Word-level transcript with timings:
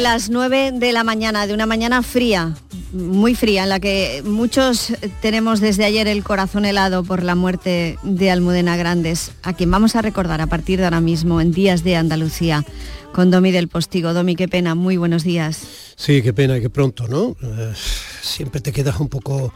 Las 0.00 0.30
9 0.30 0.72
de 0.74 0.92
la 0.92 1.04
mañana, 1.04 1.46
de 1.46 1.54
una 1.54 1.66
mañana 1.66 2.02
fría, 2.02 2.54
muy 2.92 3.34
fría, 3.34 3.64
en 3.64 3.70
la 3.70 3.80
que 3.80 4.22
muchos 4.24 4.92
tenemos 5.20 5.60
desde 5.60 5.84
ayer 5.84 6.06
el 6.06 6.22
corazón 6.22 6.64
helado 6.64 7.02
por 7.02 7.22
la 7.22 7.34
muerte 7.34 7.98
de 8.02 8.30
Almudena 8.30 8.76
Grandes, 8.76 9.32
a 9.42 9.54
quien 9.54 9.70
vamos 9.70 9.96
a 9.96 10.02
recordar 10.02 10.40
a 10.40 10.46
partir 10.46 10.78
de 10.78 10.84
ahora 10.84 11.00
mismo 11.00 11.40
en 11.40 11.50
Días 11.50 11.82
de 11.82 11.96
Andalucía, 11.96 12.64
con 13.12 13.30
Domi 13.30 13.50
del 13.52 13.68
Postigo. 13.68 14.12
Domi, 14.12 14.36
qué 14.36 14.48
pena, 14.48 14.74
muy 14.74 14.96
buenos 14.96 15.24
días. 15.24 15.62
Sí, 15.96 16.22
qué 16.22 16.32
pena, 16.32 16.60
que 16.60 16.70
pronto, 16.70 17.08
¿no? 17.08 17.36
Eh, 17.42 17.72
siempre 18.22 18.60
te 18.60 18.72
quedas 18.72 19.00
un 19.00 19.08
poco 19.08 19.52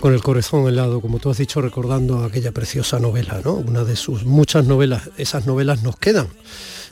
con 0.00 0.12
el 0.12 0.22
corazón 0.22 0.68
helado, 0.68 1.00
como 1.00 1.20
tú 1.20 1.30
has 1.30 1.38
dicho, 1.38 1.60
recordando 1.60 2.24
aquella 2.24 2.52
preciosa 2.52 2.98
novela, 2.98 3.40
¿no? 3.44 3.54
Una 3.54 3.84
de 3.84 3.96
sus 3.96 4.24
muchas 4.24 4.66
novelas, 4.66 5.10
esas 5.16 5.46
novelas 5.46 5.82
nos 5.82 5.96
quedan 5.96 6.28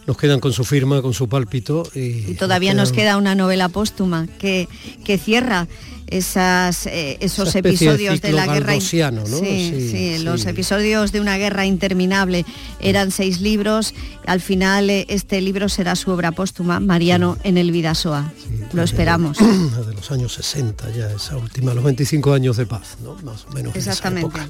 nos 0.07 0.17
quedan 0.17 0.41
con 0.41 0.53
su 0.53 0.65
firma, 0.65 1.03
con 1.03 1.15
su 1.15 1.29
pálpito. 1.29 1.85
Y, 1.95 2.35
todavía 2.35 2.75
nos, 2.75 2.93
queda 2.93 3.17
una 3.17 3.35
novela 3.35 3.69
póstuma 3.69 4.27
que, 4.39 4.69
que 5.05 5.19
cierra 5.19 5.69
esas, 6.09 6.87
eh, 6.87 7.19
esos 7.21 7.55
episodios 7.55 8.21
de, 8.21 8.33
la 8.33 8.47
guerra. 8.47 8.75
¿no? 8.75 9.27
Sí, 9.27 9.89
sí, 9.91 10.19
los 10.19 10.47
episodios 10.47 11.13
de 11.13 11.21
una 11.21 11.37
guerra 11.37 11.67
interminable. 11.67 12.45
Eran 12.81 13.11
seis 13.11 13.41
libros. 13.41 13.95
Al 14.27 14.41
final 14.41 14.91
eh, 14.91 15.07
este 15.09 15.41
libro 15.41 15.69
será 15.69 15.97
su 15.97 16.11
obra 16.11 16.33
póstuma, 16.33 16.81
Mariano 16.81 17.39
en 17.45 17.59
el 17.59 17.73
Vidasoa. 17.73 18.33
Lo 18.73 18.83
esperamos. 18.83 19.39
De 19.87 19.95
los 19.95 20.11
años 20.11 20.35
60 20.35 20.91
ya, 20.91 21.11
esa 21.11 21.37
última, 21.37 21.75
los 21.75 21.85
25 21.85 22.33
años 22.33 22.57
de 22.57 22.67
paz, 22.67 22.97
¿no? 23.03 23.15
Más 23.23 23.47
o 23.49 23.53
menos. 23.53 23.75
Exactamente. 23.77 24.41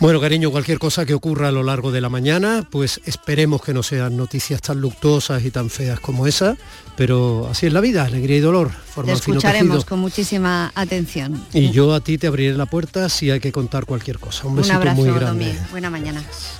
Bueno, 0.00 0.18
cariño, 0.18 0.50
cualquier 0.50 0.78
cosa 0.78 1.04
que 1.04 1.12
ocurra 1.12 1.48
a 1.48 1.52
lo 1.52 1.62
largo 1.62 1.92
de 1.92 2.00
la 2.00 2.08
mañana, 2.08 2.66
pues 2.70 3.02
esperemos 3.04 3.60
que 3.60 3.74
no 3.74 3.82
sean 3.82 4.16
noticias 4.16 4.62
tan 4.62 4.80
luctuosas 4.80 5.44
y 5.44 5.50
tan 5.50 5.68
feas 5.68 6.00
como 6.00 6.26
esa, 6.26 6.56
pero 7.00 7.48
así 7.50 7.64
es 7.64 7.72
la 7.72 7.80
vida, 7.80 8.04
alegría 8.04 8.36
y 8.36 8.40
dolor. 8.40 8.70
Te 9.06 9.12
escucharemos 9.12 9.86
con 9.86 10.00
muchísima 10.00 10.70
atención. 10.74 11.42
Y 11.54 11.70
yo 11.70 11.94
a 11.94 12.00
ti 12.00 12.18
te 12.18 12.26
abriré 12.26 12.54
la 12.54 12.66
puerta 12.66 13.08
si 13.08 13.30
hay 13.30 13.40
que 13.40 13.52
contar 13.52 13.86
cualquier 13.86 14.18
cosa. 14.18 14.46
Un 14.46 14.56
besito 14.56 14.76
abrazo, 14.76 14.96
muy 15.00 15.10
grande. 15.10 15.58
Buena 15.70 15.88
mañana. 15.88 16.22
Pero 16.22 16.59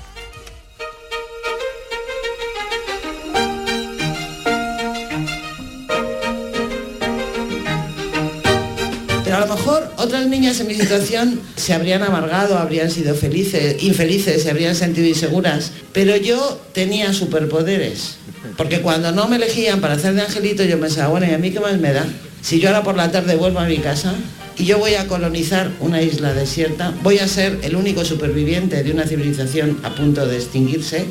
otras 10.11 10.27
niñas 10.27 10.59
en 10.59 10.67
mi 10.67 10.75
situación 10.75 11.41
se 11.55 11.73
habrían 11.73 12.03
amargado, 12.03 12.59
habrían 12.59 12.91
sido 12.91 13.15
felices, 13.15 13.81
infelices, 13.81 14.43
se 14.43 14.51
habrían 14.51 14.75
sentido 14.75 15.07
inseguras. 15.07 15.71
Pero 15.93 16.17
yo 16.17 16.61
tenía 16.73 17.13
superpoderes. 17.13 18.17
Porque 18.57 18.81
cuando 18.81 19.13
no 19.13 19.29
me 19.29 19.37
elegían 19.37 19.81
para 19.81 19.95
hacer 19.95 20.15
de 20.15 20.23
angelito, 20.23 20.65
yo 20.65 20.81
pensaba, 20.81 21.09
bueno, 21.09 21.27
¿y 21.27 21.31
a 21.33 21.39
mí 21.39 21.53
qué 21.53 21.61
más 21.61 21.79
me 21.79 21.93
da? 21.93 22.05
Si 22.43 22.59
yo 22.59 22.71
ahora 22.71 22.83
por 22.83 22.97
la 22.97 23.13
tarde 23.13 23.37
vuelvo 23.37 23.61
a 23.61 23.67
mi 23.67 23.79
casa 23.79 24.15
y 24.59 24.65
yo 24.65 24.79
voy 24.79 24.95
a 24.95 25.07
colonizar 25.07 25.71
una 25.79 26.03
isla 26.03 26.35
desierta, 26.35 26.93
voy 27.05 27.19
a 27.19 27.29
ser 27.29 27.61
el 27.63 27.77
único 27.77 28.05
superviviente 28.05 28.83
de 28.83 28.91
una 28.91 29.07
civilización 29.07 29.79
a 29.85 29.95
punto 29.95 30.27
de 30.27 30.39
extinguirse, 30.39 31.07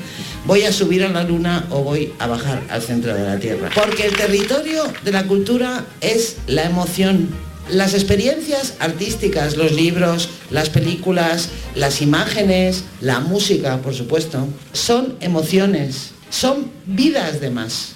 voy 0.45 0.63
a 0.63 0.73
subir 0.73 1.05
a 1.05 1.09
la 1.09 1.23
luna 1.23 1.67
o 1.69 1.83
voy 1.83 2.11
a 2.19 2.27
bajar 2.27 2.61
al 2.69 2.81
centro 2.81 3.13
de 3.13 3.23
la 3.23 3.39
Tierra. 3.39 3.69
Porque 3.73 4.07
el 4.07 4.15
territorio 4.17 4.83
de 5.05 5.11
la 5.13 5.25
cultura 5.25 5.85
es 6.01 6.35
la 6.47 6.65
emoción 6.65 7.29
las 7.71 7.93
experiencias 7.93 8.75
artísticas, 8.79 9.55
los 9.55 9.71
libros, 9.71 10.29
las 10.49 10.69
películas, 10.69 11.49
las 11.75 12.01
imágenes, 12.01 12.83
la 13.01 13.19
música, 13.19 13.77
por 13.81 13.93
supuesto, 13.93 14.47
son 14.73 15.15
emociones, 15.19 16.11
son 16.29 16.71
vidas 16.85 17.41
de 17.41 17.49
más. 17.49 17.93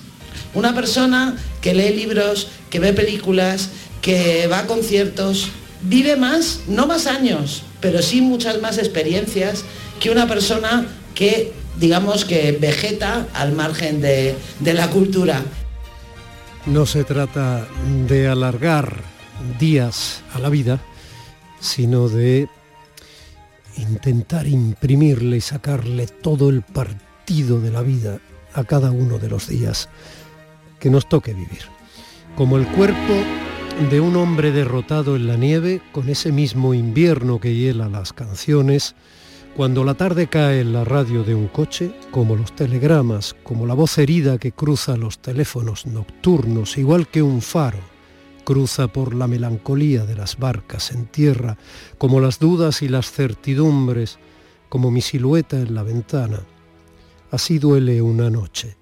Una 0.53 0.75
persona 0.75 1.37
que 1.61 1.73
lee 1.73 1.95
libros, 1.95 2.49
que 2.69 2.79
ve 2.79 2.93
películas, 2.93 3.69
que 4.01 4.47
va 4.47 4.59
a 4.59 4.67
conciertos, 4.67 5.49
vive 5.81 6.15
más, 6.15 6.61
no 6.67 6.85
más 6.85 7.07
años, 7.07 7.63
pero 7.81 8.01
sí 8.01 8.21
muchas 8.21 8.61
más 8.61 8.77
experiencias 8.77 9.63
que 9.99 10.11
una 10.11 10.27
persona 10.27 10.85
que, 11.15 11.53
digamos, 11.79 12.25
que 12.25 12.51
vegeta 12.51 13.27
al 13.33 13.53
margen 13.53 14.01
de, 14.01 14.35
de 14.59 14.73
la 14.73 14.89
cultura. 14.89 15.41
No 16.65 16.85
se 16.85 17.03
trata 17.03 17.67
de 18.07 18.27
alargar 18.27 19.12
días 19.59 20.23
a 20.33 20.39
la 20.39 20.49
vida, 20.49 20.79
sino 21.59 22.09
de 22.09 22.47
intentar 23.77 24.47
imprimirle 24.47 25.37
y 25.37 25.41
sacarle 25.41 26.07
todo 26.07 26.49
el 26.49 26.61
partido 26.61 27.59
de 27.59 27.71
la 27.71 27.81
vida 27.81 28.19
a 28.53 28.63
cada 28.63 28.91
uno 28.91 29.17
de 29.17 29.29
los 29.29 29.47
días 29.47 29.89
que 30.79 30.89
nos 30.89 31.07
toque 31.07 31.33
vivir. 31.33 31.61
Como 32.35 32.57
el 32.57 32.67
cuerpo 32.67 33.13
de 33.89 33.99
un 33.99 34.15
hombre 34.15 34.51
derrotado 34.51 35.15
en 35.15 35.27
la 35.27 35.37
nieve, 35.37 35.81
con 35.91 36.09
ese 36.09 36.31
mismo 36.31 36.73
invierno 36.73 37.39
que 37.39 37.55
hiela 37.55 37.89
las 37.89 38.13
canciones, 38.13 38.95
cuando 39.55 39.83
la 39.83 39.93
tarde 39.93 40.27
cae 40.27 40.61
en 40.61 40.73
la 40.73 40.83
radio 40.83 41.23
de 41.23 41.35
un 41.35 41.47
coche, 41.47 41.93
como 42.11 42.35
los 42.35 42.55
telegramas, 42.55 43.35
como 43.43 43.65
la 43.65 43.75
voz 43.75 43.97
herida 43.97 44.37
que 44.37 44.51
cruza 44.51 44.97
los 44.97 45.19
teléfonos 45.19 45.85
nocturnos, 45.85 46.77
igual 46.77 47.07
que 47.07 47.21
un 47.21 47.41
faro 47.41 47.92
cruza 48.43 48.87
por 48.87 49.13
la 49.13 49.27
melancolía 49.27 50.05
de 50.05 50.15
las 50.15 50.37
barcas 50.37 50.91
en 50.91 51.05
tierra, 51.05 51.57
como 51.97 52.19
las 52.19 52.39
dudas 52.39 52.81
y 52.81 52.87
las 52.87 53.11
certidumbres, 53.11 54.19
como 54.69 54.91
mi 54.91 55.01
silueta 55.01 55.57
en 55.57 55.75
la 55.75 55.83
ventana. 55.83 56.41
Así 57.31 57.59
duele 57.59 58.01
una 58.01 58.29
noche, 58.29 58.77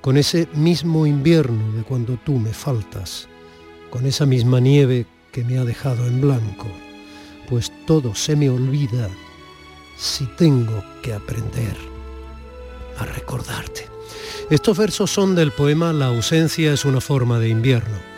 con 0.00 0.16
ese 0.16 0.48
mismo 0.54 1.06
invierno 1.06 1.72
de 1.72 1.82
cuando 1.82 2.18
tú 2.24 2.38
me 2.38 2.52
faltas, 2.52 3.28
con 3.90 4.06
esa 4.06 4.26
misma 4.26 4.60
nieve 4.60 5.06
que 5.30 5.44
me 5.44 5.58
ha 5.58 5.64
dejado 5.64 6.06
en 6.06 6.20
blanco, 6.20 6.66
pues 7.48 7.72
todo 7.86 8.14
se 8.14 8.36
me 8.36 8.48
olvida 8.48 9.08
si 9.96 10.26
tengo 10.36 10.82
que 11.02 11.12
aprender 11.12 11.76
a 12.98 13.04
recordarte. 13.04 13.88
Estos 14.50 14.76
versos 14.76 15.10
son 15.10 15.34
del 15.34 15.52
poema 15.52 15.92
La 15.92 16.06
ausencia 16.06 16.72
es 16.72 16.84
una 16.84 17.00
forma 17.00 17.38
de 17.38 17.48
invierno 17.48 18.11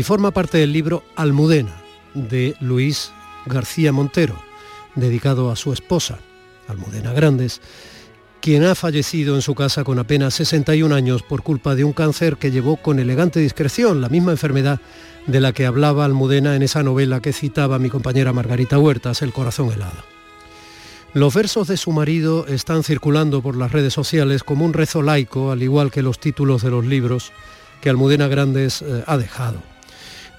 y 0.00 0.02
forma 0.02 0.30
parte 0.30 0.56
del 0.56 0.72
libro 0.72 1.04
Almudena 1.14 1.74
de 2.14 2.56
Luis 2.60 3.12
García 3.44 3.92
Montero, 3.92 4.42
dedicado 4.94 5.50
a 5.50 5.56
su 5.56 5.74
esposa, 5.74 6.20
Almudena 6.68 7.12
Grandes, 7.12 7.60
quien 8.40 8.64
ha 8.64 8.74
fallecido 8.74 9.34
en 9.34 9.42
su 9.42 9.54
casa 9.54 9.84
con 9.84 9.98
apenas 9.98 10.32
61 10.32 10.94
años 10.94 11.22
por 11.22 11.42
culpa 11.42 11.74
de 11.74 11.84
un 11.84 11.92
cáncer 11.92 12.38
que 12.38 12.50
llevó 12.50 12.76
con 12.76 12.98
elegante 12.98 13.40
discreción, 13.40 14.00
la 14.00 14.08
misma 14.08 14.30
enfermedad 14.30 14.80
de 15.26 15.38
la 15.38 15.52
que 15.52 15.66
hablaba 15.66 16.06
Almudena 16.06 16.56
en 16.56 16.62
esa 16.62 16.82
novela 16.82 17.20
que 17.20 17.34
citaba 17.34 17.78
mi 17.78 17.90
compañera 17.90 18.32
Margarita 18.32 18.78
Huertas, 18.78 19.20
El 19.20 19.34
corazón 19.34 19.70
helado. 19.70 20.02
Los 21.12 21.34
versos 21.34 21.68
de 21.68 21.76
su 21.76 21.92
marido 21.92 22.46
están 22.46 22.84
circulando 22.84 23.42
por 23.42 23.54
las 23.54 23.70
redes 23.70 23.92
sociales 23.92 24.44
como 24.44 24.64
un 24.64 24.72
rezo 24.72 25.02
laico, 25.02 25.50
al 25.50 25.62
igual 25.62 25.90
que 25.90 26.00
los 26.00 26.18
títulos 26.18 26.62
de 26.62 26.70
los 26.70 26.86
libros 26.86 27.32
que 27.82 27.90
Almudena 27.90 28.28
Grandes 28.28 28.80
eh, 28.80 29.04
ha 29.06 29.18
dejado 29.18 29.69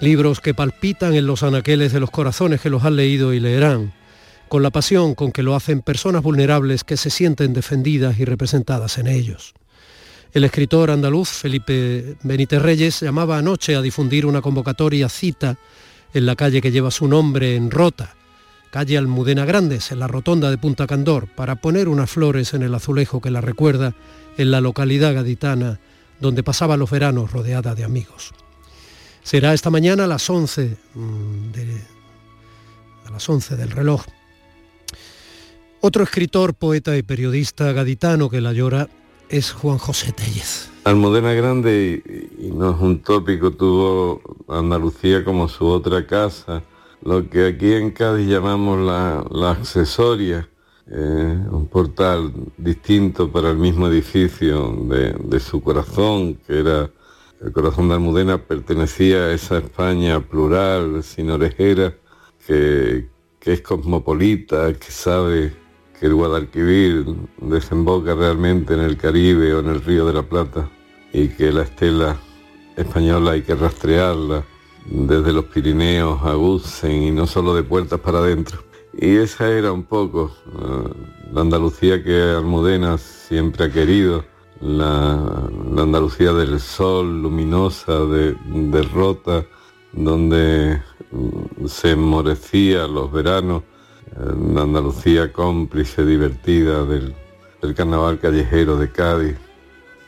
libros 0.01 0.39
que 0.39 0.55
palpitan 0.55 1.13
en 1.13 1.27
los 1.27 1.43
anaqueles 1.43 1.93
de 1.93 1.99
los 1.99 2.09
corazones 2.09 2.59
que 2.59 2.71
los 2.71 2.83
han 2.83 2.95
leído 2.95 3.33
y 3.33 3.39
leerán, 3.39 3.93
con 4.47 4.63
la 4.63 4.71
pasión 4.71 5.13
con 5.13 5.31
que 5.31 5.43
lo 5.43 5.55
hacen 5.55 5.81
personas 5.81 6.23
vulnerables 6.23 6.83
que 6.83 6.97
se 6.97 7.09
sienten 7.09 7.53
defendidas 7.53 8.19
y 8.19 8.25
representadas 8.25 8.97
en 8.97 9.07
ellos. 9.07 9.53
El 10.33 10.43
escritor 10.43 10.89
andaluz 10.89 11.29
Felipe 11.29 12.15
Benítez 12.23 12.61
Reyes 12.61 12.99
llamaba 13.01 13.37
anoche 13.37 13.75
a 13.75 13.81
difundir 13.81 14.25
una 14.25 14.41
convocatoria 14.41 15.07
cita 15.07 15.57
en 16.13 16.25
la 16.25 16.35
calle 16.35 16.61
que 16.61 16.71
lleva 16.71 16.89
su 16.89 17.07
nombre 17.07 17.55
en 17.55 17.69
Rota, 17.69 18.15
calle 18.71 18.97
Almudena 18.97 19.45
Grandes, 19.45 19.91
en 19.91 19.99
la 19.99 20.07
rotonda 20.07 20.49
de 20.49 20.57
Punta 20.57 20.87
Candor, 20.87 21.27
para 21.27 21.55
poner 21.57 21.87
unas 21.87 22.09
flores 22.09 22.53
en 22.53 22.63
el 22.63 22.73
azulejo 22.73 23.21
que 23.21 23.29
la 23.29 23.41
recuerda 23.41 23.93
en 24.37 24.49
la 24.49 24.61
localidad 24.61 25.13
gaditana 25.13 25.79
donde 26.19 26.43
pasaba 26.43 26.77
los 26.77 26.89
veranos 26.89 27.31
rodeada 27.31 27.75
de 27.75 27.83
amigos. 27.83 28.33
Será 29.23 29.53
esta 29.53 29.69
mañana 29.69 30.05
a 30.05 30.07
las 30.07 30.29
11, 30.29 30.77
mm, 30.95 31.51
a 33.05 33.11
las 33.11 33.29
11 33.29 33.55
del 33.55 33.71
reloj. 33.71 34.03
Otro 35.79 36.03
escritor, 36.03 36.53
poeta 36.53 36.97
y 36.97 37.03
periodista 37.03 37.71
gaditano 37.71 38.29
que 38.29 38.41
la 38.41 38.53
llora 38.53 38.89
es 39.29 39.51
Juan 39.51 39.77
José 39.77 40.11
Tellez. 40.11 40.69
Almudena 40.83 41.33
Grande, 41.33 42.01
y, 42.39 42.47
no 42.51 42.71
es 42.71 42.81
un 42.81 42.99
tópico, 42.99 43.51
tuvo 43.51 44.21
Andalucía 44.47 45.23
como 45.23 45.47
su 45.47 45.65
otra 45.67 46.05
casa, 46.05 46.63
lo 47.03 47.29
que 47.29 47.47
aquí 47.47 47.73
en 47.73 47.91
Cádiz 47.91 48.27
llamamos 48.27 48.79
la, 48.79 49.51
accesoria, 49.51 50.47
eh, 50.87 51.45
un 51.51 51.67
portal 51.67 52.33
distinto 52.57 53.31
para 53.31 53.51
el 53.51 53.57
mismo 53.57 53.87
edificio 53.87 54.75
de 55.23 55.39
su 55.39 55.61
corazón, 55.61 56.35
que 56.45 56.59
era 56.59 56.89
el 57.43 57.51
corazón 57.51 57.87
de 57.87 57.95
Almudena 57.95 58.37
pertenecía 58.37 59.25
a 59.25 59.33
esa 59.33 59.57
España 59.57 60.19
plural, 60.19 61.03
sin 61.03 61.31
orejera, 61.31 61.95
que, 62.45 63.07
es 63.41 63.61
cosmopolita, 63.61 64.73
que 64.73 64.91
sabe 64.91 65.53
que 65.99 66.05
el 66.05 66.13
Guadalquivir 66.13 67.05
desemboca 67.37 68.13
realmente 68.13 68.75
en 68.75 68.81
el 68.81 68.97
Caribe 68.97 69.53
o 69.55 69.59
en 69.59 69.69
el 69.69 69.81
Río 69.81 70.05
de 70.05 70.13
la 70.13 70.21
Plata 70.21 70.69
y 71.11 71.29
que 71.29 71.51
la 71.51 71.63
estela 71.63 72.17
española 72.77 73.31
hay 73.31 73.41
que 73.41 73.55
rastrearla 73.55 74.43
desde 74.85 75.33
los 75.33 75.45
Pirineos 75.45 76.21
a 76.23 76.33
Gusen 76.35 77.03
y 77.03 77.11
no 77.11 77.25
solo 77.25 77.55
de 77.55 77.63
puertas 77.63 77.99
para 77.99 78.19
adentro. 78.19 78.63
Y 78.93 79.15
esa 79.15 79.49
era 79.49 79.71
un 79.71 79.83
poco 79.83 80.31
eh, 80.45 80.89
la 81.33 81.41
Andalucía 81.41 82.03
que 82.03 82.21
Almudena 82.21 82.97
siempre 82.97 83.65
ha 83.65 83.71
querido, 83.71 84.23
la, 84.61 85.13
Andalucía 85.77 86.33
del 86.33 86.59
sol, 86.59 87.21
luminosa, 87.21 88.05
de, 88.05 88.81
rota, 88.93 89.43
donde 89.91 90.81
mm, 91.11 91.65
se 91.67 91.91
enmorecía 91.91 92.87
los 92.87 93.11
veranos, 93.11 93.63
la 94.15 94.61
Andalucía 94.61 95.31
cómplice, 95.31 96.05
divertida 96.05 96.85
del, 96.85 97.15
carnaval 97.75 98.19
callejero 98.19 98.77
de 98.77 98.91
Cádiz, 98.91 99.35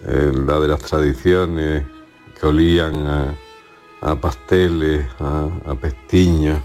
la 0.06 0.60
de 0.60 0.68
las 0.68 0.82
tradiciones 0.82 1.84
que 2.40 2.48
olían 2.48 2.96
a, 4.02 4.16
pasteles, 4.20 5.06
a, 5.20 5.50
a 5.66 5.76
pestiños, 5.76 6.60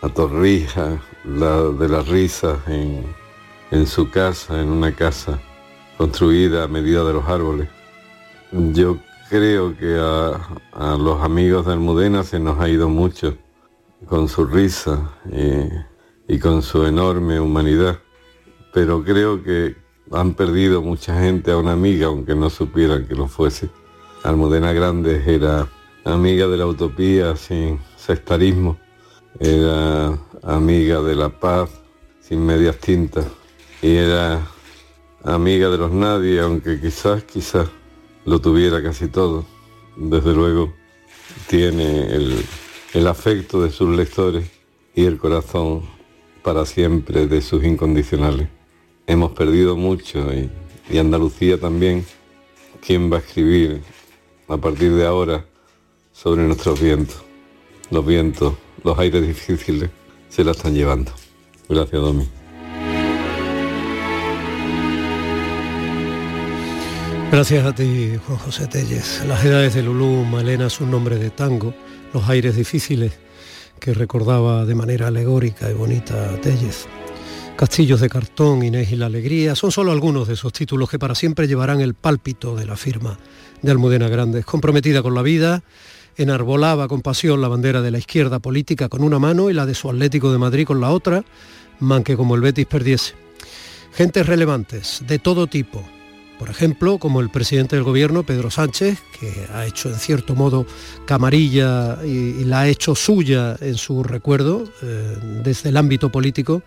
a 0.00 0.08
torrijas, 0.08 0.98
la 1.24 1.62
de 1.62 1.88
las 1.88 2.08
risas 2.08 2.58
en, 2.66 3.04
en 3.70 3.86
su 3.86 4.10
casa, 4.10 4.60
en 4.60 4.68
una 4.68 4.92
casa 4.92 5.38
construida 5.96 6.64
a 6.64 6.68
medida 6.68 7.04
de 7.04 7.12
los 7.12 7.26
árboles. 7.26 7.68
Yo 8.50 8.98
creo 9.30 9.76
que 9.76 9.96
a, 9.98 10.96
los 10.96 11.22
amigos 11.22 11.66
de 11.66 11.72
Almudena 11.72 12.22
se 12.22 12.38
nos 12.38 12.60
ha 12.60 12.68
ido 12.68 12.88
mucho 12.88 13.36
con 14.06 14.28
su 14.28 14.44
risa 14.44 15.10
y, 16.28 16.38
con 16.38 16.62
su 16.62 16.84
enorme 16.84 17.40
humanidad, 17.40 17.98
pero 18.74 19.02
creo 19.02 19.42
que 19.42 19.76
han 20.10 20.34
perdido 20.34 20.82
mucha 20.82 21.18
gente 21.20 21.50
a 21.50 21.56
una 21.56 21.72
amiga, 21.72 22.06
aunque 22.06 22.34
no 22.34 22.50
supieran 22.50 23.06
que 23.06 23.14
lo 23.14 23.26
fuese. 23.26 23.70
Almudena 24.22 24.72
Grandes 24.72 25.26
era 25.26 25.68
amiga 26.04 26.46
de 26.46 26.56
la 26.56 26.66
utopía 26.66 27.36
sin 27.36 27.80
sectarismo, 27.96 28.78
era 29.40 30.18
amiga 30.42 31.00
de 31.00 31.14
la 31.14 31.28
paz 31.28 31.70
sin 32.20 32.44
medias 32.44 32.76
tintas 32.78 33.26
y 33.80 33.96
era 33.96 34.40
amiga 35.24 35.68
de 35.70 35.78
los 35.78 35.92
nadie, 35.92 36.40
aunque 36.40 36.80
quizás, 36.80 37.24
quizás 37.24 37.68
lo 38.24 38.40
tuviera 38.40 38.82
casi 38.82 39.08
todo. 39.08 39.44
Desde 39.96 40.32
luego 40.32 40.72
tiene 41.48 42.06
el, 42.06 42.44
el 42.94 43.06
afecto 43.06 43.62
de 43.62 43.70
sus 43.70 43.94
lectores 43.94 44.50
y 44.94 45.04
el 45.04 45.18
corazón 45.18 45.82
para 46.42 46.66
siempre 46.66 47.26
de 47.26 47.40
sus 47.40 47.64
incondicionales. 47.64 48.48
Hemos 49.06 49.32
perdido 49.32 49.76
mucho 49.76 50.32
y, 50.32 50.50
y 50.90 50.98
Andalucía 50.98 51.58
también. 51.58 52.04
¿Quién 52.84 53.12
va 53.12 53.16
a 53.16 53.20
escribir 53.20 53.80
a 54.48 54.56
partir 54.56 54.92
de 54.92 55.06
ahora 55.06 55.44
sobre 56.12 56.42
nuestros 56.42 56.80
vientos? 56.80 57.22
Los 57.90 58.04
vientos, 58.04 58.54
los 58.82 58.98
aires 58.98 59.26
difíciles 59.26 59.90
se 60.28 60.42
la 60.42 60.52
están 60.52 60.74
llevando. 60.74 61.12
Gracias, 61.68 62.00
Domi. 62.00 62.41
Gracias 67.32 67.64
a 67.64 67.74
ti, 67.74 68.12
Juan 68.26 68.38
José 68.40 68.66
Telles. 68.66 69.24
Las 69.26 69.42
edades 69.42 69.72
de 69.72 69.82
Lulú, 69.82 70.22
Malena 70.26 70.66
es 70.66 70.82
un 70.82 70.90
nombre 70.90 71.16
de 71.16 71.30
tango, 71.30 71.72
los 72.12 72.28
aires 72.28 72.56
difíciles 72.56 73.14
que 73.80 73.94
recordaba 73.94 74.66
de 74.66 74.74
manera 74.74 75.06
alegórica 75.06 75.70
y 75.70 75.72
bonita 75.72 76.38
Telles. 76.42 76.86
Castillos 77.56 78.02
de 78.02 78.10
cartón, 78.10 78.62
Inés 78.62 78.92
y 78.92 78.96
la 78.96 79.06
alegría, 79.06 79.54
son 79.54 79.72
solo 79.72 79.92
algunos 79.92 80.28
de 80.28 80.34
esos 80.34 80.52
títulos 80.52 80.90
que 80.90 80.98
para 80.98 81.14
siempre 81.14 81.48
llevarán 81.48 81.80
el 81.80 81.94
pálpito 81.94 82.54
de 82.54 82.66
la 82.66 82.76
firma 82.76 83.18
de 83.62 83.70
Almudena 83.70 84.08
Grandes, 84.08 84.44
comprometida 84.44 85.02
con 85.02 85.14
la 85.14 85.22
vida, 85.22 85.62
enarbolaba 86.18 86.86
con 86.86 87.00
pasión 87.00 87.40
la 87.40 87.48
bandera 87.48 87.80
de 87.80 87.92
la 87.92 87.98
izquierda 87.98 88.40
política 88.40 88.90
con 88.90 89.02
una 89.02 89.18
mano 89.18 89.48
y 89.48 89.54
la 89.54 89.64
de 89.64 89.74
su 89.74 89.88
Atlético 89.88 90.32
de 90.32 90.38
Madrid 90.38 90.66
con 90.66 90.82
la 90.82 90.90
otra, 90.90 91.24
man 91.80 92.04
que 92.04 92.14
como 92.14 92.34
el 92.34 92.42
Betis 92.42 92.66
perdiese. 92.66 93.14
Gentes 93.94 94.26
relevantes, 94.26 95.02
de 95.06 95.18
todo 95.18 95.46
tipo, 95.46 95.82
por 96.42 96.50
ejemplo, 96.50 96.98
como 96.98 97.20
el 97.20 97.30
presidente 97.30 97.76
del 97.76 97.84
gobierno, 97.84 98.24
Pedro 98.24 98.50
Sánchez, 98.50 99.00
que 99.20 99.46
ha 99.54 99.64
hecho 99.64 99.90
en 99.90 99.94
cierto 99.94 100.34
modo 100.34 100.66
camarilla 101.04 102.04
y, 102.04 102.42
la 102.42 102.62
ha 102.62 102.68
hecho 102.68 102.96
suya 102.96 103.56
en 103.60 103.76
su 103.76 104.02
recuerdo 104.02 104.64
eh, 104.82 105.18
desde 105.44 105.68
el 105.68 105.76
ámbito 105.76 106.10
político, 106.10 106.64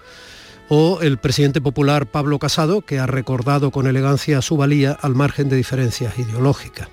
o 0.70 1.02
el 1.02 1.18
presidente 1.18 1.60
popular 1.60 2.06
Pablo 2.06 2.40
Casado, 2.40 2.84
que 2.84 3.00
ha 3.00 3.06
recordado 3.06 3.70
con 3.70 3.86
elegancia 3.86 4.42
su 4.42 4.56
valía 4.56 4.94
al 4.94 5.14
margen 5.14 5.50
de 5.50 5.58
diferencias 5.58 6.18
ideológicas 6.18 6.88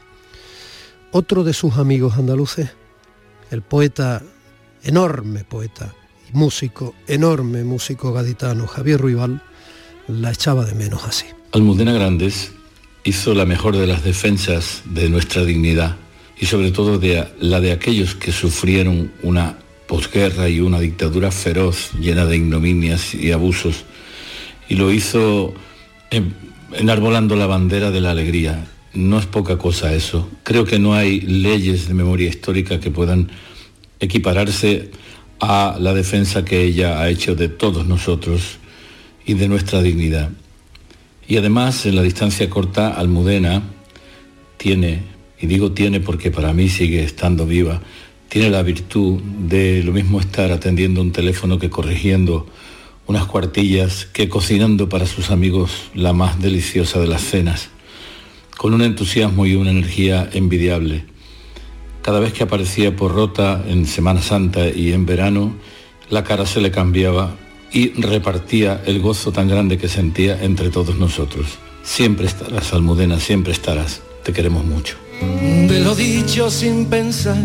otro 1.12 1.44
de 1.44 1.52
sus 1.52 1.76
amigos 1.76 2.16
andaluces, 2.16 2.70
el 3.52 3.62
poeta, 3.62 4.22
enorme 4.82 5.44
poeta 5.44 5.94
y 6.28 6.36
músico, 6.36 6.96
enorme 7.06 7.62
músico 7.62 8.12
gaditano 8.12 8.66
Javier 8.66 9.00
Ruibal, 9.00 9.40
la 10.08 10.32
echaba 10.32 10.64
de 10.64 10.74
menos 10.74 11.04
así. 11.04 11.26
Almudena 11.52 11.92
Grandes 11.92 12.50
hizo 13.04 13.34
la 13.34 13.46
mejor 13.46 13.76
de 13.76 13.86
las 13.86 14.04
defensas 14.04 14.82
de 14.84 15.08
nuestra 15.08 15.44
dignidad 15.44 15.96
y 16.38 16.46
sobre 16.46 16.70
todo 16.70 16.98
de 16.98 17.26
la 17.40 17.60
de 17.60 17.72
aquellos 17.72 18.14
que 18.14 18.32
sufrieron 18.32 19.12
una 19.22 19.58
posguerra 19.86 20.48
y 20.48 20.60
una 20.60 20.80
dictadura 20.80 21.30
feroz 21.30 21.90
llena 22.00 22.26
de 22.26 22.36
ignominias 22.36 23.14
y 23.14 23.32
abusos 23.32 23.84
y 24.68 24.76
lo 24.76 24.92
hizo 24.92 25.54
enarbolando 26.72 27.36
la 27.36 27.46
bandera 27.46 27.90
de 27.90 28.00
la 28.00 28.12
alegría 28.12 28.66
no 28.94 29.18
es 29.18 29.26
poca 29.26 29.56
cosa 29.56 29.94
eso. 29.94 30.28
Creo 30.42 30.64
que 30.64 30.78
no 30.78 30.94
hay 30.94 31.20
leyes 31.20 31.88
de 31.88 31.94
memoria 31.94 32.28
histórica 32.28 32.80
que 32.80 32.90
puedan 32.90 33.30
equipararse 34.00 34.90
a 35.40 35.76
la 35.78 35.94
defensa 35.94 36.44
que 36.44 36.62
ella 36.62 37.00
ha 37.00 37.08
hecho 37.08 37.34
de 37.34 37.48
todos 37.48 37.86
nosotros 37.86 38.58
y 39.24 39.34
de 39.34 39.48
nuestra 39.48 39.82
dignidad. 39.82 40.30
Y 41.26 41.36
además, 41.36 41.86
en 41.86 41.96
la 41.96 42.02
distancia 42.02 42.50
corta, 42.50 42.88
Almudena 42.94 43.62
tiene, 44.56 45.02
y 45.40 45.46
digo 45.46 45.72
tiene 45.72 46.00
porque 46.00 46.30
para 46.30 46.52
mí 46.52 46.68
sigue 46.68 47.02
estando 47.02 47.46
viva, 47.46 47.80
tiene 48.28 48.50
la 48.50 48.62
virtud 48.62 49.20
de 49.22 49.82
lo 49.82 49.92
mismo 49.92 50.20
estar 50.20 50.52
atendiendo 50.52 51.00
un 51.00 51.12
teléfono 51.12 51.58
que 51.58 51.70
corrigiendo 51.70 52.46
unas 53.06 53.26
cuartillas, 53.26 54.06
que 54.06 54.28
cocinando 54.28 54.88
para 54.88 55.06
sus 55.06 55.30
amigos 55.30 55.90
la 55.94 56.12
más 56.12 56.40
deliciosa 56.40 56.98
de 57.00 57.08
las 57.08 57.22
cenas 57.22 57.70
con 58.62 58.74
un 58.74 58.82
entusiasmo 58.82 59.44
y 59.44 59.56
una 59.56 59.72
energía 59.72 60.30
envidiable. 60.32 61.04
Cada 62.00 62.20
vez 62.20 62.32
que 62.32 62.44
aparecía 62.44 62.94
por 62.94 63.12
Rota 63.12 63.60
en 63.66 63.86
Semana 63.86 64.22
Santa 64.22 64.68
y 64.68 64.92
en 64.92 65.04
verano, 65.04 65.56
la 66.10 66.22
cara 66.22 66.46
se 66.46 66.60
le 66.60 66.70
cambiaba 66.70 67.34
y 67.72 67.92
repartía 68.00 68.82
el 68.86 69.00
gozo 69.00 69.32
tan 69.32 69.48
grande 69.48 69.78
que 69.78 69.88
sentía 69.88 70.42
entre 70.42 70.70
todos 70.70 70.96
nosotros. 70.96 71.46
Siempre 71.82 72.26
estarás, 72.26 72.72
Almudena, 72.72 73.18
siempre 73.18 73.52
estarás. 73.52 74.02
Te 74.22 74.32
queremos 74.32 74.64
mucho. 74.64 74.96
De 75.20 75.80
lo 75.80 75.94
dicho 75.94 76.50
sin 76.50 76.86
pensar, 76.86 77.36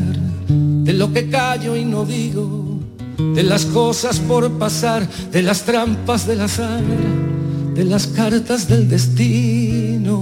de 0.48 0.93
lo 0.93 1.12
que 1.13 1.29
callo 1.29 1.75
y 1.75 1.86
no 1.86 2.05
digo, 2.05 2.79
de 3.17 3.43
las 3.43 3.65
cosas 3.65 4.19
por 4.19 4.51
pasar, 4.57 5.07
de 5.31 5.41
las 5.41 5.63
trampas 5.63 6.27
del 6.27 6.41
azar, 6.41 6.84
de 7.74 7.86
las 7.86 8.07
cartas 8.07 8.67
del 8.67 8.89
destino. 8.89 10.17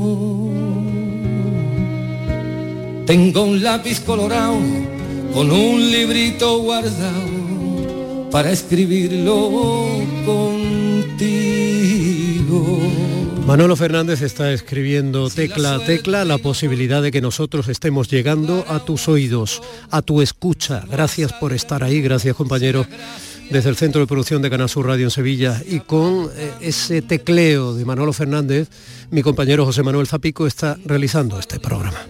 Tengo 3.06 3.44
un 3.44 3.64
lápiz 3.64 4.00
colorado 4.00 4.58
con 5.34 5.52
un 5.52 5.92
librito 5.92 6.60
guardado 6.60 7.45
para 8.36 8.52
escribirlo 8.52 10.04
contigo. 10.26 10.52
Manolo 13.48 13.78
Fernández 13.78 14.22
está 14.22 14.52
escribiendo 14.52 15.30
tecla 15.30 15.76
a 15.76 15.80
tecla 15.80 16.26
la 16.26 16.38
posibilidad 16.38 17.02
de 17.02 17.14
que 17.14 17.22
nosotros 17.22 17.70
estemos 17.70 18.10
llegando 18.10 18.66
a 18.68 18.84
tus 18.84 19.08
oídos, 19.08 19.62
a 19.90 20.02
tu 20.02 20.22
escucha. 20.22 20.84
Gracias 20.92 21.32
por 21.32 21.54
estar 21.54 21.82
ahí, 21.82 22.02
gracias 22.02 22.36
compañeros 22.36 22.88
desde 23.50 23.70
el 23.70 23.78
Centro 23.78 24.02
de 24.02 24.08
Producción 24.08 24.42
de 24.42 24.50
Canal 24.50 24.68
Sur 24.68 24.86
Radio 24.86 25.06
en 25.06 25.12
Sevilla 25.12 25.64
y 25.66 25.80
con 25.80 26.30
eh, 26.36 26.52
ese 26.60 27.02
tecleo 27.02 27.74
de 27.74 27.86
Manolo 27.86 28.12
Fernández, 28.12 28.68
mi 29.12 29.22
compañero 29.22 29.64
José 29.64 29.82
Manuel 29.82 30.08
Zapico 30.08 30.46
está 30.46 30.78
realizando 30.84 31.40
este 31.40 31.62
programa 31.62 32.02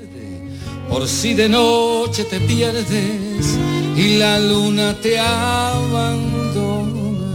por 0.95 1.07
si 1.09 1.33
de 1.33 1.49
noche 1.49 2.23
te 2.23 2.39
pierdes 2.39 3.59
y 3.97 4.17
la 4.17 4.39
luna 4.39 4.95
te 5.01 5.19
abandona. 5.19 6.23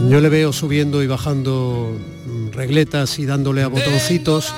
Yo 0.09 0.19
le 0.19 0.29
veo 0.29 0.51
subiendo 0.51 1.03
y 1.03 1.07
bajando 1.07 1.95
mm, 2.25 2.53
regletas 2.53 3.19
y 3.19 3.27
dándole 3.27 3.61
a 3.61 3.67
botoncitos 3.67 4.51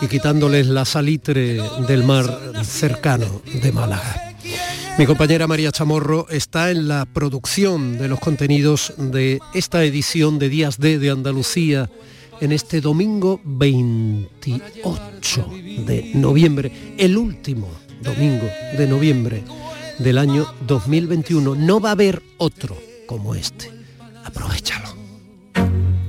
y 0.00 0.06
quitándoles 0.06 0.68
la 0.68 0.84
salitre 0.84 1.60
del 1.88 2.04
mar 2.04 2.52
cercano 2.62 3.42
de 3.52 3.72
Málaga. 3.72 4.36
Mi 4.96 5.06
compañera 5.06 5.48
María 5.48 5.72
Chamorro 5.72 6.28
está 6.30 6.70
en 6.70 6.86
la 6.86 7.04
producción 7.04 7.98
de 7.98 8.06
los 8.06 8.20
contenidos 8.20 8.92
de 8.96 9.40
esta 9.54 9.82
edición 9.82 10.38
de 10.38 10.50
Días 10.50 10.78
D 10.78 11.00
de 11.00 11.10
Andalucía 11.10 11.90
en 12.40 12.52
este 12.52 12.80
domingo 12.80 13.40
28 13.42 15.50
de 15.84 16.12
noviembre, 16.14 16.94
el 16.96 17.16
último 17.16 17.85
domingo 18.06 18.48
de 18.78 18.86
noviembre 18.86 19.42
del 19.98 20.16
año 20.16 20.46
2021. 20.66 21.54
No 21.56 21.80
va 21.80 21.90
a 21.90 21.92
haber 21.92 22.22
otro 22.38 22.76
como 23.06 23.34
este. 23.34 23.70
Aprovechalo. 24.24 24.88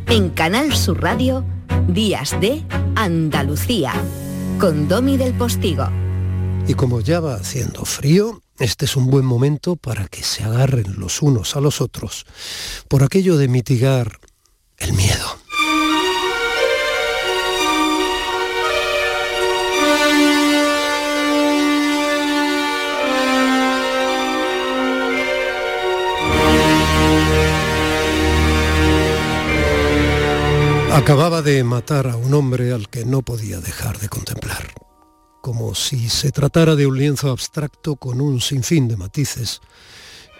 En 0.07 0.29
Canal 0.29 0.73
Sur 0.73 1.01
Radio, 1.01 1.43
Días 1.87 2.39
de 2.39 2.63
Andalucía, 2.95 3.93
con 4.59 4.87
Domi 4.87 5.17
del 5.17 5.33
Postigo. 5.33 5.89
Y 6.67 6.75
como 6.75 7.01
ya 7.01 7.19
va 7.19 7.35
haciendo 7.35 7.83
frío, 7.83 8.41
este 8.59 8.85
es 8.85 8.95
un 8.95 9.07
buen 9.07 9.25
momento 9.25 9.75
para 9.75 10.07
que 10.07 10.23
se 10.23 10.43
agarren 10.43 10.99
los 10.99 11.21
unos 11.21 11.55
a 11.55 11.61
los 11.61 11.81
otros 11.81 12.25
por 12.87 13.03
aquello 13.03 13.37
de 13.37 13.47
mitigar 13.47 14.19
el 14.77 14.93
miedo. 14.93 15.36
Acababa 30.91 31.41
de 31.41 31.63
matar 31.63 32.07
a 32.07 32.15
un 32.15 32.33
hombre 32.33 32.71
al 32.73 32.89
que 32.89 33.05
no 33.05 33.21
podía 33.21 33.59
dejar 33.59 33.99
de 33.99 34.09
contemplar, 34.09 34.73
como 35.41 35.75
si 35.75 36.09
se 36.09 36.31
tratara 36.31 36.75
de 36.75 36.87
un 36.87 36.97
lienzo 36.97 37.29
abstracto 37.29 37.97
con 37.97 38.19
un 38.19 38.41
sinfín 38.41 38.87
de 38.87 38.97
matices 38.97 39.61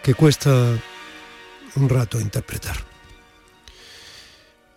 que 0.02 0.16
cuesta 0.16 0.50
un 1.76 1.90
rato 1.90 2.20
interpretar. 2.20 2.78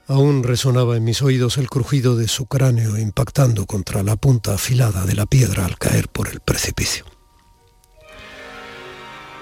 Aún 0.06 0.42
resonaba 0.42 0.96
en 0.96 1.04
mis 1.04 1.22
oídos 1.22 1.56
el 1.56 1.70
crujido 1.70 2.14
de 2.14 2.28
su 2.28 2.46
cráneo 2.46 2.98
impactando 2.98 3.64
contra 3.64 4.02
la 4.02 4.16
punta 4.16 4.54
afilada 4.54 5.06
de 5.06 5.14
la 5.14 5.26
piedra 5.26 5.64
al 5.64 5.78
caer 5.78 6.08
por 6.08 6.28
el 6.28 6.40
precipicio. 6.40 7.04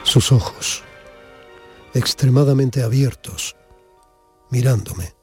Sus 0.04 0.30
ojos, 0.30 0.84
extremadamente 1.94 2.82
abiertos, 2.82 3.56
mirándome 4.50 5.17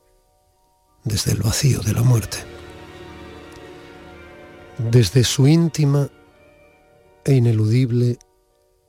desde 1.06 1.32
el 1.32 1.42
vacío 1.42 1.80
de 1.80 1.94
la 1.94 2.04
muerte, 2.04 2.38
desde 4.78 5.24
su 5.24 5.48
íntima 5.48 6.10
e 7.24 7.34
ineludible 7.34 8.18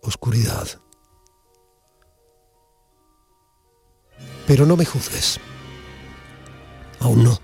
oscuridad. 0.02 0.66
Pero 4.46 4.66
no 4.66 4.76
me 4.76 4.84
juzgues. 4.84 5.38
Aún 7.00 7.24
no. 7.24 7.38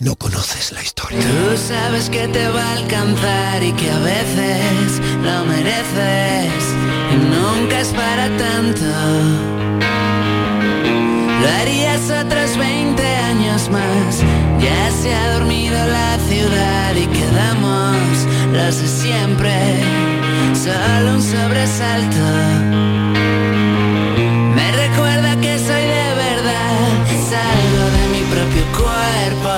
No 0.00 0.14
conoces 0.14 0.72
la 0.72 0.82
historia. 0.82 1.18
Tú 1.20 1.56
sabes 1.56 2.08
que 2.08 2.28
te 2.28 2.48
va 2.48 2.62
a 2.62 2.72
alcanzar 2.74 3.62
y 3.62 3.72
que 3.72 3.90
a 3.90 3.98
veces 3.98 5.00
lo 5.22 5.44
mereces 5.44 6.52
y 7.12 7.16
nunca 7.16 7.80
es 7.80 7.88
para 7.88 8.28
tanto. 8.38 8.84
Lo 11.40 11.48
harías 11.48 12.10
otros 12.10 12.37
se 15.08 15.14
ha 15.14 15.32
dormido 15.38 15.74
la 15.86 16.18
ciudad 16.28 16.94
y 16.94 17.06
quedamos 17.06 17.96
los 18.52 18.82
de 18.82 18.88
siempre. 18.88 19.54
Solo 20.54 21.14
un 21.14 21.22
sobresalto. 21.22 22.24
Me 24.54 24.70
recuerda 24.72 25.40
que 25.40 25.58
soy 25.58 25.84
de 25.96 26.08
verdad. 26.26 27.06
Salgo 27.30 27.84
de 27.96 28.04
mi 28.14 28.22
propio 28.34 28.64
cuerpo. 28.76 29.54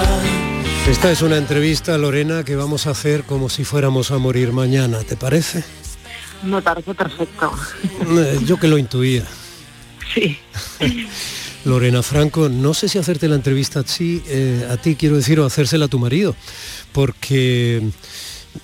Esta 0.88 1.11
es 1.11 1.23
una 1.23 1.37
entrevista, 1.37 1.99
Lorena, 1.99 2.45
que 2.45 2.54
vamos 2.54 2.87
a 2.87 2.90
hacer 2.90 3.25
como 3.25 3.49
si 3.49 3.64
fuéramos 3.64 4.12
a 4.12 4.19
morir 4.19 4.52
mañana, 4.52 5.00
¿te 5.00 5.16
parece? 5.16 5.64
Me 6.45 6.62
parece 6.62 6.95
perfecto. 6.95 7.52
Eh, 8.09 8.38
Yo 8.47 8.57
que 8.57 8.69
lo 8.69 8.78
intuía. 8.78 9.25
Sí. 10.14 10.38
Lorena 11.64 12.02
Franco, 12.02 12.49
no 12.49 12.73
sé 12.73 12.88
si 12.88 12.97
hacerte 12.97 13.29
la 13.29 13.35
entrevista 13.35 13.81
a 13.81 13.83
ti, 13.83 14.23
eh, 14.29 14.67
a 14.71 14.79
ti 14.79 14.95
quiero 14.95 15.17
decir, 15.17 15.38
o 15.40 15.45
hacérsela 15.45 15.85
a 15.85 15.88
tu 15.88 15.99
marido, 15.99 16.35
porque, 16.93 17.83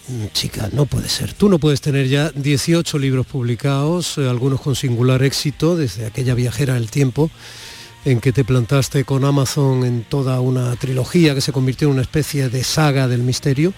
mm, 0.08 0.24
chica, 0.32 0.70
no 0.72 0.86
puede 0.86 1.10
ser. 1.10 1.34
Tú 1.34 1.50
no 1.50 1.58
puedes 1.58 1.82
tener 1.82 2.08
ya 2.08 2.30
18 2.30 2.98
libros 2.98 3.26
publicados, 3.26 4.16
eh, 4.16 4.26
algunos 4.26 4.62
con 4.62 4.76
singular 4.76 5.22
éxito, 5.22 5.76
desde 5.76 6.06
aquella 6.06 6.34
viajera 6.34 6.74
del 6.74 6.90
tiempo, 6.90 7.30
en 8.06 8.20
que 8.20 8.32
te 8.32 8.44
plantaste 8.44 9.04
con 9.04 9.26
Amazon 9.26 9.84
en 9.84 10.04
toda 10.04 10.40
una 10.40 10.74
trilogía 10.76 11.34
que 11.34 11.42
se 11.42 11.52
convirtió 11.52 11.88
en 11.88 11.94
una 11.94 12.02
especie 12.02 12.48
de 12.48 12.64
saga 12.64 13.08
del 13.08 13.22
misterio, 13.22 13.74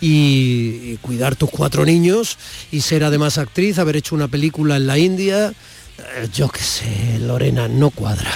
y, 0.00 0.96
cuidar 0.98 1.34
tus 1.34 1.50
cuatro 1.50 1.84
niños, 1.84 2.38
y 2.70 2.82
ser 2.82 3.02
además 3.02 3.36
actriz, 3.36 3.80
haber 3.80 3.96
hecho 3.96 4.14
una 4.14 4.28
película 4.28 4.76
en 4.76 4.86
la 4.86 4.96
India, 4.96 5.52
eh, 5.98 6.28
yo 6.32 6.48
qué 6.50 6.62
sé, 6.62 7.18
Lorena, 7.18 7.66
no 7.66 7.90
cuadra. 7.90 8.30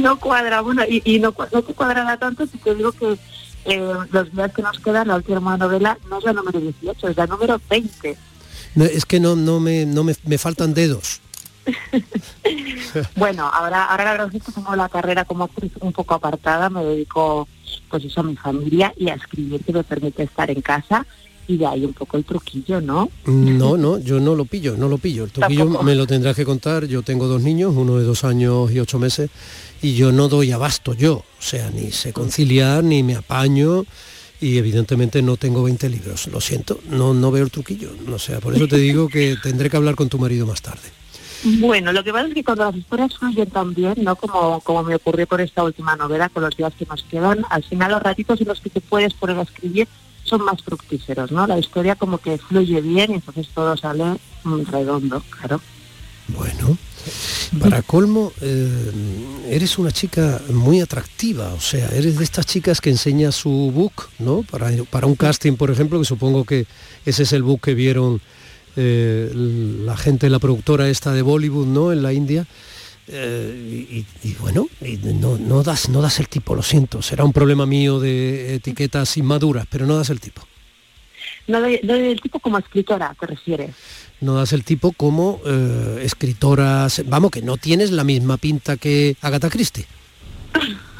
No 0.00 0.18
cuadra, 0.18 0.60
bueno, 0.60 0.82
y, 0.88 1.02
y 1.04 1.18
no, 1.18 1.34
no 1.52 1.62
te 1.62 1.74
cuadrará 1.74 2.16
tanto 2.16 2.46
si 2.46 2.58
te 2.58 2.74
digo 2.74 2.92
que 2.92 3.18
eh, 3.64 3.94
los 4.10 4.32
días 4.32 4.52
que 4.52 4.62
nos 4.62 4.78
quedan, 4.78 5.08
la 5.08 5.16
última 5.16 5.56
novela 5.56 5.98
no 6.08 6.18
es 6.18 6.24
la 6.24 6.32
número 6.32 6.60
18, 6.60 7.08
es 7.08 7.16
la 7.16 7.26
número 7.26 7.60
20. 7.68 8.16
No, 8.74 8.84
es 8.84 9.04
que 9.04 9.20
no, 9.20 9.36
no, 9.36 9.60
me, 9.60 9.84
no 9.84 10.02
me, 10.04 10.14
me 10.24 10.38
faltan 10.38 10.74
dedos. 10.74 11.20
Bueno, 13.16 13.48
ahora, 13.52 13.84
ahora 13.84 14.04
la 14.04 14.12
verdad 14.12 14.34
es 14.34 14.42
que 14.42 14.52
tengo 14.52 14.76
la 14.76 14.88
carrera 14.88 15.24
como 15.24 15.44
actriz 15.44 15.72
un 15.80 15.92
poco 15.92 16.14
apartada, 16.14 16.68
me 16.68 16.84
dedico 16.84 17.48
pues 17.88 18.04
eso 18.04 18.20
a 18.20 18.24
mi 18.24 18.36
familia 18.36 18.92
y 18.96 19.08
a 19.08 19.14
escribir 19.14 19.64
que 19.64 19.72
me 19.72 19.84
permite 19.84 20.24
estar 20.24 20.50
en 20.50 20.60
casa 20.60 21.06
ahí 21.66 21.84
un 21.84 21.92
poco 21.92 22.16
el 22.16 22.24
truquillo, 22.24 22.80
¿no? 22.80 23.10
No, 23.26 23.76
no, 23.76 23.98
yo 23.98 24.20
no 24.20 24.34
lo 24.34 24.44
pillo, 24.44 24.76
no 24.76 24.88
lo 24.88 24.98
pillo. 24.98 25.24
El 25.24 25.32
Tampoco. 25.32 25.82
me 25.82 25.94
lo 25.94 26.06
tendrás 26.06 26.36
que 26.36 26.44
contar. 26.44 26.86
Yo 26.86 27.02
tengo 27.02 27.26
dos 27.26 27.42
niños, 27.42 27.74
uno 27.76 27.98
de 27.98 28.04
dos 28.04 28.24
años 28.24 28.70
y 28.72 28.80
ocho 28.80 28.98
meses, 28.98 29.30
y 29.80 29.94
yo 29.94 30.12
no 30.12 30.28
doy 30.28 30.52
abasto 30.52 30.94
yo. 30.94 31.14
O 31.14 31.42
sea, 31.42 31.70
ni 31.70 31.90
sé 31.92 32.12
conciliar, 32.12 32.82
ni 32.84 33.02
me 33.02 33.16
apaño, 33.16 33.84
y 34.40 34.58
evidentemente 34.58 35.22
no 35.22 35.36
tengo 35.36 35.62
20 35.62 35.88
libros. 35.88 36.26
Lo 36.28 36.40
siento, 36.40 36.80
no, 36.88 37.14
no 37.14 37.30
veo 37.30 37.44
el 37.44 37.50
truquillo. 37.50 37.90
O 38.12 38.18
sea, 38.18 38.40
por 38.40 38.54
eso 38.54 38.66
te 38.66 38.78
digo 38.78 39.08
que 39.08 39.36
tendré 39.42 39.70
que 39.70 39.76
hablar 39.76 39.94
con 39.94 40.08
tu 40.08 40.18
marido 40.18 40.46
más 40.46 40.62
tarde. 40.62 40.88
Bueno, 41.44 41.92
lo 41.92 42.04
que 42.04 42.12
pasa 42.12 42.28
es 42.28 42.34
que 42.34 42.44
cuando 42.44 42.64
las 42.64 42.76
historias 42.76 43.16
fluyen 43.18 43.50
tan 43.50 43.74
bien, 43.74 43.94
¿no? 43.98 44.14
Como, 44.14 44.60
como 44.60 44.84
me 44.84 44.94
ocurrió 44.94 45.26
por 45.26 45.40
esta 45.40 45.64
última 45.64 45.96
novela, 45.96 46.28
con 46.28 46.44
los 46.44 46.56
días 46.56 46.72
que 46.78 46.86
nos 46.86 47.02
quedan, 47.02 47.44
al 47.50 47.64
final 47.64 47.90
los 47.90 48.02
ratitos 48.02 48.40
en 48.40 48.48
los 48.48 48.60
que 48.60 48.70
te 48.70 48.80
puedes 48.80 49.12
poner 49.14 49.36
a 49.38 49.42
escribir 49.42 49.88
son 50.32 50.46
más 50.46 50.62
fructíferos, 50.62 51.30
¿no? 51.30 51.46
La 51.46 51.58
historia 51.58 51.94
como 51.94 52.16
que 52.16 52.38
fluye 52.38 52.80
bien 52.80 53.10
y 53.10 53.14
entonces 53.16 53.48
todo 53.54 53.76
sale 53.76 54.16
mm, 54.44 54.62
redondo, 54.70 55.22
claro. 55.28 55.60
Bueno, 56.28 56.78
para 57.60 57.82
colmo, 57.82 58.32
eh, 58.40 59.50
eres 59.50 59.76
una 59.78 59.90
chica 59.90 60.40
muy 60.48 60.80
atractiva, 60.80 61.52
o 61.52 61.60
sea, 61.60 61.86
eres 61.88 62.16
de 62.16 62.24
estas 62.24 62.46
chicas 62.46 62.80
que 62.80 62.88
enseña 62.88 63.30
su 63.30 63.50
book, 63.74 64.08
¿no? 64.18 64.42
Para, 64.42 64.70
para 64.88 65.06
un 65.06 65.16
casting, 65.16 65.56
por 65.56 65.70
ejemplo, 65.70 65.98
que 65.98 66.06
supongo 66.06 66.44
que 66.44 66.66
ese 67.04 67.24
es 67.24 67.32
el 67.34 67.42
book 67.42 67.60
que 67.60 67.74
vieron 67.74 68.22
eh, 68.76 69.30
la 69.34 69.98
gente, 69.98 70.30
la 70.30 70.38
productora 70.38 70.88
esta 70.88 71.12
de 71.12 71.20
Bollywood, 71.20 71.66
¿no? 71.66 71.92
En 71.92 72.02
la 72.02 72.14
India. 72.14 72.46
Eh, 73.08 74.04
y, 74.22 74.28
y 74.28 74.34
bueno, 74.34 74.68
y 74.80 74.96
no, 74.96 75.36
no, 75.36 75.62
das, 75.62 75.88
no 75.88 76.00
das 76.00 76.20
el 76.20 76.28
tipo, 76.28 76.54
lo 76.54 76.62
siento, 76.62 77.02
será 77.02 77.24
un 77.24 77.32
problema 77.32 77.66
mío 77.66 77.98
de 77.98 78.54
etiquetas 78.54 79.16
inmaduras, 79.16 79.66
pero 79.68 79.86
no 79.86 79.96
das 79.96 80.10
el 80.10 80.20
tipo. 80.20 80.42
No 81.48 81.60
no 81.60 81.66
del 81.66 82.20
tipo 82.20 82.38
como 82.38 82.58
escritora, 82.58 83.14
¿te 83.18 83.26
refieres? 83.26 83.74
no 84.22 84.34
das 84.34 84.52
el 84.52 84.64
tipo 84.64 84.92
como 84.92 85.40
eh, 85.44 86.00
escritora, 86.04 86.86
vamos, 87.06 87.30
que 87.30 87.42
no 87.42 87.56
tienes 87.56 87.90
la 87.90 88.04
misma 88.04 88.36
pinta 88.38 88.76
que 88.76 89.16
Agatha 89.20 89.50
Christie. 89.50 89.84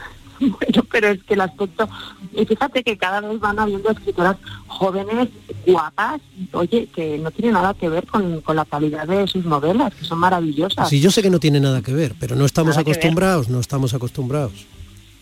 Bueno, 0.51 0.85
pero 0.91 1.09
es 1.09 1.23
que 1.23 1.35
el 1.35 1.41
aspecto, 1.41 1.89
y 2.35 2.45
fíjate 2.45 2.83
que 2.83 2.97
cada 2.97 3.21
vez 3.21 3.39
van 3.39 3.59
habiendo 3.59 3.91
escritoras 3.91 4.37
jóvenes, 4.67 5.29
guapas, 5.67 6.21
oye, 6.53 6.89
que 6.95 7.19
no 7.19 7.31
tiene 7.31 7.53
nada 7.53 7.75
que 7.75 7.89
ver 7.89 8.07
con, 8.07 8.41
con 8.41 8.57
la 8.57 8.65
calidad 8.65 9.07
de 9.07 9.27
sus 9.27 9.45
novelas, 9.45 9.95
que 9.95 10.05
son 10.05 10.19
maravillosas. 10.19 10.89
Sí, 10.89 11.01
yo 11.01 11.11
sé 11.11 11.23
que 11.23 11.31
no 11.31 11.39
tiene 11.39 11.61
nada 11.61 11.83
que 11.83 11.93
ver, 11.93 12.15
pero 12.19 12.35
no 12.37 12.45
estamos 12.45 12.77
Nada 12.77 12.83
acostumbrados, 12.83 13.49
no 13.49 13.61
estamos 13.61 13.95
acostumbrados. 13.95 14.67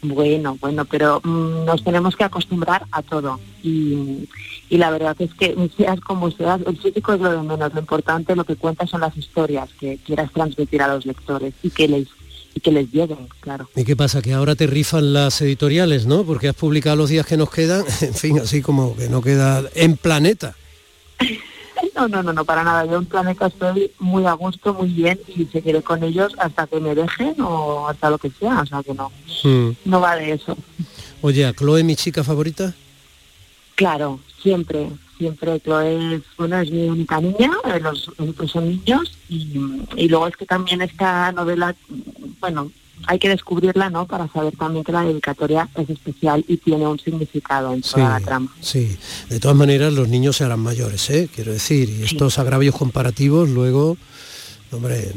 Bueno, 0.03 0.57
bueno, 0.61 0.87
pero 0.87 1.21
mm, 1.23 1.67
nos 1.67 1.85
tenemos 1.85 2.17
que 2.17 2.25
acostumbrar 2.25 2.87
a 2.91 3.03
todo. 3.03 3.39
Y, 3.63 4.27
y 4.71 4.79
la 4.79 4.91
verdad 4.91 5.15
es 5.19 5.35
que 5.35 5.55
seas 5.77 6.01
como 6.01 6.31
seas, 6.31 6.61
el 6.67 6.79
físico 6.79 7.13
es 7.13 7.21
lo 7.21 7.31
de 7.31 7.43
menos. 7.43 7.75
Lo 7.75 7.81
importante, 7.81 8.35
lo 8.35 8.45
que 8.45 8.57
cuenta 8.57 8.87
son 8.87 9.03
las 9.03 9.15
historias 9.17 9.69
que 9.79 9.99
quieras 9.99 10.33
transmitir 10.33 10.81
a 10.81 10.95
los 10.95 11.05
lectores 11.05 11.53
y 11.63 11.69
que 11.69 11.89
les 11.89 12.09
y 12.55 12.61
que 12.61 12.73
les 12.73 12.91
lleguen, 12.91 13.29
claro. 13.41 13.69
¿Y 13.77 13.85
qué 13.85 13.95
pasa? 13.97 14.21
Que 14.23 14.33
ahora 14.33 14.55
te 14.57 14.67
rifan 14.67 15.13
las 15.13 15.41
editoriales, 15.41 16.07
¿no? 16.07 16.25
Porque 16.25 16.49
has 16.49 16.55
publicado 16.57 16.97
los 16.97 17.11
días 17.11 17.27
que 17.27 17.37
nos 17.37 17.51
quedan, 17.51 17.85
en 18.01 18.15
fin, 18.15 18.39
así 18.41 18.61
como 18.63 18.97
que 18.97 19.09
no 19.09 19.23
queda 19.23 19.63
en 19.75 19.97
planeta. 19.97 20.57
No, 21.95 22.09
no, 22.09 22.23
no, 22.23 22.33
no, 22.33 22.45
para 22.45 22.63
nada. 22.63 22.85
Yo 22.87 22.97
en 22.99 23.07
Planeta 23.07 23.47
estoy 23.47 23.91
muy 23.99 24.25
a 24.27 24.33
gusto, 24.35 24.73
muy 24.75 24.89
bien 24.89 25.19
y 25.29 25.47
seguiré 25.47 25.83
con 25.83 26.03
ellos 26.05 26.33
hasta 26.39 26.67
que 26.67 26.79
me 26.79 26.95
dejen 26.95 27.35
o 27.41 27.89
hasta 27.89 28.11
lo 28.11 28.19
que 28.19 28.31
sea. 28.31 28.61
O 28.61 28.67
sea 28.67 28.83
que 28.83 28.95
no, 28.95 29.11
Mm. 29.45 29.71
no 29.87 30.01
va 30.01 30.17
de 30.17 30.33
eso. 30.33 30.57
Oye, 31.23 31.45
¿a 31.47 31.53
Chloe 31.55 31.83
mi 31.83 31.97
chica 31.97 32.23
favorita? 32.23 32.75
Claro, 33.81 34.21
siempre, 34.43 34.91
siempre. 35.17 35.59
Chloe 35.59 36.17
es, 36.17 36.23
bueno, 36.37 36.61
es 36.61 36.71
mi 36.71 36.87
única 36.87 37.19
niña, 37.19 37.51
los 37.81 38.11
son 38.53 38.69
niños, 38.69 39.11
y, 39.31 39.59
y 39.97 40.07
luego 40.07 40.27
es 40.27 40.37
que 40.37 40.45
también 40.45 40.83
esta 40.83 41.33
novela, 41.33 41.75
bueno, 42.41 42.71
hay 43.07 43.19
que 43.19 43.31
descubrirla, 43.31 43.89
¿no? 43.89 44.07
Para 44.07 44.29
saber 44.29 44.55
también 44.55 44.85
que 44.85 44.93
la 44.93 45.03
dedicatoria 45.03 45.67
es 45.77 45.89
especial 45.89 46.45
y 46.47 46.59
tiene 46.59 46.87
un 46.87 46.99
significado 46.99 47.73
en 47.73 47.81
toda 47.81 48.11
la 48.11 48.21
trama. 48.21 48.55
Sí, 48.61 48.99
de 49.31 49.41
todas 49.41 49.57
maneras 49.57 49.95
los 49.95 50.09
niños 50.09 50.37
se 50.37 50.45
harán 50.45 50.61
mayores, 50.61 51.09
¿eh? 51.09 51.31
Quiero 51.35 51.51
decir, 51.51 51.89
y 51.89 52.03
estos 52.03 52.39
agravios 52.39 52.77
comparativos 52.77 53.49
luego, 53.49 53.97
hombre, 54.73 55.11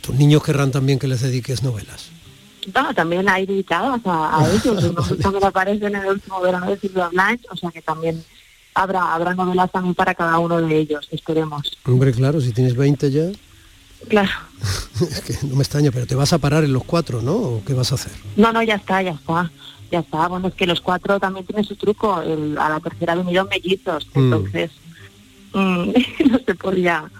tus 0.00 0.16
niños 0.16 0.42
querrán 0.42 0.72
también 0.72 0.98
que 0.98 1.06
les 1.06 1.20
dediques 1.20 1.62
novelas. 1.62 2.10
También 2.94 3.28
hay 3.28 3.46
dedicados 3.46 4.00
a, 4.04 4.40
a 4.40 4.48
ellos, 4.52 4.92
no 4.92 5.02
también 5.16 5.44
aparecen 5.44 5.94
en 5.94 6.02
el 6.02 6.10
último 6.12 6.40
verano 6.40 6.66
de 6.66 6.78
Silvia 6.78 7.08
Blanche, 7.08 7.46
o 7.50 7.56
sea 7.56 7.70
que 7.70 7.82
también 7.82 8.22
habrá, 8.74 9.14
habrá 9.14 9.34
novelas 9.34 9.70
también 9.70 9.94
para 9.94 10.14
cada 10.14 10.38
uno 10.38 10.60
de 10.60 10.76
ellos, 10.78 11.06
esperemos. 11.10 11.76
Hombre, 11.84 12.12
claro, 12.12 12.40
si 12.40 12.52
tienes 12.52 12.74
20 12.76 13.10
ya. 13.10 13.26
Claro. 14.08 14.30
Es 15.00 15.20
que 15.22 15.46
no 15.46 15.56
me 15.56 15.62
extraña, 15.62 15.90
pero 15.90 16.06
te 16.06 16.14
vas 16.14 16.32
a 16.32 16.38
parar 16.38 16.62
en 16.64 16.72
los 16.72 16.84
cuatro, 16.84 17.20
¿no? 17.20 17.32
¿O 17.34 17.62
qué 17.66 17.74
vas 17.74 17.90
a 17.92 17.96
hacer? 17.96 18.12
No, 18.36 18.52
no, 18.52 18.62
ya 18.62 18.76
está, 18.76 19.02
ya 19.02 19.10
está. 19.12 19.50
Ya 19.90 19.98
está. 20.00 20.28
Bueno, 20.28 20.48
es 20.48 20.54
que 20.54 20.66
los 20.66 20.80
cuatro 20.80 21.18
también 21.18 21.44
tienen 21.46 21.64
su 21.64 21.74
truco. 21.76 22.20
El- 22.22 22.56
a 22.58 22.68
la 22.68 22.80
tercera 22.80 23.14
vinieron 23.16 23.48
mellizos, 23.48 24.06
Mm. 24.14 24.18
entonces 24.20 24.70
mm, 25.52 25.90
no 26.30 26.38
se 26.46 26.54
podía... 26.54 27.10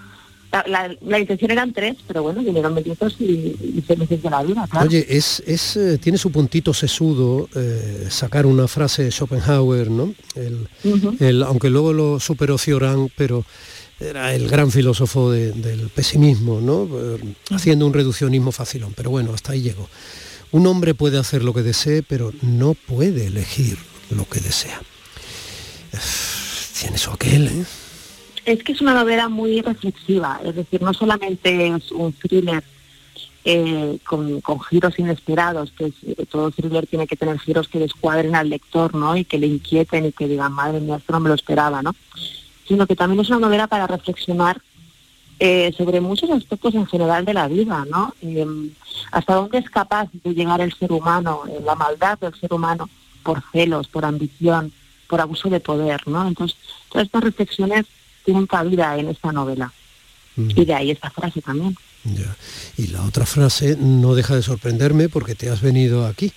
La, 1.00 1.18
intención 1.18 1.50
eran 1.50 1.72
tres, 1.72 1.96
pero 2.06 2.22
bueno, 2.22 2.42
vinieron 2.42 2.72
mellizos 2.74 3.16
y, 3.18 3.24
y 3.24 3.84
se 3.86 3.96
me 3.96 4.04
hizo 4.08 4.30
la 4.30 4.42
vida, 4.42 4.66
claro. 4.70 4.86
Oye, 4.86 5.04
es, 5.08 5.42
es, 5.46 5.76
eh, 5.76 5.98
tiene 5.98 6.16
su 6.18 6.30
puntito 6.30 6.72
sesudo 6.72 7.48
eh, 7.56 8.06
sacar 8.10 8.46
una 8.46 8.68
frase 8.68 9.02
de 9.04 9.10
Schopenhauer, 9.10 9.90
¿no? 9.90 10.14
El, 10.34 11.42
aunque 11.42 11.70
luego 11.70 11.92
lo 11.92 12.20
superó 12.20 12.56
Cioran, 12.58 13.10
pero 13.16 13.44
era 13.98 14.34
el 14.34 14.48
gran 14.48 14.70
filósofo 14.70 15.30
de- 15.32 15.52
del 15.52 15.88
pesimismo, 15.88 16.60
¿no? 16.60 16.88
Eh, 16.92 17.18
haciendo 17.50 17.86
un 17.86 17.92
reduccionismo 17.92 18.52
facilón, 18.52 18.92
pero 18.94 19.10
bueno, 19.10 19.32
hasta 19.34 19.52
ahí 19.52 19.62
llegó. 19.62 19.88
Un 20.52 20.66
hombre 20.68 20.94
puede 20.94 21.18
hacer 21.18 21.42
lo 21.42 21.52
que 21.52 21.62
desee, 21.62 22.02
pero 22.04 22.32
no 22.42 22.74
puede 22.74 23.26
elegir 23.26 23.76
lo 24.10 24.24
que 24.28 24.38
desea. 24.40 24.80
Tiene 26.80 26.96
eso 26.96 27.12
aquel, 27.12 27.48
¿eh? 27.48 27.64
Es 28.44 28.62
que 28.62 28.72
es 28.72 28.80
una 28.80 28.94
novela 28.94 29.28
muy 29.28 29.60
reflexiva, 29.62 30.40
es 30.44 30.54
decir, 30.54 30.82
no 30.82 30.92
solamente 30.92 31.68
es 31.68 31.90
un 31.92 32.12
thriller 32.12 32.62
eh, 33.46 33.98
con, 34.06 34.40
giros 34.70 34.98
inesperados, 34.98 35.70
que 35.72 35.86
es- 35.86 35.94
eh, 36.18 36.24
todo 36.26 36.50
thriller 36.50 36.86
tiene 36.86 37.06
que 37.06 37.16
tener 37.16 37.38
giros 37.38 37.68
que 37.68 37.78
descuadren 37.78 38.34
al 38.34 38.48
lector, 38.48 38.94
¿no? 38.94 39.16
Y 39.16 39.24
que 39.26 39.36
le 39.38 39.46
inquieten 39.46 40.06
y 40.06 40.12
que 40.12 40.26
digan, 40.28 40.52
madre 40.52 40.80
mía, 40.80 40.96
esto 40.96 41.12
no 41.12 41.20
me 41.20 41.28
lo 41.28 41.34
esperaba, 41.34 41.82
¿no? 41.82 41.94
Sino 42.66 42.86
que 42.86 42.96
también 42.96 43.20
es 43.20 43.28
una 43.28 43.40
novela 43.40 43.66
para 43.66 43.86
reflexionar 43.86 44.60
eh, 45.40 45.74
sobre 45.76 46.00
muchos 46.00 46.30
aspectos 46.30 46.74
en 46.74 46.86
general 46.86 47.24
de 47.26 47.34
la 47.34 47.48
vida, 47.48 47.84
¿no? 47.90 48.14
Eh, 48.22 48.46
hasta 49.12 49.34
dónde 49.34 49.58
es 49.58 49.68
capaz 49.68 50.08
de 50.12 50.32
llegar 50.34 50.60
el 50.62 50.72
ser 50.72 50.90
humano, 50.92 51.42
eh, 51.48 51.60
la 51.64 51.74
maldad 51.74 52.18
del 52.18 52.34
ser 52.34 52.52
humano, 52.52 52.88
por 53.22 53.42
celos, 53.52 53.88
por 53.88 54.04
ambición, 54.06 54.72
por 55.08 55.20
abuso 55.20 55.50
de 55.50 55.60
poder, 55.60 56.00
¿no? 56.06 56.26
Entonces, 56.26 56.56
todas 56.90 57.06
estas 57.06 57.24
reflexiones 57.24 57.84
tienen 58.24 58.46
cabida 58.46 58.96
en 58.98 59.08
esta 59.08 59.32
novela. 59.32 59.72
Y 60.36 60.64
de 60.64 60.74
ahí 60.74 60.90
esta 60.90 61.10
frase 61.10 61.40
también. 61.40 61.76
Ya. 62.04 62.36
Y 62.76 62.88
la 62.88 63.02
otra 63.04 63.24
frase 63.24 63.76
no 63.78 64.14
deja 64.14 64.34
de 64.34 64.42
sorprenderme 64.42 65.08
porque 65.08 65.34
te 65.34 65.48
has 65.48 65.60
venido 65.60 66.06
aquí, 66.06 66.32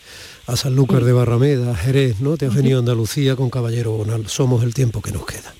a 0.46 0.56
Sanlúcar 0.56 1.04
de 1.04 1.14
Barrameda, 1.14 1.72
a 1.72 1.76
Jerez, 1.76 2.20
¿no? 2.20 2.38
Te 2.38 2.46
has 2.46 2.56
venido 2.56 2.78
a 2.78 2.80
Andalucía 2.80 3.36
con 3.36 3.50
Caballero 3.50 3.92
Bonal. 3.92 4.28
Somos 4.28 4.64
el 4.64 4.74
tiempo 4.74 5.02
que 5.02 5.12
nos 5.12 5.26
queda. 5.26 5.54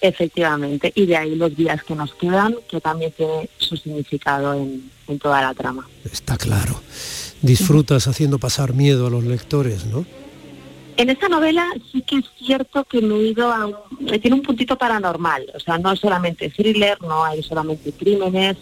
Efectivamente. 0.00 0.92
Y 0.94 1.06
de 1.06 1.16
ahí 1.16 1.34
los 1.34 1.56
días 1.56 1.82
que 1.82 1.94
nos 1.94 2.14
quedan, 2.14 2.56
que 2.68 2.80
también 2.80 3.10
tiene 3.12 3.48
su 3.56 3.76
significado 3.76 4.52
en, 4.52 4.90
en 5.08 5.18
toda 5.18 5.40
la 5.40 5.54
trama. 5.54 5.88
Está 6.04 6.36
claro. 6.36 6.80
Disfrutas 7.40 8.06
haciendo 8.06 8.38
pasar 8.38 8.74
miedo 8.74 9.06
a 9.06 9.10
los 9.10 9.24
lectores, 9.24 9.86
¿no? 9.86 10.04
En 10.96 11.10
esta 11.10 11.28
novela 11.28 11.66
sí 11.90 12.02
que 12.02 12.18
es 12.18 12.24
cierto 12.38 12.84
que 12.84 13.00
me 13.00 13.16
he 13.16 13.28
ido 13.28 13.50
a 13.50 13.66
un, 13.66 13.74
tiene 14.20 14.36
un 14.36 14.42
puntito 14.42 14.78
paranormal, 14.78 15.46
o 15.54 15.58
sea, 15.58 15.76
no 15.78 15.90
es 15.90 15.98
solamente 15.98 16.50
thriller, 16.50 17.00
no 17.02 17.24
hay 17.24 17.42
solamente 17.42 17.92
crímenes, 17.92 18.56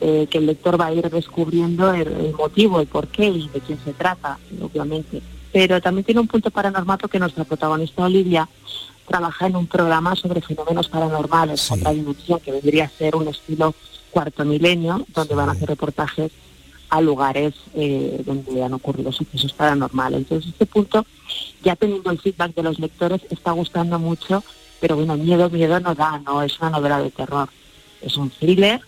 eh, 0.00 0.26
que 0.28 0.38
el 0.38 0.46
lector 0.46 0.78
va 0.78 0.86
a 0.86 0.92
ir 0.92 1.08
descubriendo 1.08 1.94
el, 1.94 2.08
el 2.08 2.34
motivo, 2.34 2.80
el 2.80 2.88
porqué 2.88 3.26
y 3.26 3.48
de 3.48 3.60
quién 3.60 3.78
se 3.82 3.94
trata, 3.94 4.38
obviamente. 4.60 5.22
Pero 5.50 5.80
también 5.80 6.04
tiene 6.04 6.20
un 6.20 6.26
punto 6.26 6.50
paranormal 6.50 6.98
porque 6.98 7.18
nuestra 7.18 7.44
protagonista 7.44 8.04
Olivia 8.04 8.48
trabaja 9.06 9.46
en 9.46 9.56
un 9.56 9.66
programa 9.66 10.14
sobre 10.14 10.42
fenómenos 10.42 10.88
paranormales, 10.88 11.70
otra 11.70 11.92
dimensión 11.92 12.40
que 12.40 12.52
vendría 12.52 12.84
a 12.84 12.88
ser 12.88 13.16
un 13.16 13.28
estilo 13.28 13.74
cuarto 14.10 14.44
milenio, 14.44 15.06
donde 15.14 15.34
van 15.34 15.48
a 15.48 15.52
hacer 15.52 15.68
reportajes 15.68 16.32
a 16.92 17.00
lugares 17.00 17.54
eh, 17.74 18.20
donde 18.26 18.62
han 18.62 18.74
ocurrido 18.74 19.10
sucesos 19.12 19.52
paranormales. 19.54 20.18
Entonces, 20.18 20.52
este 20.52 20.66
punto, 20.66 21.06
ya 21.64 21.74
teniendo 21.74 22.10
el 22.10 22.20
feedback 22.20 22.54
de 22.54 22.62
los 22.62 22.78
lectores, 22.78 23.22
está 23.30 23.52
gustando 23.52 23.98
mucho, 23.98 24.44
pero 24.78 24.96
bueno, 24.96 25.16
miedo, 25.16 25.48
miedo 25.48 25.80
no 25.80 25.94
da, 25.94 26.18
no 26.18 26.42
es 26.42 26.58
una 26.60 26.68
novela 26.70 27.00
de 27.00 27.10
terror, 27.10 27.48
es 28.02 28.16
un 28.18 28.28
thriller 28.28 28.78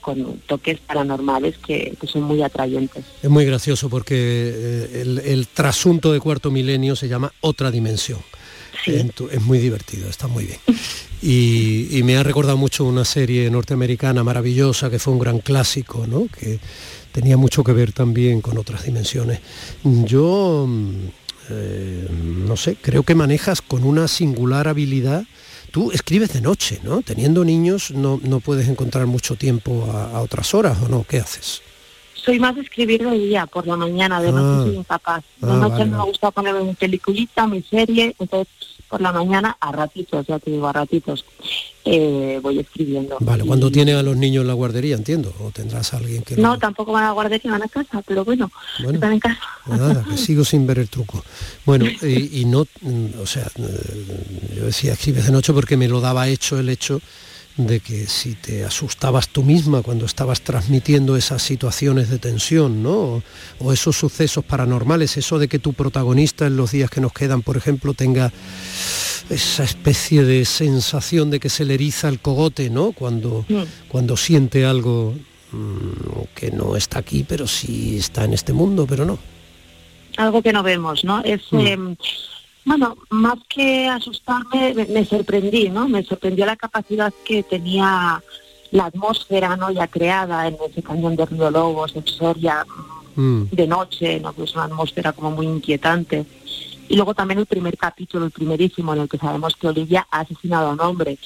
con 0.00 0.38
toques 0.48 0.80
paranormales 0.80 1.56
que, 1.58 1.96
que 2.00 2.06
son 2.08 2.22
muy 2.22 2.42
atrayentes. 2.42 3.04
Es 3.22 3.30
muy 3.30 3.44
gracioso 3.44 3.88
porque 3.88 4.16
eh, 4.18 5.02
el, 5.02 5.18
el 5.20 5.46
trasunto 5.46 6.12
de 6.12 6.18
cuarto 6.18 6.50
milenio 6.50 6.96
se 6.96 7.06
llama 7.06 7.32
Otra 7.42 7.70
Dimensión. 7.70 8.18
Ento- 8.86 9.28
Es 9.30 9.40
muy 9.40 9.58
divertido, 9.58 10.08
está 10.08 10.26
muy 10.26 10.44
bien. 10.46 10.58
Y, 11.22 11.96
y 11.96 12.02
me 12.02 12.16
ha 12.16 12.24
recordado 12.24 12.56
mucho 12.56 12.84
una 12.84 13.04
serie 13.04 13.48
norteamericana 13.48 14.24
maravillosa 14.24 14.90
que 14.90 14.98
fue 14.98 15.12
un 15.12 15.20
gran 15.20 15.38
clásico, 15.38 16.04
¿no? 16.08 16.26
Que 16.26 16.58
tenía 17.12 17.36
mucho 17.36 17.62
que 17.62 17.72
ver 17.72 17.92
también 17.92 18.40
con 18.40 18.58
otras 18.58 18.84
dimensiones. 18.84 19.40
Yo, 19.84 20.66
mm, 20.68 20.90
eh, 21.50 22.08
no 22.10 22.56
sé, 22.56 22.76
creo 22.80 23.02
que 23.02 23.14
manejas 23.14 23.62
con 23.62 23.84
una 23.84 24.08
singular 24.08 24.68
habilidad. 24.68 25.24
Tú 25.70 25.90
escribes 25.92 26.32
de 26.32 26.40
noche, 26.40 26.80
¿no? 26.82 27.02
Teniendo 27.02 27.44
niños 27.44 27.90
no, 27.92 28.20
no 28.22 28.40
puedes 28.40 28.68
encontrar 28.68 29.06
mucho 29.06 29.36
tiempo 29.36 29.88
a, 29.92 30.16
a 30.18 30.20
otras 30.20 30.52
horas, 30.54 30.78
¿o 30.82 30.88
no? 30.88 31.04
¿Qué 31.08 31.18
haces? 31.18 31.62
Soy 32.14 32.38
más 32.38 32.54
de 32.54 32.60
escribir 32.60 33.02
de 33.02 33.18
día, 33.18 33.46
por 33.46 33.66
la 33.66 33.76
mañana, 33.76 34.20
de 34.20 34.30
noche 34.30 34.44
Ah. 34.60 34.62
soy 34.64 34.76
incapaz. 34.76 35.24
De 35.40 35.50
Ah, 35.50 35.54
noche 35.56 35.78
vale, 35.78 35.84
me 35.86 36.04
gusta 36.04 36.30
ponerme 36.30 36.62
mi 36.62 36.74
peliculita, 36.74 37.46
mi 37.46 37.62
serie, 37.62 38.14
entonces 38.18 38.48
por 38.92 39.00
la 39.00 39.10
mañana 39.10 39.56
a 39.58 39.72
ratitos, 39.72 40.26
ya 40.26 40.38
te 40.38 40.50
digo, 40.50 40.68
a 40.68 40.72
ratitos, 40.74 41.24
eh, 41.86 42.38
voy 42.42 42.58
escribiendo. 42.58 43.16
Vale, 43.20 43.42
cuando 43.42 43.70
tiene 43.70 43.94
a 43.94 44.02
los 44.02 44.14
niños 44.18 44.42
en 44.42 44.48
la 44.48 44.52
guardería, 44.52 44.94
entiendo, 44.96 45.32
o 45.40 45.50
tendrás 45.50 45.94
a 45.94 45.96
alguien 45.96 46.22
que 46.22 46.36
No, 46.36 46.58
tampoco 46.58 46.92
van 46.92 47.04
a 47.04 47.12
guardería, 47.12 47.52
van 47.52 47.62
a 47.62 47.68
casa, 47.68 48.02
pero 48.06 48.22
bueno, 48.22 48.52
Bueno. 48.80 48.92
están 48.98 49.14
en 49.14 49.20
casa. 49.20 49.40
Nada, 49.64 50.04
que 50.04 50.18
sigo 50.18 50.44
sin 50.44 50.66
ver 50.66 50.78
el 50.78 50.90
truco. 50.90 51.24
Bueno, 51.64 51.86
y, 52.02 52.42
y 52.42 52.44
no, 52.44 52.66
mm, 52.82 53.06
o 53.22 53.24
sea, 53.26 53.50
eh, 53.56 54.56
yo 54.56 54.64
decía 54.66 54.92
escribes 54.92 55.24
de 55.24 55.32
noche 55.32 55.54
porque 55.54 55.78
me 55.78 55.88
lo 55.88 56.02
daba 56.02 56.28
hecho 56.28 56.58
el 56.58 56.68
hecho 56.68 57.00
de 57.56 57.80
que 57.80 58.06
si 58.06 58.34
te 58.34 58.64
asustabas 58.64 59.28
tú 59.28 59.42
misma 59.42 59.82
cuando 59.82 60.06
estabas 60.06 60.40
transmitiendo 60.40 61.16
esas 61.16 61.42
situaciones 61.42 62.08
de 62.08 62.18
tensión, 62.18 62.82
¿no? 62.82 62.92
O, 62.98 63.22
o 63.60 63.72
esos 63.72 63.96
sucesos 63.96 64.44
paranormales, 64.44 65.16
eso 65.16 65.38
de 65.38 65.48
que 65.48 65.58
tu 65.58 65.72
protagonista 65.74 66.46
en 66.46 66.56
los 66.56 66.72
días 66.72 66.88
que 66.90 67.00
nos 67.02 67.12
quedan, 67.12 67.42
por 67.42 67.56
ejemplo, 67.56 67.92
tenga 67.94 68.32
esa 69.30 69.64
especie 69.64 70.24
de 70.24 70.44
sensación 70.44 71.30
de 71.30 71.40
que 71.40 71.48
se 71.48 71.64
le 71.64 71.74
eriza 71.74 72.08
el 72.08 72.20
cogote, 72.20 72.70
¿no? 72.70 72.92
Cuando, 72.92 73.44
cuando 73.88 74.16
siente 74.16 74.64
algo 74.64 75.14
mm, 75.52 76.34
que 76.34 76.50
no 76.50 76.76
está 76.76 76.98
aquí, 77.00 77.24
pero 77.26 77.46
sí 77.46 77.96
está 77.98 78.24
en 78.24 78.32
este 78.34 78.52
mundo, 78.52 78.86
pero 78.88 79.04
no. 79.04 79.18
algo 80.16 80.42
que 80.42 80.52
no 80.52 80.62
vemos, 80.62 81.04
¿no? 81.04 81.22
Es, 81.24 81.40
Mm. 81.50 81.58
eh, 81.66 81.96
bueno, 82.64 82.96
más 83.10 83.38
que 83.48 83.88
asustarme, 83.88 84.74
me, 84.74 84.86
me 84.86 85.04
sorprendí, 85.04 85.68
¿no? 85.68 85.88
Me 85.88 86.02
sorprendió 86.04 86.46
la 86.46 86.56
capacidad 86.56 87.12
que 87.24 87.42
tenía 87.42 88.22
la 88.70 88.86
atmósfera, 88.86 89.56
¿no? 89.56 89.70
Ya 89.70 89.86
creada 89.86 90.46
en 90.48 90.56
ese 90.68 90.82
cañón 90.82 91.16
de 91.16 91.26
Río 91.26 91.50
Lobos, 91.50 91.94
en 91.96 92.06
Soria, 92.06 92.64
Mm. 93.14 93.42
de 93.52 93.66
noche, 93.66 94.20
¿no? 94.20 94.32
Que 94.32 94.44
es 94.44 94.54
una 94.54 94.64
atmósfera 94.64 95.12
como 95.12 95.32
muy 95.32 95.46
inquietante. 95.46 96.24
Y 96.88 96.96
luego 96.96 97.14
también 97.14 97.40
el 97.40 97.46
primer 97.46 97.76
capítulo, 97.76 98.24
el 98.24 98.30
primerísimo, 98.30 98.94
en 98.94 99.02
el 99.02 99.08
que 99.08 99.18
sabemos 99.18 99.54
que 99.56 99.68
Olivia 99.68 100.06
ha 100.10 100.20
asesinado 100.20 100.68
a 100.68 100.72
un 100.72 100.80
hombre, 100.80 101.18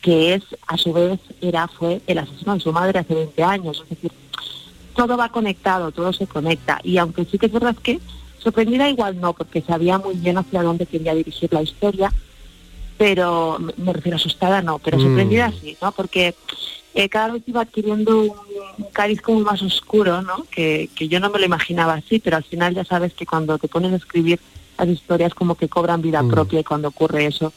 que 0.00 0.34
es, 0.34 0.42
a 0.66 0.76
su 0.76 0.92
vez, 0.92 1.18
era, 1.40 1.68
fue 1.68 2.00
el 2.06 2.18
asesino 2.18 2.54
de 2.54 2.60
su 2.60 2.72
madre 2.72 2.98
hace 3.00 3.14
20 3.14 3.42
años. 3.42 3.82
Es 3.82 3.88
decir, 3.90 4.12
todo 4.94 5.16
va 5.16 5.30
conectado, 5.30 5.90
todo 5.90 6.12
se 6.12 6.26
conecta. 6.26 6.80
Y 6.84 6.98
aunque 6.98 7.24
sí 7.24 7.38
que 7.38 7.46
es 7.46 7.52
verdad 7.52 7.76
que 7.82 7.98
sorprendida 8.42 8.88
igual 8.88 9.20
no, 9.20 9.32
porque 9.32 9.62
sabía 9.62 9.98
muy 9.98 10.14
bien 10.14 10.38
hacia 10.38 10.62
dónde 10.62 10.86
quería 10.86 11.14
dirigir 11.14 11.52
la 11.52 11.62
historia, 11.62 12.12
pero 12.98 13.58
me- 13.78 13.92
refiero 13.92 14.16
asustada 14.16 14.62
no, 14.62 14.78
pero 14.78 14.98
Mm. 14.98 15.00
sorprendida 15.02 15.52
sí, 15.60 15.76
¿no? 15.80 15.92
Porque 15.92 16.34
eh, 16.94 17.08
cada 17.08 17.32
vez 17.32 17.42
iba 17.46 17.62
adquiriendo 17.62 18.20
un, 18.20 18.30
un 18.78 18.90
cariz 18.92 19.20
como 19.22 19.40
más 19.40 19.62
oscuro, 19.62 20.22
¿no? 20.22 20.44
Que, 20.50 20.90
que 20.94 21.08
yo 21.08 21.20
no 21.20 21.30
me 21.30 21.38
lo 21.38 21.46
imaginaba 21.46 21.94
así, 21.94 22.18
pero 22.18 22.36
al 22.36 22.44
final 22.44 22.74
ya 22.74 22.84
sabes 22.84 23.14
que 23.14 23.26
cuando 23.26 23.58
te 23.58 23.68
pones 23.68 23.92
a 23.92 23.96
escribir 23.96 24.38
las 24.78 24.88
historias 24.88 25.34
como 25.34 25.54
que 25.54 25.68
cobran 25.68 26.02
vida 26.02 26.22
Mm. 26.22 26.28
propia 26.28 26.60
y 26.60 26.64
cuando 26.64 26.88
ocurre 26.88 27.26
eso 27.26 27.52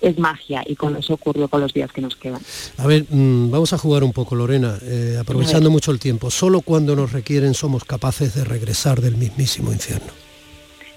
es 0.00 0.18
magia 0.18 0.62
y 0.66 0.76
con 0.76 0.96
eso 0.96 1.14
ocurrió 1.14 1.48
con 1.48 1.60
los 1.60 1.72
días 1.72 1.92
que 1.92 2.00
nos 2.00 2.16
quedan. 2.16 2.40
A 2.76 2.86
ver, 2.86 3.04
mm, 3.08 3.50
vamos 3.50 3.72
a 3.72 3.78
jugar 3.78 4.04
un 4.04 4.12
poco, 4.12 4.34
Lorena, 4.34 4.78
eh, 4.82 5.16
aprovechando 5.20 5.70
mucho 5.70 5.90
el 5.90 5.98
tiempo. 5.98 6.30
Solo 6.30 6.60
cuando 6.60 6.94
nos 6.94 7.12
requieren 7.12 7.54
somos 7.54 7.84
capaces 7.84 8.34
de 8.34 8.44
regresar 8.44 9.00
del 9.00 9.16
mismísimo 9.16 9.72
infierno. 9.72 10.12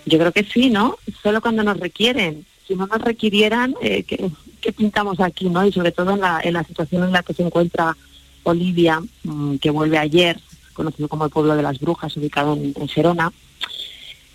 Yo 0.06 0.18
creo 0.18 0.32
que 0.32 0.44
sí, 0.44 0.70
¿no? 0.70 0.98
Solo 1.22 1.42
cuando 1.42 1.64
nos 1.64 1.80
requieren. 1.80 2.46
Si 2.68 2.76
no 2.76 2.88
nos 2.88 3.02
requirieran, 3.02 3.76
eh, 3.82 4.04
¿qué, 4.04 4.30
qué 4.62 4.72
pintamos 4.72 5.20
aquí, 5.20 5.50
no? 5.50 5.66
Y 5.66 5.72
sobre 5.72 5.92
todo 5.92 6.12
en 6.12 6.22
la, 6.22 6.40
en 6.44 6.54
la 6.54 6.64
situación 6.64 7.04
en 7.04 7.12
la 7.12 7.24
que 7.24 7.34
se 7.34 7.44
encuentra 7.44 7.96
Olivia, 8.44 9.02
mm, 9.24 9.58
que 9.58 9.70
vuelve 9.70 9.98
ayer, 9.98 10.40
conocido 10.74 11.08
como 11.08 11.26
el 11.26 11.32
pueblo 11.32 11.56
de 11.56 11.64
las 11.64 11.80
brujas, 11.80 12.16
ubicado 12.18 12.54
en, 12.54 12.74
en 12.76 12.88
Gerona. 12.88 13.32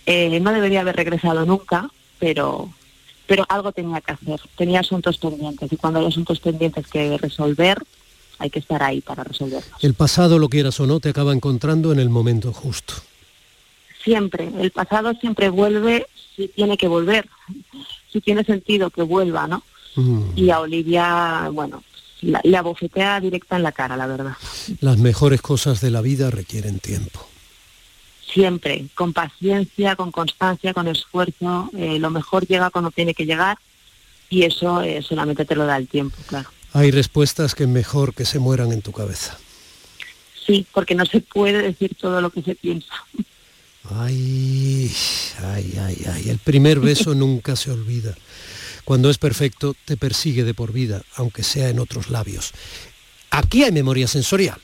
Eh, 0.07 0.39
no 0.41 0.53
debería 0.53 0.83
haber 0.83 0.97
regresado 0.97 1.45
nunca, 1.45 1.91
pero, 2.19 2.71
pero 3.27 3.45
algo 3.49 3.73
tenía 3.73 4.01
que 4.01 4.13
hacer. 4.13 4.41
Tenía 4.57 4.81
asuntos 4.81 5.19
pendientes 5.19 5.73
y 5.73 5.77
cuando 5.77 6.01
hay 6.01 6.07
asuntos 6.07 6.41
pendientes 6.41 6.87
que 6.87 7.19
resolver, 7.19 7.83
hay 8.39 8.51
que 8.51 8.59
estar 8.59 8.83
ahí 8.83 9.01
para 9.01 9.25
resolverlos. 9.25 9.73
El 9.83 9.95
pasado, 9.95 10.39
lo 10.39 10.49
quieras 10.49 10.79
o 10.81 10.87
no, 10.87 11.01
te 11.01 11.09
acaba 11.09 11.33
encontrando 11.33 11.93
en 11.93 11.99
el 11.99 12.11
momento 12.11 12.53
justo. 12.53 12.95
siempre, 14.05 14.51
el 14.61 14.71
pasado 14.71 15.15
siempre 15.15 15.49
vuelve 15.49 16.07
si 16.37 16.49
tiene 16.49 16.77
que 16.77 16.87
volver, 16.87 17.29
si 18.13 18.21
tiene 18.21 18.45
sentido 18.45 18.91
que 18.91 19.03
vuelva, 19.03 19.49
¿no? 19.49 19.63
Mm. 19.97 20.23
Y 20.37 20.51
a 20.51 20.61
Olivia, 20.61 21.49
bueno, 21.53 21.83
la, 22.21 22.41
la 22.45 22.63
bofetea 22.63 23.21
directa 23.21 23.57
en 23.57 23.63
la 23.63 23.73
cara, 23.73 23.97
la 23.97 24.07
verdad. 24.07 24.37
Las 24.81 24.99
mejores 24.99 25.41
cosas 25.41 25.81
de 25.81 25.91
la 25.91 26.03
vida 26.03 26.31
requieren 26.31 26.79
tiempo. 26.79 27.27
Siempre, 28.33 28.87
con 28.95 29.13
paciencia, 29.13 29.97
con 29.97 30.11
constancia, 30.11 30.75
con 30.75 30.89
esfuerzo, 30.89 31.71
eh, 31.77 31.99
lo 31.99 32.11
mejor 32.11 32.47
llega 32.47 32.71
cuando 32.71 32.91
tiene 32.91 33.15
que 33.15 33.25
llegar 33.25 33.59
y 34.29 34.43
eso 34.43 34.83
eh, 34.83 35.03
solamente 35.03 35.45
te 35.45 35.55
lo 35.55 35.65
da 35.65 35.77
el 35.77 35.89
tiempo, 35.89 36.17
claro. 36.27 36.51
Hay 36.73 36.91
respuestas 36.91 37.55
que 37.55 37.63
es 37.63 37.69
mejor 37.69 38.15
que 38.15 38.25
se 38.25 38.39
mueran 38.39 38.73
en 38.73 38.83
tu 38.83 38.93
cabeza. 38.93 39.39
Sí, 40.47 40.67
porque 40.73 40.95
no 40.95 41.07
se 41.07 41.21
puede 41.21 41.63
decir 41.63 41.95
todo 41.99 42.21
lo 42.21 42.31
que 42.31 42.43
se 42.43 42.55
piensa. 42.55 42.93
Ay, 43.95 44.93
ay, 45.43 45.75
ay, 45.81 46.05
ay. 46.13 46.31
El 46.31 46.39
primer 46.39 46.81
beso 46.81 47.15
nunca 47.15 47.57
se 47.57 47.71
olvida. 47.71 48.15
Cuando 48.85 49.11
es 49.11 49.19
perfecto, 49.19 49.75
te 49.85 49.97
persigue 49.97 50.45
de 50.45 50.55
por 50.55 50.73
vida, 50.73 51.03
aunque 51.17 51.43
sea 51.43 51.69
en 51.69 51.79
otros 51.79 52.11
labios. 52.11 52.53
Aquí 53.31 53.65
hay 53.65 53.73
memoria 53.73 54.07
sensorial. 54.07 54.61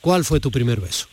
¿Cuál 0.00 0.24
fue 0.24 0.40
tu 0.40 0.50
primer 0.50 0.80
beso? 0.80 1.06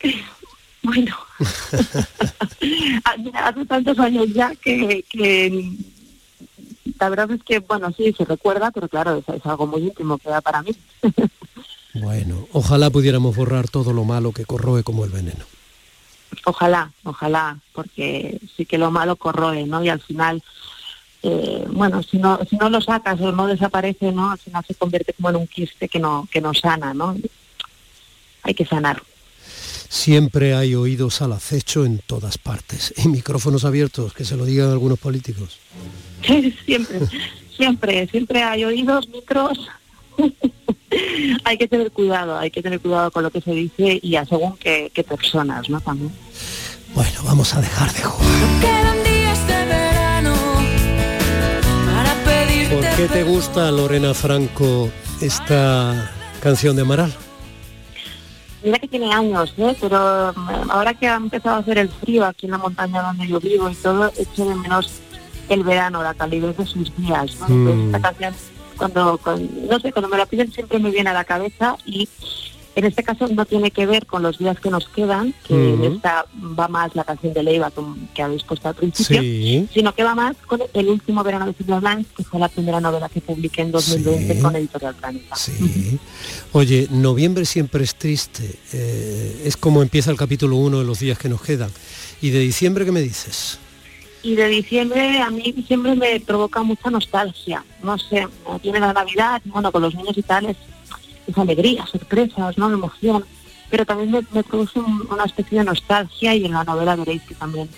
Bueno, 0.82 1.16
hace 3.34 3.66
tantos 3.66 3.98
años 3.98 4.28
ya 4.32 4.54
que, 4.54 5.04
que 5.08 5.72
la 6.98 7.08
verdad 7.08 7.30
es 7.32 7.42
que, 7.42 7.58
bueno, 7.58 7.92
sí, 7.96 8.14
se 8.16 8.24
recuerda, 8.24 8.70
pero 8.70 8.88
claro, 8.88 9.16
es, 9.16 9.34
es 9.34 9.44
algo 9.46 9.66
muy 9.66 9.82
íntimo 9.82 10.18
que 10.18 10.28
da 10.28 10.40
para 10.40 10.62
mí. 10.62 10.74
Bueno, 12.00 12.46
ojalá 12.52 12.90
pudiéramos 12.90 13.34
borrar 13.34 13.68
todo 13.68 13.94
lo 13.94 14.04
malo 14.04 14.32
que 14.32 14.44
corroe 14.44 14.82
como 14.82 15.04
el 15.04 15.10
veneno. 15.10 15.44
Ojalá, 16.44 16.92
ojalá, 17.04 17.58
porque 17.72 18.38
sí 18.56 18.66
que 18.66 18.76
lo 18.76 18.90
malo 18.90 19.16
corroe, 19.16 19.64
¿no? 19.64 19.82
Y 19.82 19.88
al 19.88 20.00
final, 20.00 20.42
eh, 21.22 21.64
bueno, 21.70 22.02
si 22.02 22.18
no, 22.18 22.38
si 22.48 22.56
no 22.56 22.68
lo 22.68 22.80
sacas 22.80 23.20
o 23.20 23.32
no 23.32 23.46
desaparece, 23.46 24.12
¿no? 24.12 24.30
Al 24.30 24.38
final 24.38 24.64
se 24.66 24.74
convierte 24.74 25.14
como 25.14 25.30
en 25.30 25.36
un 25.36 25.46
quiste 25.46 25.88
que 25.88 25.98
no, 25.98 26.28
que 26.30 26.40
no 26.40 26.52
sana, 26.52 26.92
¿no? 26.92 27.16
Hay 28.42 28.54
que 28.54 28.66
sanar. 28.66 29.02
Siempre 29.88 30.54
hay 30.54 30.74
oídos 30.74 31.22
al 31.22 31.32
acecho 31.32 31.84
en 31.84 31.98
todas 31.98 32.38
partes 32.38 32.94
y 32.96 33.08
micrófonos 33.08 33.64
abiertos, 33.64 34.12
que 34.12 34.24
se 34.24 34.36
lo 34.36 34.44
digan 34.44 34.70
algunos 34.70 34.98
políticos. 34.98 35.58
siempre, 36.66 37.00
siempre, 37.56 38.06
siempre 38.08 38.42
hay 38.42 38.64
oídos, 38.64 39.08
micros. 39.08 39.68
hay 41.44 41.58
que 41.58 41.68
tener 41.68 41.90
cuidado, 41.92 42.38
hay 42.38 42.50
que 42.50 42.62
tener 42.62 42.80
cuidado 42.80 43.10
con 43.10 43.22
lo 43.22 43.30
que 43.30 43.40
se 43.40 43.52
dice 43.52 43.98
y 44.02 44.16
a 44.16 44.24
según 44.24 44.56
qué, 44.56 44.90
qué 44.92 45.04
personas, 45.04 45.68
¿no? 45.68 45.80
También. 45.80 46.12
Bueno, 46.94 47.20
vamos 47.24 47.54
a 47.54 47.60
dejar 47.60 47.92
de 47.92 48.02
jugar. 48.02 48.86
¿Por 52.70 52.96
qué 52.96 53.08
te 53.08 53.22
gusta, 53.22 53.70
Lorena 53.70 54.12
Franco, 54.12 54.90
esta 55.20 56.10
canción 56.40 56.74
de 56.74 56.82
Amaral? 56.82 57.14
Mira 58.66 58.80
que 58.80 58.88
tiene 58.88 59.12
años, 59.12 59.54
¿eh? 59.58 59.76
pero 59.80 60.32
mm, 60.34 60.70
ahora 60.72 60.92
que 60.92 61.06
ha 61.06 61.14
empezado 61.14 61.54
a 61.54 61.58
hacer 61.60 61.78
el 61.78 61.88
frío 61.88 62.24
aquí 62.26 62.46
en 62.46 62.50
la 62.52 62.58
montaña 62.58 63.00
donde 63.00 63.28
yo 63.28 63.38
vivo 63.38 63.70
y 63.70 63.74
todo, 63.76 64.10
echo 64.18 64.44
de 64.44 64.56
menos 64.56 64.90
el 65.48 65.62
verano, 65.62 66.02
la 66.02 66.14
calidez 66.14 66.56
de 66.56 66.66
sus 66.66 66.94
días. 66.96 67.36
¿no? 67.38 67.46
Entonces, 67.46 67.76
Mm. 67.76 67.94
esta 67.94 68.00
canción, 68.00 68.34
cuando, 68.76 69.18
con- 69.18 69.68
no 69.68 69.78
sé, 69.78 69.92
cuando 69.92 70.08
me 70.08 70.18
la 70.18 70.26
piden 70.26 70.50
siempre 70.50 70.80
me 70.80 70.90
viene 70.90 71.10
a 71.10 71.12
la 71.12 71.22
cabeza 71.22 71.76
y 71.86 72.08
en 72.76 72.84
este 72.84 73.02
caso 73.02 73.26
no 73.28 73.44
tiene 73.46 73.70
que 73.70 73.86
ver 73.86 74.04
con 74.06 74.22
los 74.22 74.38
días 74.38 74.60
que 74.60 74.70
nos 74.70 74.86
quedan, 74.88 75.34
que 75.48 75.54
en 75.54 75.82
esta 75.84 76.26
va 76.38 76.68
más 76.68 76.94
la 76.94 77.04
canción 77.04 77.32
de 77.32 77.42
Leiva 77.42 77.72
que 78.14 78.22
habéis 78.22 78.42
puesto 78.44 78.68
al 78.68 78.74
principio, 78.74 79.20
Sí. 79.22 79.66
sino 79.72 79.94
que 79.94 80.04
va 80.04 80.14
más 80.14 80.36
con 80.46 80.60
el 80.74 80.88
último 80.88 81.24
verano 81.24 81.46
de 81.46 81.54
Silvia 81.54 81.80
Blanc, 81.80 82.06
que 82.14 82.22
fue 82.22 82.38
la 82.38 82.48
primera 82.48 82.78
novela 82.80 83.08
que 83.08 83.20
publiqué 83.22 83.62
en 83.62 83.72
2020 83.72 84.34
Sí. 84.36 84.40
con 84.42 84.54
Editorial 84.56 84.94
Planeta. 84.94 85.36
Sí. 85.36 85.98
Oye, 86.52 86.86
noviembre 86.90 87.44
siempre 87.46 87.82
es 87.82 87.94
triste. 87.94 88.58
eh, 88.72 89.42
es 89.44 89.56
como 89.56 89.80
empieza 89.82 90.10
el 90.10 90.16
capítulo 90.18 90.56
1 90.56 90.78
de 90.80 90.84
los 90.84 91.00
días 91.00 91.18
que 91.18 91.28
nos 91.30 91.40
quedan. 91.40 91.70
¿Y 92.20 92.30
de 92.30 92.40
diciembre 92.40 92.84
qué 92.84 92.92
me 92.92 93.00
dices? 93.00 93.58
Y 94.22 94.34
de 94.34 94.48
diciembre, 94.48 95.20
a 95.20 95.30
mí 95.30 95.52
diciembre 95.52 95.94
me 95.94 96.18
provoca 96.20 96.62
mucha 96.62 96.90
nostalgia. 96.90 97.64
No 97.82 97.96
sé, 97.96 98.26
tiene 98.60 98.80
la 98.80 98.92
Navidad, 98.92 99.40
bueno, 99.44 99.70
con 99.72 99.82
los 99.82 99.94
niños 99.94 100.16
y 100.18 100.22
tal, 100.22 100.46
es, 100.46 100.56
es 101.26 101.38
alegría, 101.38 101.86
sorpresas, 101.86 102.56
¿no? 102.58 102.70
Emoción. 102.72 103.24
Pero 103.70 103.84
también 103.84 104.10
me, 104.12 104.20
me 104.32 104.42
produce 104.44 104.78
un- 104.78 105.06
una 105.10 105.24
especie 105.24 105.58
de 105.58 105.64
nostalgia 105.64 106.34
y 106.34 106.44
en 106.44 106.52
la 106.52 106.64
novela 106.64 106.94
veréis 106.96 107.22
que 107.22 107.34
también 107.34 107.68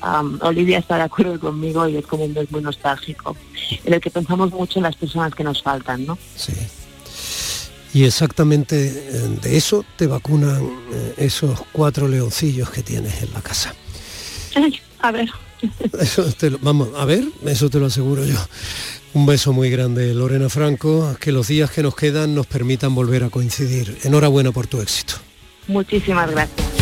am, 0.00 0.38
Olivia 0.42 0.78
está 0.78 0.96
de 0.96 1.02
acuerdo 1.02 1.38
conmigo 1.40 1.88
y 1.88 1.96
es 1.96 2.06
como 2.06 2.24
un 2.24 2.32
mes 2.32 2.50
muy 2.50 2.60
nostálgico, 2.62 3.36
en 3.84 3.92
el 3.94 4.00
que 4.00 4.10
pensamos 4.10 4.50
mucho 4.50 4.78
en 4.78 4.84
las 4.84 4.96
personas 4.96 5.34
que 5.34 5.44
nos 5.44 5.62
faltan, 5.62 6.06
¿no? 6.06 6.18
Sí. 6.36 6.52
Y 7.94 8.04
exactamente 8.04 8.86
eh, 8.88 9.38
de 9.42 9.56
eso 9.56 9.84
te 9.96 10.06
vacunan 10.06 10.62
eh, 10.92 11.14
esos 11.18 11.60
cuatro 11.72 12.08
leoncillos 12.08 12.70
que 12.70 12.82
tienes 12.82 13.22
en 13.22 13.32
la 13.34 13.42
casa. 13.42 13.74
Ay, 14.54 14.80
a 15.00 15.10
ver, 15.12 15.30
Eso 16.00 16.24
te 16.32 16.50
lo- 16.50 16.58
vamos, 16.60 16.88
a 16.96 17.04
ver, 17.04 17.24
eso 17.46 17.68
te 17.70 17.78
lo 17.78 17.86
aseguro 17.86 18.24
yo. 18.24 18.36
Un 19.14 19.26
beso 19.26 19.52
muy 19.52 19.68
grande, 19.68 20.14
Lorena 20.14 20.48
Franco, 20.48 21.16
que 21.20 21.32
los 21.32 21.48
días 21.48 21.70
que 21.70 21.82
nos 21.82 21.94
quedan 21.94 22.34
nos 22.34 22.46
permitan 22.46 22.94
volver 22.94 23.24
a 23.24 23.28
coincidir. 23.30 23.98
Enhorabuena 24.04 24.52
por 24.52 24.66
tu 24.66 24.80
éxito. 24.80 25.14
muchísimas 25.68 26.30
gracias. 26.30 26.81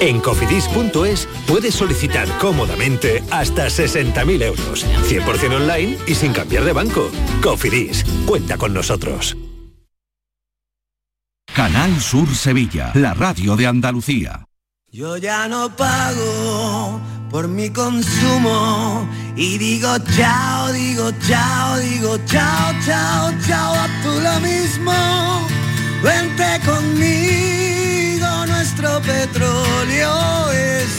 En 0.00 0.20
cofidis.es 0.20 1.28
puedes 1.46 1.74
solicitar 1.74 2.28
cómodamente 2.38 3.22
hasta 3.30 3.66
60.000 3.66 4.42
euros, 4.42 4.86
100% 5.08 5.56
online 5.56 5.98
y 6.06 6.14
sin 6.14 6.32
cambiar 6.32 6.64
de 6.64 6.72
banco. 6.72 7.10
Cofidis, 7.42 8.04
cuenta 8.26 8.56
con 8.56 8.72
nosotros. 8.72 9.36
Canal 11.54 12.00
Sur 12.00 12.32
Sevilla, 12.36 12.92
la 12.94 13.14
radio 13.14 13.56
de 13.56 13.66
Andalucía. 13.66 14.44
Yo 14.92 15.16
ya 15.16 15.48
no 15.48 15.74
pago 15.76 17.00
por 17.30 17.48
mi 17.48 17.68
consumo 17.70 19.08
y 19.36 19.58
digo 19.58 19.88
chao, 20.16 20.72
digo 20.72 21.10
chao, 21.26 21.78
digo 21.78 22.16
chao, 22.26 22.72
chao, 22.86 23.32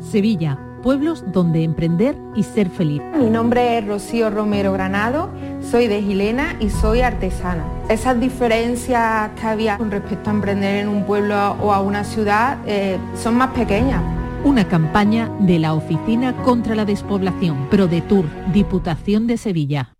Sevilla, 0.00 0.58
pueblos 0.82 1.24
donde 1.32 1.64
emprender 1.64 2.16
y 2.36 2.44
ser 2.44 2.70
feliz. 2.70 3.02
Mi 3.18 3.28
nombre 3.28 3.78
es 3.78 3.86
Rocío 3.86 4.30
Romero 4.30 4.72
Granado, 4.72 5.28
soy 5.60 5.88
de 5.88 6.00
Gilena 6.00 6.56
y 6.60 6.70
soy 6.70 7.00
artesana. 7.00 7.66
Esas 7.88 8.20
diferencias 8.20 9.30
que 9.38 9.46
había 9.46 9.76
con 9.76 9.90
respecto 9.90 10.30
a 10.30 10.34
emprender 10.34 10.76
en 10.76 10.88
un 10.88 11.04
pueblo 11.04 11.56
o 11.60 11.72
a 11.72 11.80
una 11.80 12.04
ciudad 12.04 12.58
eh, 12.66 12.96
son 13.20 13.34
más 13.36 13.50
pequeñas. 13.50 14.00
Una 14.44 14.68
campaña 14.68 15.32
de 15.40 15.58
la 15.58 15.74
Oficina 15.74 16.32
contra 16.44 16.76
la 16.76 16.84
Despoblación, 16.84 17.68
ProDetour, 17.68 18.26
Diputación 18.52 19.26
de 19.26 19.36
Sevilla. 19.36 19.94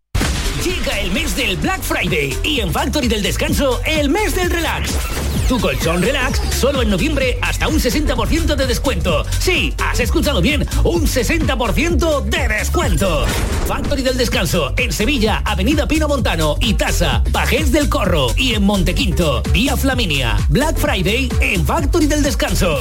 Llega 0.64 1.00
el 1.00 1.11
mes 1.11 1.37
del 1.37 1.56
Black 1.56 1.80
Friday 1.80 2.37
y 2.44 2.61
en 2.61 2.70
Factory 2.70 3.08
del 3.08 3.22
Descanso 3.22 3.80
el 3.84 4.08
mes 4.11 4.34
del 4.37 4.50
relax. 4.50 5.28
Tu 5.48 5.58
colchón 5.58 6.02
relax 6.02 6.42
solo 6.54 6.82
en 6.82 6.90
noviembre 6.90 7.38
hasta 7.40 7.68
un 7.68 7.80
60% 7.80 8.54
de 8.54 8.66
descuento. 8.66 9.24
Sí, 9.38 9.72
has 9.78 9.98
escuchado 9.98 10.42
bien, 10.42 10.66
un 10.84 11.06
60% 11.06 12.24
de 12.24 12.48
descuento. 12.48 13.24
Factory 13.66 14.02
del 14.02 14.18
Descanso 14.18 14.74
en 14.76 14.92
Sevilla, 14.92 15.40
Avenida 15.46 15.88
Pino 15.88 16.06
Montano 16.06 16.56
y 16.61 16.74
Tasa, 16.74 17.24
Pajés 17.32 17.72
del 17.72 17.88
Corro 17.88 18.26
y 18.37 18.52
en 18.52 18.64
Montequinto, 18.64 19.42
Vía 19.50 19.74
Flaminia. 19.78 20.37
Black 20.50 20.76
Friday 20.76 21.30
en 21.40 21.64
Factory 21.64 22.06
del 22.06 22.22
Descanso. 22.22 22.80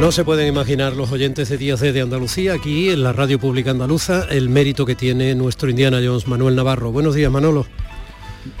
No 0.00 0.12
se 0.12 0.24
pueden 0.24 0.46
imaginar 0.46 0.94
los 0.94 1.10
oyentes 1.10 1.48
de 1.48 1.58
Días 1.58 1.80
de, 1.80 1.92
de 1.92 2.00
Andalucía 2.00 2.54
aquí 2.54 2.88
en 2.90 3.02
la 3.02 3.12
radio 3.12 3.40
pública 3.40 3.72
andaluza 3.72 4.26
el 4.30 4.48
mérito 4.48 4.86
que 4.86 4.94
tiene 4.94 5.34
nuestro 5.34 5.68
Indiana 5.68 5.98
Jones 6.02 6.28
Manuel 6.28 6.54
Navarro. 6.54 6.92
Buenos 6.92 7.16
días, 7.16 7.32
Manolo. 7.32 7.66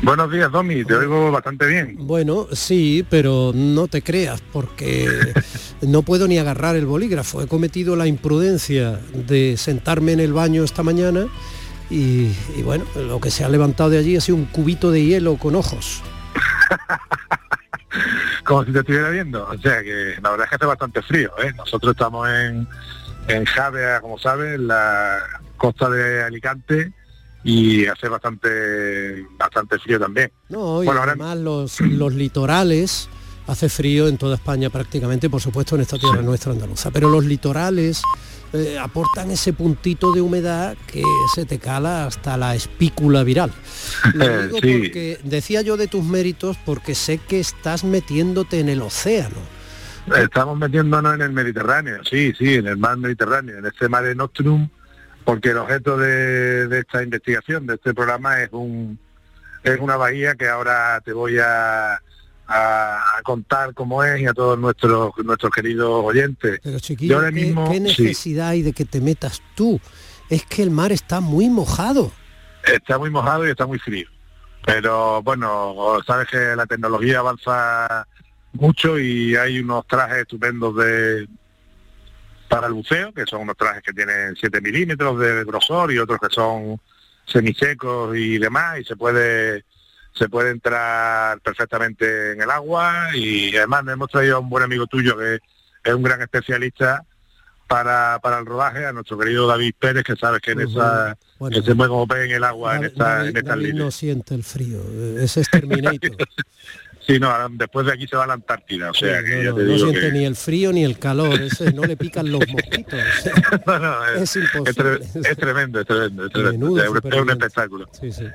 Buenos 0.02 0.32
días, 0.32 0.50
Domi, 0.50 0.84
te 0.84 0.96
oigo 0.96 1.30
bastante 1.30 1.66
bien. 1.66 1.94
Bueno, 2.00 2.48
sí, 2.50 3.06
pero 3.08 3.52
no 3.54 3.86
te 3.86 4.02
creas, 4.02 4.42
porque 4.52 5.08
no 5.82 6.02
puedo 6.02 6.26
ni 6.26 6.38
agarrar 6.38 6.74
el 6.74 6.86
bolígrafo. 6.86 7.40
He 7.40 7.46
cometido 7.46 7.94
la 7.94 8.08
imprudencia 8.08 9.00
de 9.14 9.56
sentarme 9.56 10.12
en 10.12 10.20
el 10.20 10.32
baño 10.32 10.64
esta 10.64 10.82
mañana 10.82 11.28
y, 11.88 12.32
y 12.56 12.62
bueno, 12.64 12.84
lo 12.96 13.20
que 13.20 13.30
se 13.30 13.44
ha 13.44 13.48
levantado 13.48 13.90
de 13.90 13.98
allí 13.98 14.16
ha 14.16 14.20
sido 14.20 14.36
un 14.36 14.46
cubito 14.46 14.90
de 14.90 15.04
hielo 15.04 15.36
con 15.36 15.54
ojos. 15.54 16.02
como 18.44 18.64
si 18.64 18.72
te 18.72 18.80
estuviera 18.80 19.10
viendo. 19.10 19.46
O 19.46 19.58
sea 19.58 19.82
que 19.82 20.16
la 20.22 20.30
verdad 20.30 20.44
es 20.44 20.50
que 20.50 20.56
hace 20.56 20.66
bastante 20.66 21.02
frío. 21.02 21.30
¿eh? 21.42 21.52
Nosotros 21.56 21.92
estamos 21.92 22.28
en, 22.28 22.68
en 23.28 23.44
Javea, 23.44 24.00
como 24.00 24.18
sabes, 24.18 24.54
en 24.56 24.66
la 24.66 25.18
costa 25.56 25.90
de 25.90 26.22
Alicante 26.22 26.92
y 27.44 27.86
hace 27.86 28.08
bastante 28.08 29.26
bastante 29.38 29.78
frío 29.78 29.98
también. 29.98 30.32
No, 30.48 30.82
y 30.82 30.88
además 30.88 31.38
los, 31.38 31.80
los 31.80 32.14
litorales 32.14 33.08
hace 33.46 33.68
frío 33.68 34.08
en 34.08 34.18
toda 34.18 34.36
España 34.36 34.70
prácticamente, 34.70 35.30
por 35.30 35.40
supuesto 35.40 35.74
en 35.74 35.82
esta 35.82 35.98
tierra 35.98 36.20
nuestra 36.20 36.52
andaluza, 36.52 36.90
pero 36.90 37.08
los 37.08 37.24
litorales 37.24 38.02
eh, 38.52 38.78
aportan 38.78 39.30
ese 39.30 39.52
puntito 39.52 40.12
de 40.12 40.20
humedad 40.20 40.76
que 40.86 41.02
se 41.34 41.44
te 41.44 41.58
cala 41.58 42.06
hasta 42.06 42.36
la 42.36 42.54
espícula 42.54 43.22
viral. 43.24 43.52
Lo 44.14 44.48
digo 44.60 44.60
porque 44.60 45.18
decía 45.24 45.62
yo 45.62 45.76
de 45.76 45.86
tus 45.86 46.04
méritos 46.04 46.56
porque 46.64 46.94
sé 46.94 47.18
que 47.18 47.40
estás 47.40 47.84
metiéndote 47.84 48.60
en 48.60 48.68
el 48.68 48.82
océano. 48.82 49.36
Estamos 50.16 50.56
metiéndonos 50.56 51.14
en 51.14 51.22
el 51.22 51.32
Mediterráneo, 51.32 52.02
sí, 52.04 52.32
sí, 52.38 52.54
en 52.54 52.66
el 52.66 52.78
mar 52.78 52.96
Mediterráneo, 52.96 53.58
en 53.58 53.66
este 53.66 53.88
Mare 53.90 54.14
Nostrum, 54.14 54.68
porque 55.24 55.50
el 55.50 55.58
objeto 55.58 55.98
de, 55.98 56.66
de 56.66 56.78
esta 56.78 57.02
investigación, 57.02 57.66
de 57.66 57.74
este 57.74 57.92
programa, 57.92 58.40
es 58.40 58.48
un 58.52 58.98
es 59.62 59.78
una 59.80 59.96
bahía 59.96 60.34
que 60.34 60.48
ahora 60.48 61.00
te 61.04 61.12
voy 61.12 61.38
a, 61.38 62.00
a, 62.48 63.20
contar 63.24 63.74
cómo 63.74 64.02
es 64.02 64.20
y 64.22 64.26
a 64.26 64.32
todos 64.32 64.58
nuestros 64.58 65.12
nuestros 65.18 65.52
queridos 65.52 66.04
oyentes. 66.04 66.60
Pero 66.62 66.80
chiquillo, 66.80 67.20
¿qué, 67.20 67.80
necesidad 67.80 68.48
hay 68.48 68.62
de 68.62 68.72
que 68.72 68.84
te 68.84 69.00
metas 69.00 69.42
tú? 69.54 69.80
Es 70.30 70.44
que 70.44 70.62
el 70.62 70.70
mar 70.70 70.92
está 70.92 71.20
muy 71.20 71.48
mojado. 71.48 72.10
Está 72.64 72.98
muy 72.98 73.10
mojado 73.10 73.46
y 73.46 73.50
está 73.50 73.66
muy 73.66 73.78
frío. 73.78 74.08
Pero 74.64 75.22
bueno, 75.22 75.98
sabes 76.06 76.28
que 76.28 76.56
la 76.56 76.66
tecnología 76.66 77.20
avanza 77.20 78.06
mucho 78.52 78.98
y 78.98 79.36
hay 79.36 79.60
unos 79.60 79.86
trajes 79.86 80.18
estupendos 80.18 80.76
de 80.76 81.28
para 82.48 82.66
el 82.66 82.72
buceo, 82.72 83.12
que 83.12 83.26
son 83.26 83.42
unos 83.42 83.58
trajes 83.58 83.82
que 83.82 83.92
tienen 83.92 84.34
7 84.34 84.62
milímetros 84.62 85.18
de 85.18 85.44
grosor 85.44 85.92
y 85.92 85.98
otros 85.98 86.18
que 86.18 86.34
son 86.34 86.80
semisecos 87.26 88.16
y 88.16 88.38
demás, 88.38 88.80
y 88.80 88.84
se 88.84 88.96
puede 88.96 89.64
se 90.18 90.28
puede 90.28 90.50
entrar 90.50 91.40
perfectamente 91.40 92.32
en 92.32 92.42
el 92.42 92.50
agua 92.50 93.08
y 93.14 93.56
además 93.56 93.84
nos 93.84 93.94
hemos 93.94 94.10
traído 94.10 94.36
a 94.36 94.40
un 94.40 94.50
buen 94.50 94.64
amigo 94.64 94.86
tuyo 94.86 95.16
que 95.16 95.38
es 95.84 95.94
un 95.94 96.02
gran 96.02 96.20
especialista 96.20 97.04
para, 97.68 98.18
para 98.22 98.38
el 98.38 98.46
rodaje, 98.46 98.86
a 98.86 98.92
nuestro 98.92 99.18
querido 99.18 99.46
David 99.46 99.74
Pérez, 99.78 100.02
que 100.02 100.16
sabes 100.16 100.40
que 100.40 100.52
en 100.52 100.62
esa 100.62 101.16
que 101.50 101.62
se 101.62 101.74
mueve 101.74 101.90
como 101.90 102.08
pez 102.08 102.24
en 102.24 102.32
el 102.32 102.44
agua 102.44 102.76
en 102.76 102.84
esta, 102.84 103.26
en 103.26 103.36
esta 103.36 103.50
David 103.50 103.74
no 103.74 103.90
siente 103.90 104.34
el 104.34 104.42
frío, 104.42 104.80
ese 105.18 105.42
es 105.42 105.50
Terminator. 105.50 106.16
Sí, 107.08 107.18
no, 107.18 107.32
después 107.52 107.86
de 107.86 107.92
aquí 107.94 108.06
se 108.06 108.16
va 108.16 108.24
a 108.24 108.26
la 108.26 108.34
Antártida, 108.34 108.90
o 108.90 108.94
sea 108.94 109.22
que 109.24 109.44
no, 109.44 109.56
no 109.56 109.78
siente 109.78 110.12
ni 110.12 110.26
el 110.26 110.36
frío 110.36 110.74
ni 110.74 110.84
el 110.84 110.98
calor, 110.98 111.40
ese, 111.40 111.72
no 111.72 111.84
le 111.84 111.96
pican 111.96 112.30
los 112.30 112.46
mosquitos. 112.46 113.00
es, 114.16 114.36
imposible. 114.36 115.00
Es, 115.24 115.36
tremendo, 115.38 115.80
es 115.80 115.86
tremendo, 115.86 116.26
es, 116.26 116.32
tremendo. 116.32 116.78
es 116.78 116.90
un 116.90 117.30
espectáculo. 117.30 117.88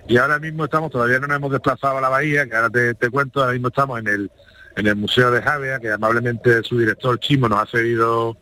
Y 0.08 0.18
ahora 0.18 0.40
mismo 0.40 0.64
estamos, 0.64 0.90
todavía 0.90 1.20
no 1.20 1.28
nos 1.28 1.38
hemos 1.38 1.52
desplazado 1.52 2.00
a 2.00 2.02
la 2.02 2.10
bahía, 2.10 2.48
que 2.48 2.56
ahora 2.56 2.72
te, 2.72 3.10
cuento, 3.12 3.42
ahora 3.42 3.54
mismo 3.54 3.68
estamos 3.68 4.00
en 4.00 4.08
el 4.08 4.32
en 4.76 4.88
el 4.88 4.96
Museo 4.96 5.30
de 5.30 5.40
Javea, 5.40 5.80
que 5.80 5.92
amablemente 5.92 6.64
su 6.64 6.80
director 6.80 7.20
Chimo 7.20 7.48
nos 7.48 7.60
ha 7.60 7.68
cedido 7.68 8.38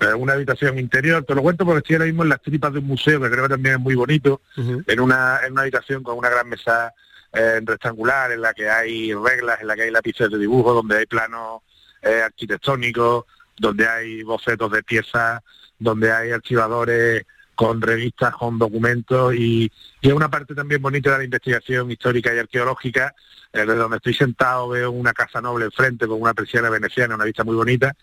eh, 0.00 0.14
una 0.14 0.32
habitación 0.32 0.80
interior. 0.80 1.22
Te 1.24 1.32
lo 1.32 1.42
cuento 1.42 1.64
porque 1.64 1.78
estoy 1.78 1.94
ahora 1.94 2.06
mismo 2.06 2.24
en 2.24 2.30
las 2.30 2.42
tripas 2.42 2.72
de 2.72 2.80
un 2.80 2.88
museo, 2.88 3.20
que 3.20 3.30
creo 3.30 3.44
que 3.44 3.50
también 3.50 3.76
es 3.76 3.80
muy 3.80 3.94
bonito, 3.94 4.40
en, 4.56 4.98
una, 4.98 5.38
en 5.46 5.52
una 5.52 5.62
habitación 5.62 6.02
con 6.02 6.18
una 6.18 6.28
gran 6.28 6.48
mesa 6.48 6.92
eh, 7.36 7.60
rectangular 7.62 8.32
en 8.32 8.40
la 8.40 8.54
que 8.54 8.70
hay 8.70 9.12
reglas, 9.12 9.60
en 9.60 9.66
la 9.66 9.76
que 9.76 9.82
hay 9.82 9.90
lápices 9.90 10.30
de 10.30 10.38
dibujo, 10.38 10.72
donde 10.72 10.96
hay 10.96 11.06
planos 11.06 11.60
eh, 12.00 12.22
arquitectónicos, 12.24 13.26
donde 13.58 13.86
hay 13.86 14.22
bocetos 14.22 14.72
de 14.72 14.82
piezas, 14.82 15.42
donde 15.78 16.10
hay 16.12 16.30
archivadores 16.30 17.26
con 17.54 17.82
revistas, 17.82 18.34
con 18.36 18.58
documentos 18.58 19.34
y, 19.34 19.70
y 20.00 20.08
es 20.08 20.14
una 20.14 20.30
parte 20.30 20.54
también 20.54 20.80
bonita 20.80 21.12
de 21.12 21.18
la 21.18 21.24
investigación 21.24 21.90
histórica 21.90 22.34
y 22.34 22.38
arqueológica, 22.38 23.14
eh, 23.52 23.60
desde 23.60 23.74
donde 23.76 23.98
estoy 23.98 24.14
sentado 24.14 24.70
veo 24.70 24.90
una 24.90 25.12
casa 25.12 25.42
noble 25.42 25.66
enfrente 25.66 26.06
con 26.06 26.22
una 26.22 26.32
persiana 26.32 26.70
veneciana, 26.70 27.16
una 27.16 27.24
vista 27.24 27.44
muy 27.44 27.54
bonita 27.54 27.94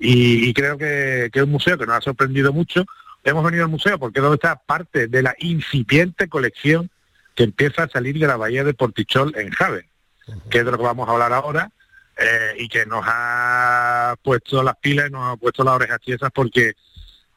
y, 0.00 0.52
creo 0.52 0.76
que, 0.76 1.30
que, 1.32 1.38
es 1.38 1.44
un 1.44 1.52
museo 1.52 1.78
que 1.78 1.86
nos 1.86 1.96
ha 1.96 2.00
sorprendido 2.00 2.52
mucho. 2.52 2.86
Hemos 3.22 3.44
venido 3.44 3.64
al 3.64 3.70
museo 3.70 3.98
porque 3.98 4.18
es 4.18 4.22
donde 4.22 4.36
está 4.36 4.56
parte 4.56 5.06
de 5.06 5.22
la 5.22 5.36
incipiente 5.38 6.28
colección 6.28 6.90
que 7.40 7.44
empieza 7.44 7.84
a 7.84 7.88
salir 7.88 8.18
de 8.18 8.26
la 8.26 8.36
bahía 8.36 8.64
de 8.64 8.74
Portichol 8.74 9.32
en 9.34 9.48
Jave, 9.48 9.88
que 10.50 10.58
es 10.58 10.64
de 10.66 10.70
lo 10.70 10.76
que 10.76 10.84
vamos 10.84 11.08
a 11.08 11.12
hablar 11.12 11.32
ahora, 11.32 11.70
eh, 12.18 12.54
y 12.58 12.68
que 12.68 12.84
nos 12.84 13.02
ha 13.06 14.14
puesto 14.22 14.62
las 14.62 14.76
pilas 14.76 15.08
y 15.08 15.12
nos 15.12 15.32
ha 15.32 15.36
puesto 15.38 15.64
las 15.64 15.76
orejas 15.76 16.00
tiesas 16.02 16.30
porque 16.34 16.74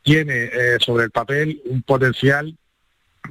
tiene 0.01 0.49
eh, 0.51 0.77
sobre 0.81 1.05
el 1.05 1.11
papel 1.11 1.61
un 1.67 1.83
potencial 1.83 2.53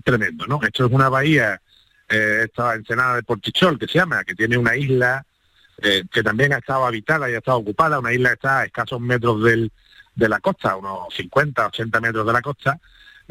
tremendo, 0.03 0.47
¿no? 0.47 0.61
Esto 0.63 0.87
es 0.87 0.93
una 0.93 1.11
bahía, 1.11 1.61
eh, 2.09 2.45
esta 2.45 2.75
ensenada 2.75 3.17
de 3.17 3.23
Portichol, 3.23 3.79
que 3.79 3.87
se 3.87 3.99
llama, 3.99 4.25
que 4.25 4.35
tiene 4.35 4.57
una 4.57 4.75
isla 4.75 5.27
eh, 5.83 6.05
que 6.11 6.23
también 6.23 6.55
ha 6.55 6.57
estado 6.57 6.87
habitada 6.87 7.31
y 7.31 7.35
ha 7.35 7.39
estado 7.39 7.59
ocupada, 7.59 7.99
una 7.99 8.15
isla 8.15 8.31
que 8.31 8.35
está 8.37 8.61
a 8.61 8.65
escasos 8.65 8.99
metros 8.99 9.45
del, 9.45 9.71
de 10.15 10.27
la 10.27 10.41
costa, 10.41 10.77
unos 10.77 11.15
50, 11.15 11.67
80 11.67 12.01
metros 12.01 12.27
de 12.27 12.33
la 12.33 12.41
costa, 12.41 12.81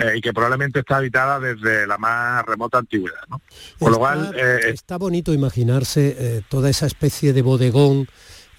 eh, 0.02 0.18
y 0.18 0.22
que 0.22 0.34
probablemente 0.34 0.80
está 0.80 0.98
habitada 0.98 1.40
desde 1.40 1.86
la 1.86 1.98
más 1.98 2.44
remota 2.46 2.80
antigüedad. 2.80 3.22
¿no? 3.30 3.42
Por 3.78 3.92
lo 3.92 4.00
cual... 4.00 4.34
Eh, 4.36 4.72
está 4.74 4.98
bonito 4.98 5.34
imaginarse 5.34 6.16
eh, 6.18 6.42
toda 6.50 6.70
esa 6.70 6.88
especie 6.88 7.34
de 7.34 7.42
bodegón 7.42 8.08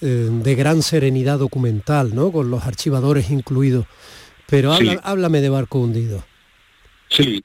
de 0.01 0.57
gran 0.57 0.83
serenidad 0.83 1.39
documental, 1.39 2.13
¿no? 2.13 2.33
con 2.33 2.51
los 2.51 2.67
archivadores 2.67 3.31
incluidos. 3.31 3.87
Pero 4.49 4.73
háblame 5.05 5.41
de 5.41 5.49
barco 5.49 5.79
hundido. 5.79 6.25
Sí, 7.09 7.45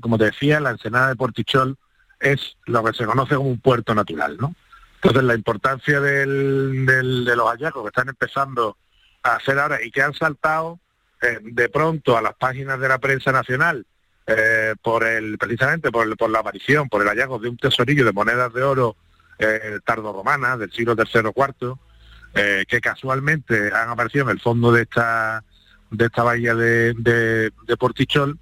como 0.00 0.16
te 0.16 0.24
decía, 0.24 0.58
la 0.58 0.70
ensenada 0.70 1.08
de 1.08 1.16
Portichol 1.16 1.76
es 2.18 2.56
lo 2.64 2.82
que 2.82 2.94
se 2.94 3.04
conoce 3.04 3.34
como 3.34 3.50
un 3.50 3.60
puerto 3.60 3.94
natural, 3.94 4.38
¿no? 4.40 4.54
Entonces 5.02 5.22
la 5.22 5.34
importancia 5.34 6.00
del, 6.00 6.86
de 6.86 7.36
los 7.36 7.46
hallazgos 7.46 7.82
que 7.82 7.88
están 7.88 8.08
empezando 8.08 8.78
a 9.22 9.34
hacer 9.36 9.58
ahora 9.58 9.84
y 9.84 9.90
que 9.90 10.00
han 10.00 10.14
saltado 10.14 10.80
eh, 11.22 11.38
de 11.42 11.68
pronto 11.68 12.16
a 12.16 12.22
las 12.22 12.34
páginas 12.34 12.78
de 12.80 12.88
la 12.88 12.98
prensa 12.98 13.32
nacional 13.32 13.84
eh, 14.30 14.74
por 14.82 15.04
el 15.04 15.38
precisamente 15.38 15.90
por, 15.90 16.14
por, 16.18 16.28
la 16.28 16.40
aparición, 16.40 16.90
por 16.90 17.00
el 17.00 17.08
hallazgo 17.08 17.38
de 17.38 17.48
un 17.48 17.56
tesorillo 17.56 18.04
de 18.04 18.12
monedas 18.12 18.52
de 18.52 18.62
oro 18.62 18.94
eh, 19.38 19.78
tardo-romanas 19.86 20.58
del 20.58 20.70
siglo 20.70 20.94
III 20.94 21.22
o 21.24 21.34
IV, 21.34 21.74
eh, 22.34 22.66
que 22.68 22.78
casualmente 22.78 23.72
han 23.72 23.88
aparecido 23.88 24.24
en 24.24 24.32
el 24.32 24.40
fondo 24.40 24.70
de 24.70 24.82
esta 24.82 25.42
de 25.90 26.04
esta 26.04 26.22
bahía 26.24 26.54
de, 26.54 26.92
de, 26.92 27.76
Portichol, 27.78 28.38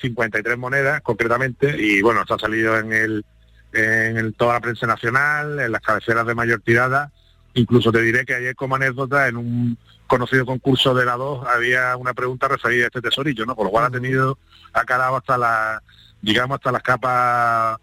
53 0.00 0.56
monedas 0.56 1.00
concretamente, 1.00 1.76
y 1.76 2.00
bueno, 2.00 2.20
esto 2.20 2.34
ha 2.34 2.38
salido 2.38 2.78
en 2.78 2.92
el 2.92 3.24
en 3.72 4.32
toda 4.34 4.54
la 4.54 4.60
prensa 4.60 4.86
nacional, 4.86 5.58
en 5.58 5.72
las 5.72 5.80
cabeceras 5.80 6.24
de 6.24 6.36
mayor 6.36 6.60
tirada, 6.60 7.10
incluso 7.54 7.90
te 7.90 8.00
diré 8.02 8.24
que 8.24 8.36
ayer 8.36 8.54
como 8.54 8.76
anécdota 8.76 9.26
en 9.26 9.36
un 9.38 9.78
conocido 10.06 10.46
concurso 10.46 10.94
de 10.94 11.04
la 11.04 11.16
2 11.16 11.46
había 11.46 11.96
una 11.96 12.14
pregunta 12.14 12.48
referida 12.48 12.84
a 12.84 12.86
este 12.86 13.02
tesorillo, 13.02 13.46
¿no? 13.46 13.56
Por 13.56 13.66
lo 13.66 13.70
cual 13.70 13.86
ha 13.86 13.90
tenido, 13.90 14.38
ha 14.72 14.84
calado 14.84 15.16
hasta 15.16 15.38
la, 15.38 15.82
digamos, 16.20 16.56
hasta 16.56 16.72
las 16.72 16.82
capas 16.82 17.78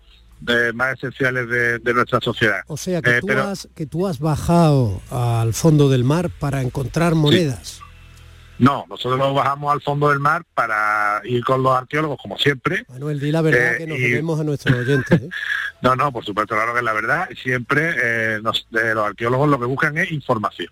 más 0.74 0.94
esenciales 0.94 1.48
de, 1.84 1.94
nuestra 1.94 2.20
sociedad. 2.20 2.62
O 2.68 2.78
sea, 2.78 3.02
que, 3.02 3.18
eh, 3.18 3.22
tú 3.22 3.32
has, 3.32 3.70
que 3.76 3.86
tú 3.86 4.08
has 4.08 4.20
bajado 4.20 5.02
al 5.10 5.54
fondo 5.54 5.90
del 5.90 6.04
mar 6.04 6.30
para 6.40 6.62
encontrar 6.62 7.16
monedas. 7.16 7.82
No, 8.58 8.86
nosotros 8.88 9.18
nos 9.18 9.34
bajamos 9.34 9.74
al 9.74 9.82
fondo 9.82 10.10
del 10.10 10.20
mar 10.20 10.44
para 10.54 11.22
ir 11.24 11.44
con 11.44 11.64
los 11.64 11.76
arqueólogos, 11.76 12.20
como 12.22 12.38
siempre. 12.38 12.86
Manuel, 12.90 13.20
di 13.20 13.32
la 13.32 13.42
verdad 13.42 13.74
eh, 13.74 13.78
que 13.80 13.88
nos 13.88 13.98
vemos 13.98 14.40
a 14.40 14.44
nuestros 14.44 14.78
oyentes. 14.78 15.20
¿eh? 15.20 15.30
no, 15.82 15.96
no, 15.96 16.12
por 16.12 16.24
supuesto, 16.24 16.54
claro 16.54 16.74
que 16.74 16.80
es 16.80 16.86
la 16.86 16.94
verdad. 16.94 17.30
Siempre 17.42 18.40
los 18.40 18.66
arqueólogos 19.04 19.50
lo 19.50 19.60
que 19.60 19.66
buscan 19.66 19.98
es 19.98 20.12
información. 20.12 20.70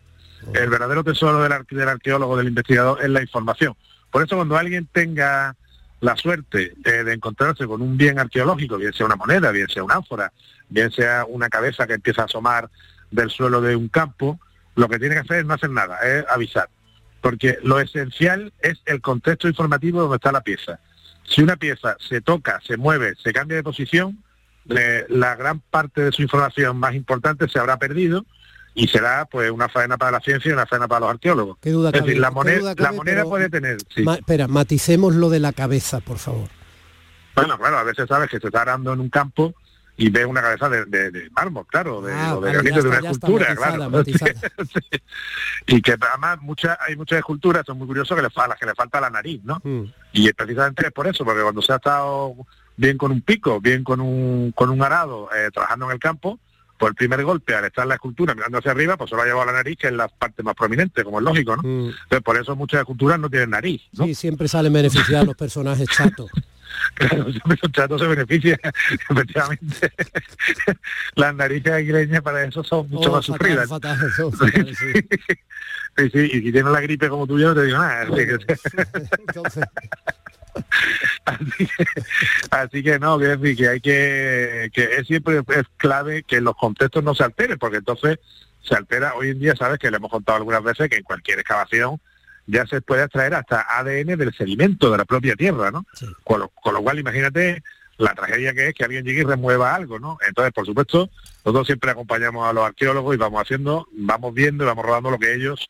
El 0.54 0.70
verdadero 0.70 1.04
tesoro 1.04 1.42
del, 1.42 1.88
arqueólogo, 1.88 2.38
del 2.38 2.48
investigador, 2.48 3.02
es 3.02 3.10
la 3.10 3.22
información. 3.22 3.76
Por 4.10 4.24
eso 4.24 4.36
cuando 4.36 4.58
alguien 4.58 4.88
tenga 4.92 5.56
la 6.02 6.16
suerte 6.16 6.74
eh, 6.86 7.04
de 7.04 7.14
encontrarse 7.14 7.68
con 7.68 7.82
un 7.82 7.98
bien 7.98 8.20
arqueológico, 8.20 8.78
bien 8.78 8.94
sea 8.94 9.06
una 9.06 9.16
moneda, 9.16 9.52
bien 9.52 9.68
sea 9.68 9.84
una 9.84 9.96
ánfora, 9.96 10.32
bien 10.70 10.92
sea 10.92 11.26
una 11.28 11.50
cabeza 11.50 11.86
que 11.86 11.94
empieza 11.94 12.22
a 12.22 12.26
asomar 12.26 12.70
del 13.12 13.30
suelo 13.30 13.62
de 13.62 13.76
un 13.76 13.90
campo, 13.90 14.40
lo 14.76 14.88
que 14.88 15.00
tiene 15.00 15.16
que 15.16 15.22
hacer 15.22 15.40
es 15.40 15.46
no 15.46 15.54
hacer 15.54 15.72
nada, 15.72 16.00
es 16.00 16.26
avisar. 16.30 16.70
Porque 17.22 17.58
lo 17.64 17.80
esencial 17.80 18.54
es 18.62 18.82
el 18.86 19.02
contexto 19.02 19.48
informativo 19.48 20.02
donde 20.02 20.16
está 20.16 20.32
la 20.32 20.42
pieza. 20.42 20.80
Si 21.24 21.42
una 21.42 21.58
pieza 21.58 21.98
se 22.00 22.22
toca, 22.22 22.60
se 22.66 22.78
mueve, 22.78 23.16
se 23.22 23.34
cambia 23.34 23.58
de 23.58 23.64
posición, 23.64 24.24
la 24.66 25.36
gran 25.36 25.60
parte 25.60 26.02
de 26.02 26.12
su 26.12 26.22
información 26.22 26.78
más 26.78 26.94
importante 26.94 27.48
se 27.50 27.60
habrá 27.60 27.78
perdido 27.78 28.26
y 28.74 28.88
será 28.88 29.26
pues 29.26 29.52
una 29.52 29.68
faena 29.70 29.98
para 29.98 30.12
la 30.12 30.20
ciencia 30.20 30.50
y 30.50 30.54
una 30.54 30.66
faena 30.66 30.88
para 30.88 31.02
los 31.02 31.10
arqueólogos. 31.12 31.58
¿Qué 31.62 31.72
duda 31.72 31.90
es 31.94 32.02
decir, 32.02 32.20
la 32.20 32.32
moneda, 32.32 32.74
la 32.78 32.92
moneda 32.92 33.24
puede 33.24 33.50
tener... 33.50 33.78
espera, 33.96 34.48
maticemos 34.48 35.16
lo 35.16 35.30
de 35.30 35.40
la 35.40 35.54
cabeza, 35.54 36.00
por 36.00 36.18
favor. 36.18 36.50
Bueno, 37.36 37.58
claro, 37.58 37.78
a 37.78 37.84
veces 37.84 38.08
sabes 38.08 38.30
que 38.30 38.40
se 38.40 38.48
está 38.48 38.62
arando 38.62 38.94
en 38.94 39.00
un 39.00 39.10
campo 39.10 39.54
y 40.00 40.10
ve 40.10 40.26
una 40.26 40.42
cabeza 40.42 40.70
de, 40.70 41.30
mármol, 41.32 41.68
claro, 41.68 42.02
de, 42.02 42.14
ah, 42.14 42.38
de 42.42 42.54
granito, 42.54 42.82
de 42.82 42.88
una 42.88 42.98
escultura, 43.00 43.54
claro. 43.54 44.02
y 45.68 45.82
que 45.82 45.98
además 46.00 46.40
muchas, 46.42 46.78
hay 46.88 46.96
muchas 46.96 47.20
esculturas, 47.20 47.66
son 47.66 47.78
muy 47.78 47.88
curiosos 47.88 48.16
que 48.16 48.22
le, 48.22 48.30
a 48.34 48.48
las 48.48 48.58
que 48.58 48.66
le 48.66 48.76
falta 48.76 49.02
la 49.02 49.10
nariz, 49.10 49.42
¿no? 49.44 49.60
Mm. 49.62 49.84
Y 50.14 50.32
precisamente 50.32 50.88
es 50.88 50.94
por 50.94 51.06
eso, 51.08 51.26
porque 51.26 51.42
cuando 51.42 51.62
se 51.62 51.74
ha 51.74 51.76
estado 51.76 52.34
bien 52.78 52.98
con 52.98 53.12
un 53.12 53.22
pico, 53.22 53.60
bien 53.60 53.84
con 53.84 54.00
un, 54.00 54.54
con 54.54 54.70
un 54.70 54.82
arado, 54.82 55.30
eh, 55.36 55.50
trabajando 55.52 55.88
en 55.88 55.92
el 55.92 56.00
campo, 56.00 56.40
Pues 56.80 56.92
el 56.92 56.96
primer 56.96 57.24
golpe, 57.26 57.54
al 57.54 57.66
estar 57.66 57.86
la 57.86 57.96
escultura 57.96 58.34
mirando 58.34 58.58
hacia 58.58 58.72
arriba, 58.72 58.96
pues 58.96 59.10
se 59.10 59.16
lo 59.18 59.22
ha 59.22 59.26
llevado 59.26 59.44
a 59.44 59.48
la 59.48 59.52
nariz, 59.52 59.78
que 59.78 59.88
es 59.88 59.94
la 59.94 60.08
parte 60.08 60.44
más 60.44 60.56
prominente, 60.56 61.04
como 61.04 61.20
es 61.20 61.26
lógico, 61.26 61.58
¿no? 61.58 61.64
Mm. 61.64 61.90
Entonces, 61.90 62.22
por 62.24 62.38
eso 62.38 62.56
muchas 62.56 62.80
esculturas 62.80 63.20
no 63.20 63.30
tienen 63.30 63.50
nariz, 63.50 63.82
¿no? 63.92 64.06
Sí, 64.06 64.16
siempre 64.16 64.48
salen 64.48 64.72
beneficiados 64.72 65.28
los 65.28 65.36
personajes 65.36 65.88
chatos. 65.90 66.32
Claro, 66.94 67.26
los 67.28 67.72
chatos 67.74 68.00
se 68.00 68.08
benefician, 68.08 68.58
efectivamente. 69.10 69.92
Las 71.16 71.36
narices 71.36 71.74
aguileñas 71.74 72.22
para 72.22 72.44
eso 72.44 72.64
son 72.64 72.90
mucho 72.90 73.10
oh, 73.12 73.16
más 73.16 73.26
sufridas. 73.26 73.68
sí, 75.98 76.10
sí, 76.10 76.20
y 76.20 76.42
si 76.42 76.52
tienes 76.52 76.72
la 76.72 76.80
gripe 76.80 77.10
como 77.10 77.28
tú 77.28 77.40
yo, 77.40 77.50
no 77.50 77.56
te 77.56 77.66
digo 77.66 77.80
nada. 77.80 78.04
Entonces... 78.04 79.66
así, 82.52 82.84
que, 82.84 83.00
no, 83.00 83.18
quiero 83.18 83.38
decir 83.38 83.58
que 83.58 83.68
hay 83.70 83.82
que, 83.82 84.70
que 84.74 84.84
es 84.98 85.08
siempre 85.08 85.42
es 85.48 85.64
clave 85.78 86.24
que 86.24 86.42
los 86.42 86.56
contextos 86.56 87.04
no 87.04 87.16
se 87.16 87.24
alteren, 87.24 87.58
porque 87.58 87.78
entonces 87.78 88.20
se 88.62 88.76
altera, 88.76 89.14
hoy 89.16 89.30
en 89.30 89.40
día 89.40 89.56
sabes 89.56 89.80
que 89.80 89.90
le 89.90 89.98
hemos 89.98 90.12
contado 90.12 90.38
algunas 90.38 90.64
veces 90.64 90.90
que 90.90 90.98
en 90.98 91.04
cualquier 91.04 91.40
excavación 91.40 92.00
ya 92.48 92.66
se 92.66 92.82
puede 92.82 93.04
extraer 93.04 93.36
hasta 93.36 93.66
ADN 93.78 94.18
del 94.18 94.34
sedimento 94.34 94.92
de 94.92 94.98
la 94.98 95.06
propia 95.06 95.36
tierra, 95.36 95.72
¿no? 95.72 95.86
Con, 96.24 96.40
lo, 96.40 96.50
cual 96.50 97.00
imagínate 97.00 97.64
la 97.98 98.16
tragedia 98.16 98.54
que 98.54 98.70
es 98.70 98.74
que 98.74 98.84
alguien 98.84 99.06
llegue 99.06 99.22
y 99.22 99.26
remueva 99.26 99.76
algo, 99.76 100.00
¿no? 100.00 100.18
Entonces, 100.28 100.54
por 100.54 100.66
supuesto, 100.66 101.10
nosotros 101.46 101.68
siempre 101.68 101.92
acompañamos 101.92 102.48
a 102.48 102.54
los 102.54 102.66
arqueólogos 102.66 103.14
y 103.14 103.18
vamos 103.20 103.42
haciendo, 103.42 103.88
vamos 103.92 104.34
viendo 104.34 104.64
y 104.64 104.68
vamos 104.68 104.86
rodando 104.86 105.12
lo 105.12 105.20
que 105.20 105.34
ellos 105.34 105.70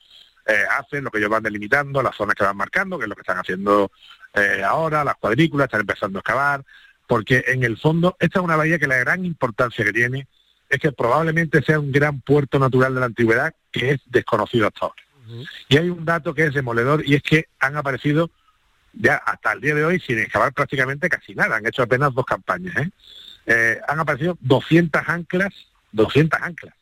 eh, 0.49 0.63
hacen, 0.77 1.03
lo 1.03 1.11
que 1.11 1.19
ellos 1.19 1.29
van 1.29 1.43
delimitando, 1.43 2.01
las 2.01 2.15
zonas 2.15 2.35
que 2.35 2.43
van 2.43 2.57
marcando, 2.57 2.97
que 2.97 3.05
es 3.05 3.09
lo 3.09 3.15
que 3.15 3.21
están 3.21 3.37
haciendo 3.37 3.91
eh, 4.33 4.63
ahora, 4.65 5.03
las 5.03 5.15
cuadrículas, 5.15 5.65
están 5.65 5.81
empezando 5.81 6.19
a 6.19 6.21
excavar, 6.21 6.63
porque 7.07 7.43
en 7.47 7.63
el 7.63 7.77
fondo 7.77 8.15
esta 8.19 8.39
es 8.39 8.45
una 8.45 8.55
bahía 8.55 8.79
que 8.79 8.87
la 8.87 8.97
gran 8.97 9.25
importancia 9.25 9.85
que 9.85 9.93
tiene 9.93 10.27
es 10.69 10.79
que 10.79 10.91
probablemente 10.91 11.61
sea 11.61 11.79
un 11.79 11.91
gran 11.91 12.21
puerto 12.21 12.59
natural 12.59 12.93
de 12.93 12.99
la 12.99 13.07
antigüedad 13.07 13.53
que 13.71 13.91
es 13.91 14.01
desconocido 14.05 14.67
hasta 14.67 14.85
ahora. 14.85 15.03
Y 15.67 15.77
hay 15.77 15.89
un 15.89 16.05
dato 16.05 16.33
que 16.33 16.45
es 16.45 16.53
demoledor 16.53 17.03
y 17.05 17.15
es 17.15 17.21
que 17.21 17.45
han 17.59 17.77
aparecido 17.77 18.31
ya 18.93 19.15
hasta 19.15 19.53
el 19.53 19.61
día 19.61 19.75
de 19.75 19.85
hoy 19.85 19.99
sin 19.99 20.17
excavar 20.17 20.53
prácticamente 20.53 21.09
casi 21.09 21.35
nada, 21.35 21.57
han 21.57 21.65
hecho 21.65 21.83
apenas 21.83 22.13
dos 22.13 22.25
campañas. 22.25 22.75
¿eh? 22.77 22.89
Eh, 23.45 23.79
han 23.87 23.99
aparecido 23.99 24.37
200 24.41 25.01
anclas, 25.07 25.53
200 25.91 26.41
anclas, 26.41 26.73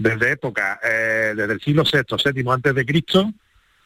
desde 0.00 0.32
época, 0.32 0.80
desde 0.82 1.52
el 1.52 1.60
siglo 1.60 1.84
VI, 1.84 2.32
VII 2.32 2.44
antes 2.50 2.74
de 2.74 2.86
Cristo 2.86 3.32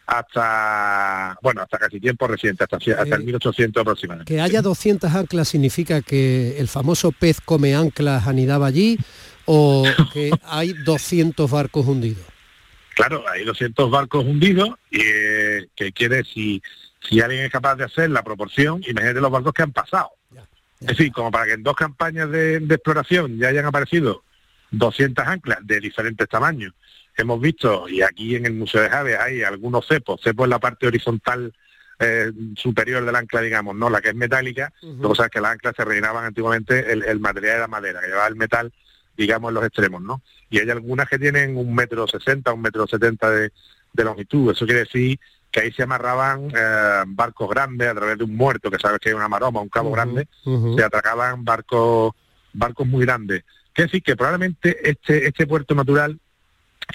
hasta, 0.07 1.39
bueno, 1.43 1.63
hasta 1.63 1.79
casi 1.79 1.99
tiempo 1.99 2.27
reciente, 2.27 2.65
hasta, 2.65 2.77
hasta 2.77 3.17
el 3.17 3.25
1800 3.25 3.81
aproximadamente. 3.81 4.33
Que 4.33 4.41
haya 4.41 4.61
200 4.61 5.13
anclas 5.15 5.49
significa 5.49 6.03
que 6.03 6.59
el 6.59 6.69
famoso 6.69 7.13
pez 7.13 7.41
come 7.41 7.75
anclas 7.75 8.27
anidaba 8.27 8.67
allí 8.67 8.99
o 9.47 9.85
que 10.13 10.31
hay 10.45 10.73
200 10.73 11.51
barcos 11.51 11.87
hundidos. 11.87 12.25
Claro, 12.95 13.25
hay 13.29 13.45
200 13.45 13.91
barcos 13.91 14.25
hundidos 14.25 14.71
y 14.91 15.01
eh, 15.01 15.67
que 15.75 15.93
quiere 15.93 16.23
si 16.25 16.63
si 17.09 17.21
alguien 17.21 17.45
es 17.45 17.51
capaz 17.51 17.77
de 17.77 17.85
hacer 17.85 18.09
la 18.09 18.23
proporción, 18.23 18.83
imagínate 18.87 19.21
los 19.21 19.31
barcos 19.31 19.53
que 19.53 19.63
han 19.63 19.73
pasado. 19.73 20.11
Es 20.81 20.89
decir, 20.89 21.13
como 21.13 21.31
para 21.31 21.47
que 21.47 21.53
en 21.53 21.63
dos 21.63 21.77
campañas 21.77 22.31
de, 22.31 22.61
de 22.61 22.75
exploración 22.75 23.39
ya 23.39 23.49
hayan 23.49 23.67
aparecido 23.67 24.23
200 24.79 25.27
anclas 25.27 25.59
de 25.63 25.81
diferentes 25.81 26.29
tamaños. 26.29 26.73
Hemos 27.17 27.41
visto, 27.41 27.89
y 27.89 28.03
aquí 28.03 28.35
en 28.35 28.47
el 28.47 28.55
Museo 28.55 28.83
de 28.83 28.91
Javes 28.91 29.19
hay 29.19 29.43
algunos 29.43 29.87
cepos, 29.87 30.21
cepos 30.23 30.45
en 30.45 30.51
la 30.51 30.59
parte 30.59 30.87
horizontal 30.87 31.53
eh, 32.01 32.33
superior 32.57 33.05
del 33.05 33.15
ancla, 33.15 33.41
digamos, 33.41 33.77
no 33.77 33.89
la 33.89 34.01
que 34.01 34.09
es 34.09 34.15
metálica, 34.17 34.73
uh 34.83 35.07
o 35.07 35.15
sea 35.15 35.29
que 35.29 35.41
las 35.41 35.53
anclas 35.53 35.75
se 35.77 35.85
rellenaban 35.85 36.25
antiguamente 36.25 36.93
el, 36.93 37.21
material 37.21 37.55
de 37.55 37.61
la 37.61 37.69
madera, 37.69 38.01
que 38.01 38.09
llevaba 38.09 38.27
el 38.27 38.37
metal, 38.37 38.73
digamos, 39.17 39.51
en 39.51 39.55
los 39.55 39.65
extremos, 39.65 40.03
¿no? 40.03 40.23
Y 40.51 40.59
hay 40.59 40.69
algunas 40.71 41.09
que 41.09 41.19
tienen 41.19 41.57
un 41.57 41.73
metro 41.73 42.09
sesenta, 42.09 42.53
un 42.53 42.63
metro 42.63 42.87
setenta 42.89 43.31
de, 43.31 43.53
longitud, 43.97 44.51
eso 44.51 44.67
quiere 44.67 44.81
decir 44.81 45.21
que 45.53 45.61
ahí 45.61 45.73
se 45.73 45.85
amarraban 45.85 46.51
eh, 46.53 47.05
barcos 47.07 47.49
grandes 47.49 47.87
a 47.87 47.95
través 47.95 48.19
de 48.19 48.25
un 48.25 48.35
muerto, 48.37 48.73
que 48.73 48.79
sabes 48.81 48.99
que 48.99 49.11
hay 49.11 49.15
una 49.15 49.29
maroma, 49.29 49.61
un 49.61 49.69
cabo 49.69 49.93
grande, 49.93 50.27
se 50.77 50.83
atracaban 50.83 51.45
barcos 51.45 52.13
barcos 52.55 52.87
muy 52.87 53.05
grandes. 53.05 53.45
Quiere 53.75 53.89
decir 53.89 54.03
que 54.03 54.17
probablemente 54.17 54.89
este, 54.89 55.27
este 55.27 55.47
puerto 55.47 55.75
natural 55.75 56.19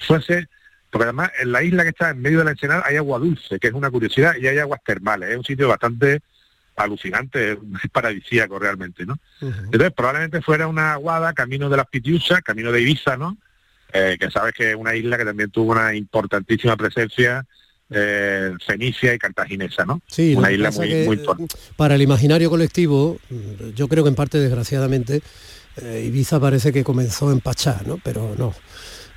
fuese, 0.07 0.47
porque 0.89 1.03
además 1.03 1.31
en 1.39 1.51
la 1.51 1.61
isla 1.61 1.83
que 1.83 1.89
está 1.89 2.11
en 2.11 2.21
medio 2.21 2.39
de 2.39 2.45
la 2.45 2.51
Ensenada 2.51 2.83
hay 2.85 2.95
agua 2.95 3.19
dulce, 3.19 3.59
que 3.59 3.67
es 3.67 3.73
una 3.73 3.91
curiosidad, 3.91 4.35
y 4.39 4.47
hay 4.47 4.57
aguas 4.57 4.79
termales, 4.85 5.29
es 5.29 5.37
un 5.37 5.43
sitio 5.43 5.67
bastante 5.67 6.21
alucinante, 6.77 7.51
es 7.51 7.57
paradisíaco 7.91 8.57
realmente, 8.57 9.05
¿no? 9.05 9.19
Entonces 9.41 9.91
probablemente 9.91 10.41
fuera 10.41 10.67
una 10.67 10.93
aguada 10.93 11.33
camino 11.33 11.69
de 11.69 11.77
las 11.77 11.87
Pitiusas, 11.87 12.41
camino 12.41 12.71
de 12.71 12.81
Ibiza, 12.81 13.17
¿no? 13.17 13.37
Eh, 13.91 14.17
que 14.19 14.31
sabes 14.31 14.53
que 14.53 14.71
es 14.71 14.75
una 14.75 14.95
isla 14.95 15.17
que 15.17 15.25
también 15.25 15.49
tuvo 15.49 15.71
una 15.71 15.93
importantísima 15.95 16.77
presencia 16.77 17.45
eh, 17.89 18.53
fenicia 18.65 19.15
y 19.15 19.17
cartaginesa, 19.17 19.83
¿no? 19.83 20.01
Sí, 20.05 20.35
una 20.35 20.51
isla 20.51 20.69
muy, 20.71 20.93
muy 21.05 21.17
importante. 21.17 21.55
Para 21.75 21.95
el 21.95 22.01
imaginario 22.03 22.49
colectivo, 22.49 23.17
yo 23.75 23.87
creo 23.87 24.03
que 24.03 24.09
en 24.09 24.15
parte 24.15 24.37
desgraciadamente, 24.37 25.23
eh, 25.77 26.03
Ibiza 26.07 26.39
parece 26.39 26.73
que 26.73 26.83
comenzó 26.83 27.31
en 27.31 27.39
Pachá, 27.39 27.81
¿no? 27.85 27.99
Pero 28.03 28.35
no. 28.37 28.53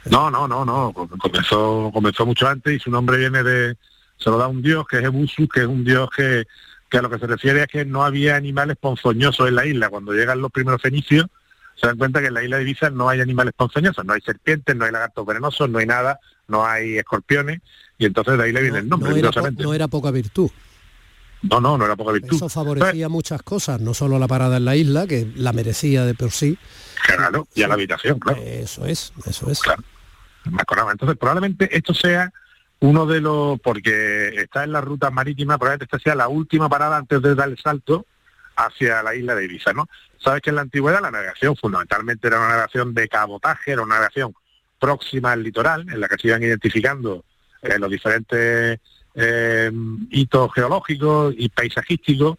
No, 0.07 0.31
no, 0.31 0.49
no, 0.49 0.65
no. 0.65 0.93
Comenzó, 0.93 1.91
comenzó 1.93 2.27
mucho 2.27 2.49
antes 2.49 2.75
y 2.75 2.79
su 2.79 2.91
nombre 2.91 3.19
viene 3.19 3.43
de, 3.43 3.77
se 4.17 4.31
lo 4.31 4.39
da 4.39 4.49
un 4.49 4.63
dios 4.63 4.87
que 4.87 4.99
es 4.99 5.05
Ebusu, 5.05 5.49
que 5.49 5.61
es 5.61 5.67
un 5.67 5.85
dios 5.85 6.09
que, 6.17 6.45
que 6.89 6.99
a 6.99 7.03
lo 7.03 7.11
que 7.11 7.19
se 7.19 7.27
refiere 7.27 7.63
es 7.63 7.69
que 7.69 7.85
no 7.85 8.05
había 8.05 8.37
animales 8.37 8.77
ponzoñosos 8.81 9.49
en 9.49 9.57
la 9.57 9.67
isla. 9.67 9.91
Cuando 9.91 10.13
llegan 10.13 10.41
los 10.41 10.51
primeros 10.51 10.83
fenicios, 10.83 11.27
se 11.75 11.87
dan 11.87 11.99
cuenta 11.99 12.21
que 12.21 12.29
en 12.29 12.35
la 12.35 12.45
isla 12.45 12.57
de 12.57 12.63
Ibiza 12.63 12.91
no 12.91 13.09
hay 13.09 13.21
animales 13.21 13.55
ponzoñosos, 13.57 14.05
no 14.05 14.13
hay 14.13 14.21
serpientes, 14.21 14.75
no 14.77 14.85
hay 14.85 14.93
lagartos 14.93 15.25
venenosos, 15.27 15.71
no 15.71 15.79
hay 15.79 15.87
nada, 15.87 16.21
no 16.49 16.65
hay 16.65 16.99
escorpiones, 16.99 17.61
y 17.99 18.07
entonces 18.07 18.37
de 18.37 18.45
ahí 18.45 18.53
le 18.53 18.63
viene 18.63 18.79
el 18.79 18.89
nombre. 18.89 19.11
No 19.11 19.17
era, 19.17 19.31
no 19.51 19.75
era 19.75 19.89
poca 19.89 20.11
virtud. 20.11 20.51
No, 21.43 21.61
no, 21.61 21.77
no 21.77 21.85
era 21.85 21.97
poca 21.97 22.13
virtud. 22.13 22.37
Eso 22.37 22.49
favorecía 22.49 23.09
muchas 23.09 23.43
cosas, 23.43 23.81
no 23.81 23.95
solo 23.95 24.19
la 24.19 24.29
parada 24.29 24.59
en 24.59 24.65
la 24.65 24.77
isla, 24.77 25.07
que 25.07 25.31
la 25.35 25.53
merecía 25.53 26.05
de 26.05 26.15
por 26.15 26.31
sí. 26.31 26.57
Claro, 27.05 27.49
y 27.55 27.63
a 27.63 27.69
la 27.69 27.75
habitación, 27.75 28.19
claro. 28.19 28.41
Eso 28.41 28.87
es, 28.87 29.13
eso 29.27 29.51
es. 29.51 29.61
Claro. 29.61 29.83
Entonces, 30.45 31.17
probablemente 31.19 31.77
esto 31.77 31.95
sea 31.95 32.33
uno 32.81 33.07
de 33.07 33.21
los, 33.21 33.61
porque 33.61 34.29
está 34.41 34.65
en 34.65 34.73
la 34.73 34.81
ruta 34.81 35.11
marítima, 35.11 35.59
probablemente 35.59 35.85
esta 35.85 35.99
sea 35.99 36.15
la 36.15 36.29
última 36.29 36.69
parada 36.69 36.97
antes 36.97 37.21
de 37.23 37.35
dar 37.35 37.49
el 37.49 37.59
salto 37.59 38.07
hacia 38.57 39.03
la 39.03 39.15
isla 39.15 39.35
de 39.35 39.45
Ibiza, 39.45 39.73
¿no? 39.73 39.89
Sabes 40.19 40.43
que 40.43 40.51
en 40.51 40.57
la 40.57 40.63
antigüedad 40.63 41.01
la 41.01 41.11
navegación 41.11 41.57
fundamentalmente 41.57 42.27
era 42.29 42.39
una 42.39 42.49
navegación 42.49 42.95
de 42.95 43.09
cabotaje, 43.09 43.73
era 43.73 43.83
una 43.83 43.95
navegación 43.95 44.35
próxima 44.79 45.33
al 45.33 45.43
litoral, 45.43 45.87
en 45.89 46.01
la 46.01 46.09
que 46.09 46.19
se 46.19 46.29
iban 46.29 46.43
identificando 46.43 47.25
eh, 47.63 47.79
los 47.79 47.91
diferentes 47.91 48.81
eh, 49.15 49.71
hitos 50.11 50.53
geológicos 50.55 51.35
y 51.37 51.49
paisajísticos. 51.49 52.39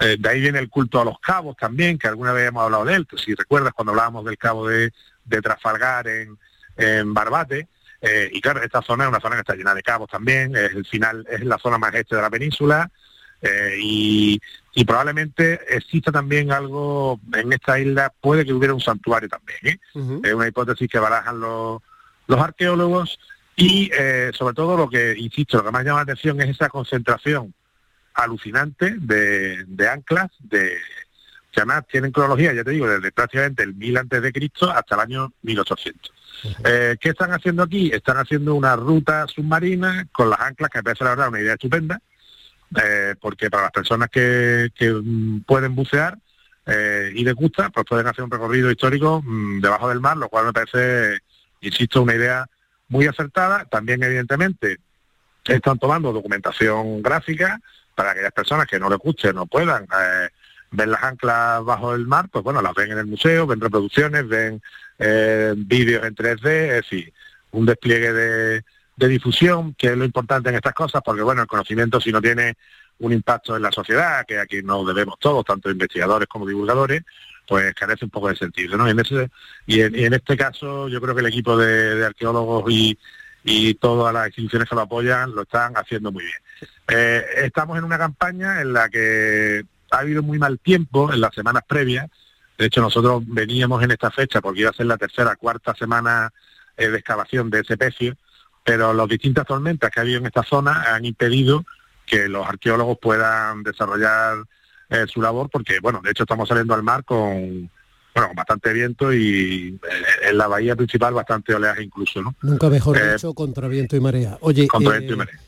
Eh, 0.00 0.16
de 0.18 0.28
ahí 0.28 0.40
viene 0.40 0.58
el 0.58 0.70
culto 0.70 1.00
a 1.00 1.04
los 1.04 1.18
cabos 1.20 1.56
también, 1.56 1.98
que 1.98 2.08
alguna 2.08 2.32
vez 2.32 2.48
hemos 2.48 2.64
hablado 2.64 2.84
de 2.84 2.94
él, 2.94 3.06
si 3.16 3.34
recuerdas 3.34 3.72
cuando 3.74 3.92
hablábamos 3.92 4.24
del 4.24 4.38
cabo 4.38 4.68
de, 4.68 4.92
de 5.24 5.42
Trafalgar 5.42 6.08
en, 6.08 6.38
en 6.76 7.12
Barbate. 7.14 7.68
Eh, 8.00 8.30
y 8.32 8.40
claro, 8.40 8.62
esta 8.62 8.82
zona 8.82 9.04
es 9.04 9.08
una 9.08 9.20
zona 9.20 9.36
que 9.36 9.40
está 9.40 9.54
llena 9.54 9.74
de 9.74 9.82
cabos 9.82 10.10
también, 10.10 10.54
es 10.54 10.74
el 10.74 10.84
final, 10.84 11.26
es 11.30 11.42
la 11.42 11.58
zona 11.58 11.78
más 11.78 11.94
este 11.94 12.16
de 12.16 12.22
la 12.22 12.28
península, 12.28 12.90
eh, 13.40 13.76
y, 13.80 14.40
probablemente 14.86 15.60
exista 15.74 16.12
también 16.12 16.52
algo 16.52 17.18
en 17.32 17.52
esta 17.52 17.78
isla, 17.78 18.12
puede 18.20 18.44
que 18.44 18.52
hubiera 18.52 18.74
un 18.74 18.80
santuario 18.80 19.28
también. 19.28 19.80
Es 20.22 20.34
una 20.34 20.48
hipótesis 20.48 20.88
que 20.88 20.98
barajan 20.98 21.40
los, 21.40 21.80
los 22.26 22.40
arqueólogos 22.40 23.18
y 23.56 23.90
sobre 24.32 24.54
todo 24.54 24.76
lo 24.76 24.88
que, 24.88 25.14
insisto, 25.16 25.58
lo 25.58 25.64
que 25.64 25.70
más 25.70 25.84
llama 25.84 25.98
la 25.98 26.12
atención 26.12 26.40
es 26.40 26.50
esa 26.50 26.68
concentración 26.68 27.54
alucinante 28.14 28.96
de, 28.98 29.64
de 29.64 29.88
anclas, 29.88 30.30
de 30.38 30.78
que 31.54 31.60
además 31.60 31.84
tienen 31.86 32.10
cronología, 32.10 32.52
ya 32.52 32.64
te 32.64 32.72
digo, 32.72 32.88
desde 32.88 33.12
prácticamente 33.12 33.62
el 33.62 33.74
1000 33.74 33.98
antes 33.98 34.22
de 34.22 34.32
Cristo 34.32 34.70
hasta 34.70 34.96
el 34.96 35.00
año 35.02 35.32
1800. 35.42 36.12
Eh, 36.64 36.96
¿Qué 37.00 37.10
están 37.10 37.32
haciendo 37.32 37.62
aquí? 37.62 37.90
Están 37.92 38.16
haciendo 38.16 38.54
una 38.54 38.74
ruta 38.74 39.26
submarina 39.28 40.08
con 40.12 40.30
las 40.30 40.40
anclas, 40.40 40.70
que 40.70 40.78
me 40.78 40.82
parece 40.82 41.04
la 41.04 41.10
verdad 41.10 41.28
una 41.28 41.40
idea 41.40 41.54
estupenda, 41.54 42.00
eh, 42.82 43.14
porque 43.20 43.50
para 43.50 43.64
las 43.64 43.72
personas 43.72 44.10
que, 44.10 44.70
mm, 44.80 45.40
pueden 45.42 45.76
bucear 45.76 46.18
eh, 46.66 47.12
y 47.14 47.24
les 47.24 47.34
gusta, 47.34 47.70
pues 47.70 47.86
pueden 47.88 48.06
hacer 48.06 48.24
un 48.24 48.30
recorrido 48.30 48.70
histórico 48.70 49.22
mm, 49.24 49.60
debajo 49.60 49.88
del 49.88 50.00
mar, 50.00 50.16
lo 50.16 50.28
cual 50.28 50.46
me 50.46 50.52
parece, 50.52 51.20
insisto, 51.60 52.02
una 52.02 52.14
idea 52.14 52.48
muy 52.94 53.06
acertada. 53.08 53.64
También, 53.64 54.02
evidentemente, 54.04 54.78
están 55.44 55.78
tomando 55.78 56.12
documentación 56.12 57.02
gráfica 57.02 57.60
para 57.96 58.12
aquellas 58.12 58.32
personas 58.32 58.66
que 58.68 58.78
no 58.78 58.88
les 58.88 58.98
guste, 58.98 59.32
no 59.32 59.46
puedan 59.46 59.86
ver 60.70 60.88
las 60.88 61.02
anclas 61.02 61.64
bajo 61.64 61.94
el 61.94 62.06
mar, 62.06 62.28
pues 62.30 62.44
bueno, 62.44 62.62
las 62.62 62.74
ven 62.74 62.92
en 62.92 62.98
el 62.98 63.06
museo, 63.06 63.46
ven 63.46 63.60
reproducciones, 63.60 64.28
ven 64.28 64.62
eh, 64.98 65.54
vídeos 65.56 66.04
en 66.04 66.14
3D, 66.14 66.46
es 66.46 66.82
decir, 66.82 67.12
un 67.50 67.66
despliegue 67.66 68.12
de, 68.12 68.62
difusión, 68.96 69.74
que 69.74 69.88
es 69.88 69.96
lo 69.96 70.04
importante 70.04 70.48
en 70.48 70.54
estas 70.54 70.72
cosas, 70.72 71.02
porque 71.04 71.22
bueno, 71.22 71.42
el 71.42 71.48
conocimiento 71.48 72.00
si 72.00 72.12
no 72.12 72.22
tiene 72.22 72.54
un 73.00 73.12
impacto 73.12 73.56
en 73.56 73.62
la 73.62 73.72
sociedad, 73.72 74.24
que 74.26 74.38
aquí 74.38 74.62
nos 74.62 74.86
debemos 74.86 75.18
todos, 75.18 75.44
tanto 75.44 75.68
investigadores 75.68 76.28
como 76.28 76.46
divulgadores, 76.46 77.02
pues 77.46 77.74
carece 77.74 78.04
un 78.04 78.10
poco 78.10 78.28
de 78.28 78.36
sentido, 78.36 78.76
¿no? 78.76 78.88
Y, 78.88 79.80
en, 79.80 80.14
este 80.14 80.36
caso 80.36 80.88
yo 80.88 81.00
creo 81.00 81.14
que 81.14 81.20
el 81.20 81.26
equipo 81.26 81.56
de, 81.56 82.04
arqueólogos 82.04 82.70
y, 82.70 82.98
y 83.44 83.74
todas 83.74 84.12
las 84.12 84.26
instituciones 84.28 84.68
que 84.68 84.74
lo 84.74 84.82
apoyan 84.82 85.34
lo 85.34 85.42
están 85.42 85.74
haciendo 85.76 86.10
muy 86.10 86.24
bien. 86.24 86.38
Eh, 86.88 87.24
estamos 87.44 87.78
en 87.78 87.84
una 87.84 87.98
campaña 87.98 88.60
en 88.60 88.72
la 88.72 88.88
que 88.88 89.64
ha 89.90 89.98
habido 89.98 90.22
muy 90.22 90.38
mal 90.38 90.58
tiempo 90.58 91.12
en 91.12 91.20
las 91.20 91.34
semanas 91.34 91.62
previas. 91.66 92.08
De 92.56 92.66
hecho, 92.66 92.80
nosotros 92.80 93.22
veníamos 93.26 93.82
en 93.82 93.90
esta 93.90 94.10
fecha 94.10 94.40
porque 94.40 94.60
iba 94.60 94.70
a 94.70 94.74
ser 94.74 94.86
la 94.86 94.96
tercera, 94.96 95.36
cuarta 95.36 95.74
semana 95.74 96.32
eh, 96.76 96.88
de 96.88 96.98
excavación 96.98 97.50
de 97.50 97.60
ese 97.60 97.76
pecio, 97.76 98.16
pero 98.64 98.94
las 98.94 99.08
distintas 99.08 99.46
tormentas 99.46 99.90
que 99.90 100.00
ha 100.00 100.02
habido 100.02 100.18
en 100.18 100.26
esta 100.26 100.42
zona 100.42 100.94
han 100.94 101.04
impedido 101.04 101.64
que 102.06 102.28
los 102.28 102.46
arqueólogos 102.46 102.98
puedan 103.00 103.62
desarrollar 103.62 104.44
eh, 104.94 105.06
su 105.06 105.20
labor, 105.20 105.48
porque, 105.50 105.80
bueno, 105.80 106.00
de 106.02 106.10
hecho 106.10 106.22
estamos 106.22 106.48
saliendo 106.48 106.74
al 106.74 106.82
mar 106.82 107.04
con, 107.04 107.70
bueno, 108.14 108.28
con 108.28 108.36
bastante 108.36 108.72
viento 108.72 109.12
y 109.12 109.78
eh, 109.82 110.28
en 110.30 110.38
la 110.38 110.46
bahía 110.46 110.76
principal 110.76 111.14
bastante 111.14 111.54
oleaje 111.54 111.82
incluso, 111.82 112.22
¿no? 112.22 112.34
Nunca 112.42 112.68
mejor 112.68 112.96
eh, 112.96 113.12
dicho, 113.14 113.34
contra 113.34 113.66
viento 113.66 113.96
y 113.96 114.00
marea. 114.00 114.38
Oye, 114.40 114.68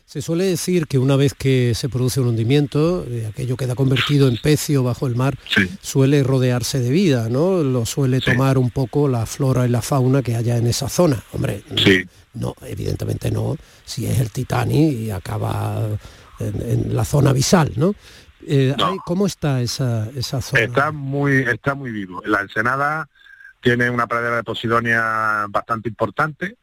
se 0.05 0.21
suele 0.21 0.45
decir 0.45 0.87
que 0.87 0.97
una 0.97 1.15
vez 1.15 1.33
que 1.33 1.73
se 1.75 1.87
produce 1.87 2.19
un 2.19 2.27
hundimiento, 2.27 3.05
aquello 3.29 3.55
queda 3.55 3.75
convertido 3.75 4.27
en 4.27 4.37
pecio 4.37 4.83
bajo 4.83 5.07
el 5.07 5.15
mar, 5.15 5.37
suele 5.81 6.23
rodearse 6.23 6.79
de 6.79 6.89
vida, 6.89 7.29
¿no? 7.29 7.63
Lo 7.63 7.85
suele 7.85 8.19
tomar 8.19 8.57
un 8.57 8.69
poco 8.69 9.07
la 9.07 9.25
flora 9.25 9.65
y 9.65 9.69
la 9.69 9.81
fauna 9.81 10.21
que 10.21 10.35
haya 10.35 10.57
en 10.57 10.67
esa 10.67 10.89
zona. 10.89 11.23
Hombre, 11.31 11.63
no, 12.33 12.53
evidentemente 12.65 13.31
no, 13.31 13.57
si 13.85 14.05
es 14.05 14.19
el 14.19 14.31
Titanic 14.31 14.93
y 14.93 15.11
acaba 15.11 15.87
en, 16.39 16.95
la 16.95 17.05
zona 17.05 17.33
visal, 17.33 17.71
¿no? 17.75 17.95
Eh, 18.49 18.75
¿Cómo 19.05 19.25
está 19.25 19.61
esa, 19.61 20.09
esa 20.15 20.41
zona? 20.41 20.61
Está 20.61 20.91
muy, 20.91 21.39
está 21.39 21.75
muy 21.75 21.91
vivo. 21.91 22.21
La 22.25 22.41
Ensenada 22.41 23.09
tiene 23.61 23.89
una 23.89 24.07
pradera 24.07 24.37
de 24.37 24.43
posidonia 24.43 25.45
bastante 25.49 25.89
importante 25.89 26.57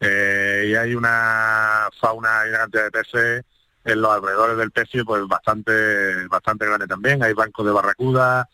eh, 0.00 0.66
y 0.68 0.74
hay 0.74 0.94
una 0.94 1.88
fauna 2.00 2.42
y 2.46 2.48
una 2.48 2.58
cantidad 2.58 2.84
de 2.84 2.90
peces 2.90 3.44
en 3.84 4.02
los 4.02 4.10
alrededores 4.12 4.56
del 4.56 4.72
pecio 4.72 5.04
pues 5.04 5.26
bastante 5.28 6.26
bastante 6.26 6.66
grande 6.66 6.86
también. 6.86 7.22
Hay 7.22 7.32
bancos 7.32 7.64
de 7.64 7.72
barracuda, 7.72 8.48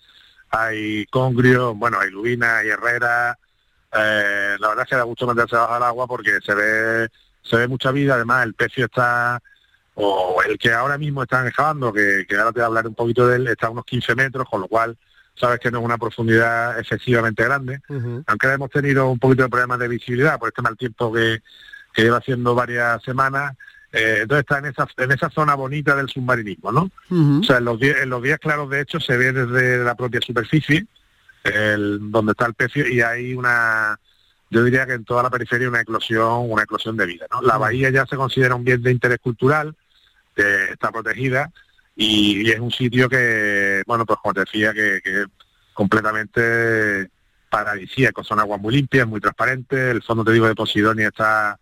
hay 0.51 1.07
congrio, 1.07 1.75
bueno, 1.75 1.99
hay 1.99 2.11
lubina, 2.11 2.59
hay 2.59 2.69
herrera. 2.69 3.39
Eh, 3.93 4.57
la 4.59 4.69
verdad 4.69 4.85
es 4.85 4.91
que 4.91 4.97
da 4.97 5.03
gusto 5.05 5.27
meterse 5.27 5.57
bajo 5.57 5.77
el 5.77 5.83
agua 5.83 6.07
porque 6.07 6.41
se 6.45 6.55
ve 6.55 7.09
se 7.43 7.57
ve 7.57 7.69
mucha 7.69 7.91
vida. 7.93 8.17
Además, 8.17 8.45
el 8.45 8.55
pecio 8.55 8.85
está 8.85 9.41
o 9.97 10.43
el 10.47 10.59
que 10.59 10.73
ahora 10.73 10.99
mismo 10.99 11.23
están 11.23 11.47
excavando, 11.47 11.93
que, 11.93 12.27
ahora 12.33 12.53
te 12.53 12.61
voy 12.61 12.63
a 12.63 12.67
hablar 12.67 12.87
un 12.87 12.95
poquito 12.95 13.27
de 13.27 13.37
él, 13.37 13.49
está 13.49 13.69
a 13.69 13.71
unos 13.71 13.85
15 13.87 14.15
metros, 14.15 14.47
con 14.49 14.61
lo 14.61 14.69
cual 14.69 14.97
sabes 15.35 15.59
que 15.59 15.71
no 15.71 15.79
es 15.79 15.85
una 15.85 15.99
profundidad 15.99 16.79
excesivamente 16.79 17.45
grande, 17.45 17.81
aunque 18.27 18.47
hemos 18.49 18.71
tenido 18.71 19.09
un 19.09 19.19
poquito 19.19 19.43
de 19.43 19.49
problemas 19.49 19.79
de 19.79 19.89
visibilidad 19.89 20.39
por 20.39 20.49
este 20.49 20.63
mal 20.63 20.77
tiempo 20.77 21.13
que, 21.13 21.43
lleva 21.97 22.19
haciendo 22.19 22.55
varias 22.55 23.03
semanas, 23.03 23.57
eh, 23.91 24.19
entonces 24.21 24.41
está 24.41 24.59
en 24.59 24.67
esa, 24.67 24.87
en 24.99 25.13
esa 25.13 25.31
zona 25.31 25.55
bonita 25.55 25.97
del 25.97 26.11
submarinismo, 26.11 26.71
¿no? 26.71 26.91
O 27.41 27.43
sea, 27.43 27.57
en 27.57 27.65
los, 27.65 27.81
días, 27.81 27.97
en 28.03 28.11
los 28.11 28.23
días 28.23 28.39
claros, 28.39 28.69
de 28.69 28.83
hecho, 28.83 29.01
se 29.01 29.17
ve 29.17 29.33
desde 29.33 29.83
la 29.83 29.95
propia 29.95 30.21
superficie, 30.21 30.87
el, 31.43 32.11
donde 32.11 32.33
está 32.33 32.45
el 32.45 32.53
pecio, 32.53 32.87
y 32.87 33.01
hay 33.01 33.33
una, 33.33 33.99
yo 34.51 34.63
diría 34.63 34.85
que 34.85 34.93
en 34.93 35.07
toda 35.07 35.23
la 35.23 35.31
periferia 35.31 35.71
una 35.71 35.81
eclosión, 35.81 36.51
una 36.51 36.65
eclosión 36.65 36.99
de 36.99 37.07
vida, 37.07 37.27
¿no? 37.31 37.41
La 37.41 37.57
bahía 37.57 37.89
ya 37.89 38.05
se 38.05 38.17
considera 38.17 38.57
un 38.57 38.65
bien 38.65 38.83
de 38.83 38.93
interés 38.93 39.21
cultural, 39.21 39.75
está 40.37 40.91
protegida 40.91 41.51
y, 41.97 42.51
es 42.51 42.61
un 42.61 42.71
sitio 42.71 43.09
que, 43.09 43.83
bueno, 43.87 44.05
pues 44.05 44.19
como 44.21 44.35
te 44.35 44.41
decía, 44.41 44.73
que, 44.75 44.97
es 44.97 45.27
completamente 45.73 47.09
paradisíaco, 47.51 48.23
son 48.23 48.39
aguas 48.39 48.61
muy 48.61 48.75
limpias, 48.75 49.07
muy 49.07 49.21
transparentes, 49.21 49.79
el 49.79 50.03
fondo, 50.03 50.25
te 50.25 50.33
digo, 50.33 50.47
de 50.47 50.55
Posidonia 50.55 51.09
está, 51.09 51.59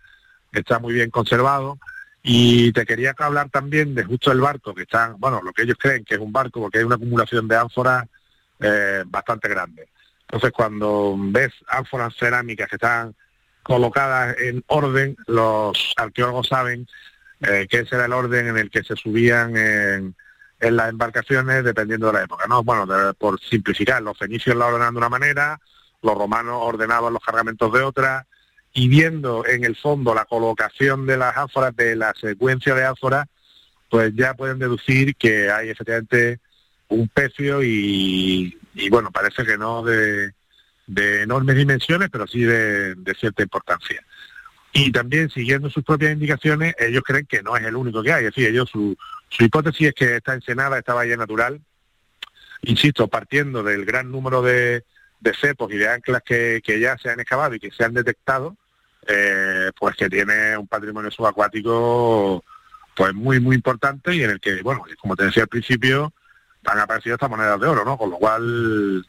está 0.52 0.80
muy 0.80 0.92
bien 0.94 1.10
conservado. 1.10 1.78
Y 2.26 2.72
te 2.72 2.86
quería 2.86 3.14
hablar 3.18 3.50
también 3.50 3.94
de 3.94 4.02
justo 4.02 4.32
el 4.32 4.40
barco, 4.40 4.74
que 4.74 4.82
están, 4.82 5.20
bueno, 5.20 5.40
lo 5.42 5.52
que 5.52 5.62
ellos 5.62 5.76
creen 5.78 6.04
que 6.04 6.14
es 6.14 6.20
un 6.20 6.32
barco, 6.32 6.60
porque 6.60 6.78
hay 6.78 6.84
una 6.84 6.96
acumulación 6.96 7.46
de 7.46 7.56
ánforas 7.56 8.06
eh, 8.60 9.04
bastante 9.06 9.48
grande. 9.48 9.88
Entonces, 10.22 10.50
cuando 10.52 11.14
ves 11.18 11.52
ánforas 11.68 12.14
cerámicas 12.18 12.68
que 12.68 12.76
están 12.76 13.14
colocadas 13.62 14.36
en 14.38 14.64
orden, 14.68 15.16
los 15.26 15.92
arqueólogos 15.96 16.48
saben 16.48 16.86
eh, 17.46 17.66
que 17.68 17.80
ese 17.80 17.96
era 17.96 18.06
el 18.06 18.12
orden 18.12 18.48
en 18.48 18.56
el 18.56 18.70
que 18.70 18.82
se 18.82 18.96
subían 18.96 19.56
en, 19.56 20.14
las 20.60 20.88
embarcaciones 20.88 21.62
dependiendo 21.62 22.06
de 22.06 22.14
la 22.14 22.22
época. 22.22 22.46
¿no? 22.48 22.62
Bueno, 22.62 22.86
por 23.18 23.38
simplificar, 23.40 24.00
los 24.02 24.16
fenicios 24.16 24.56
la 24.56 24.66
ordenaban 24.66 24.94
de 24.94 24.98
una 24.98 25.08
manera, 25.10 25.60
los 26.02 26.16
romanos 26.16 26.56
ordenaban 26.58 27.12
los 27.12 27.22
cargamentos 27.22 27.70
de 27.72 27.82
otra, 27.82 28.26
y 28.72 28.88
viendo 28.88 29.46
en 29.46 29.64
el 29.64 29.76
fondo 29.76 30.14
la 30.14 30.24
colocación 30.24 31.06
de 31.06 31.18
las 31.18 31.36
ánforas, 31.36 31.76
de 31.76 31.96
la 31.96 32.14
secuencia 32.14 32.74
de 32.74 32.86
ánforas, 32.86 33.26
pues 33.90 34.12
ya 34.14 34.34
pueden 34.34 34.58
deducir 34.58 35.14
que 35.16 35.50
hay 35.50 35.68
efectivamente 35.68 36.40
un 36.88 37.08
pecio 37.08 37.62
y, 37.62 38.56
bueno, 38.90 39.10
parece 39.12 39.44
que 39.44 39.58
no 39.58 39.82
de, 39.82 40.32
enormes 40.86 41.56
dimensiones, 41.56 42.08
pero 42.10 42.26
sí 42.26 42.42
de 42.42 43.14
cierta 43.18 43.42
importancia 43.42 44.02
y 44.76 44.90
también 44.90 45.30
siguiendo 45.30 45.70
sus 45.70 45.84
propias 45.84 46.12
indicaciones, 46.12 46.74
ellos 46.80 47.04
creen 47.06 47.26
que 47.26 47.44
no 47.44 47.56
es 47.56 47.64
el 47.64 47.76
único 47.76 48.02
que 48.02 48.12
hay. 48.12 48.24
Es 48.24 48.34
decir, 48.34 48.50
ellos 48.50 48.68
su, 48.68 48.96
hipótesis 49.38 49.88
es 49.88 49.94
que 49.94 50.16
esta 50.16 50.34
ensenada, 50.34 50.76
esta 50.76 50.94
bahía 50.94 51.16
natural, 51.16 51.60
insisto, 52.62 53.06
partiendo 53.06 53.62
del 53.62 53.84
gran 53.84 54.10
número 54.10 54.42
de, 54.42 54.84
cepos 55.40 55.72
y 55.72 55.76
de 55.76 55.88
anclas 55.88 56.22
que, 56.24 56.60
ya 56.80 56.98
se 56.98 57.08
han 57.08 57.20
excavado 57.20 57.54
y 57.54 57.60
que 57.60 57.70
se 57.70 57.84
han 57.84 57.94
detectado, 57.94 58.56
eh, 59.06 59.70
pues 59.78 59.94
que 59.94 60.10
tiene 60.10 60.58
un 60.58 60.66
patrimonio 60.66 61.10
subacuático 61.12 62.42
pues 62.96 63.14
muy, 63.14 63.38
muy 63.38 63.54
importante 63.54 64.12
y 64.12 64.24
en 64.24 64.30
el 64.30 64.40
que, 64.40 64.60
bueno, 64.62 64.82
como 65.00 65.14
te 65.14 65.26
decía 65.26 65.44
al 65.44 65.48
principio, 65.48 66.12
han 66.64 66.80
aparecido 66.80 67.14
estas 67.14 67.30
monedas 67.30 67.60
de 67.60 67.68
oro, 67.68 67.84
¿no? 67.84 67.96
Con 67.96 68.10
lo 68.10 68.16
cual, 68.16 69.06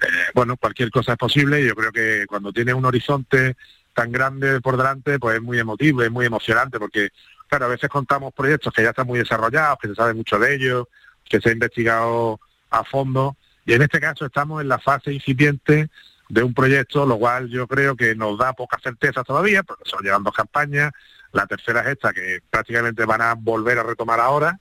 eh, 0.00 0.06
bueno, 0.34 0.56
cualquier 0.56 0.90
cosa 0.90 1.12
es 1.12 1.18
posible. 1.18 1.62
Yo 1.62 1.74
creo 1.74 1.92
que 1.92 2.24
cuando 2.26 2.50
tiene 2.50 2.72
un 2.72 2.86
horizonte 2.86 3.56
tan 3.94 4.12
grande 4.12 4.60
por 4.60 4.76
delante, 4.76 5.18
pues 5.18 5.36
es 5.36 5.42
muy 5.42 5.58
emotivo, 5.58 6.02
es 6.02 6.10
muy 6.10 6.26
emocionante, 6.26 6.78
porque, 6.78 7.10
claro, 7.48 7.66
a 7.66 7.68
veces 7.68 7.88
contamos 7.88 8.32
proyectos 8.32 8.72
que 8.72 8.82
ya 8.82 8.90
están 8.90 9.06
muy 9.06 9.18
desarrollados, 9.18 9.78
que 9.80 9.88
se 9.88 9.94
sabe 9.94 10.14
mucho 10.14 10.38
de 10.38 10.54
ellos, 10.54 10.86
que 11.28 11.40
se 11.40 11.50
ha 11.50 11.52
investigado 11.52 12.40
a 12.70 12.84
fondo, 12.84 13.36
y 13.64 13.74
en 13.74 13.82
este 13.82 14.00
caso 14.00 14.26
estamos 14.26 14.60
en 14.60 14.68
la 14.68 14.78
fase 14.78 15.12
incipiente 15.12 15.88
de 16.28 16.42
un 16.42 16.54
proyecto, 16.54 17.04
lo 17.04 17.18
cual 17.18 17.48
yo 17.48 17.66
creo 17.66 17.94
que 17.94 18.14
nos 18.14 18.38
da 18.38 18.54
poca 18.54 18.78
certeza 18.82 19.22
todavía, 19.22 19.62
porque 19.62 19.88
se 19.88 19.96
llevan 20.02 20.22
dos 20.22 20.34
campañas, 20.34 20.90
la 21.32 21.46
tercera 21.46 21.80
es 21.82 21.88
esta, 21.88 22.12
que 22.12 22.40
prácticamente 22.50 23.04
van 23.04 23.22
a 23.22 23.34
volver 23.34 23.78
a 23.78 23.82
retomar 23.82 24.20
ahora, 24.20 24.58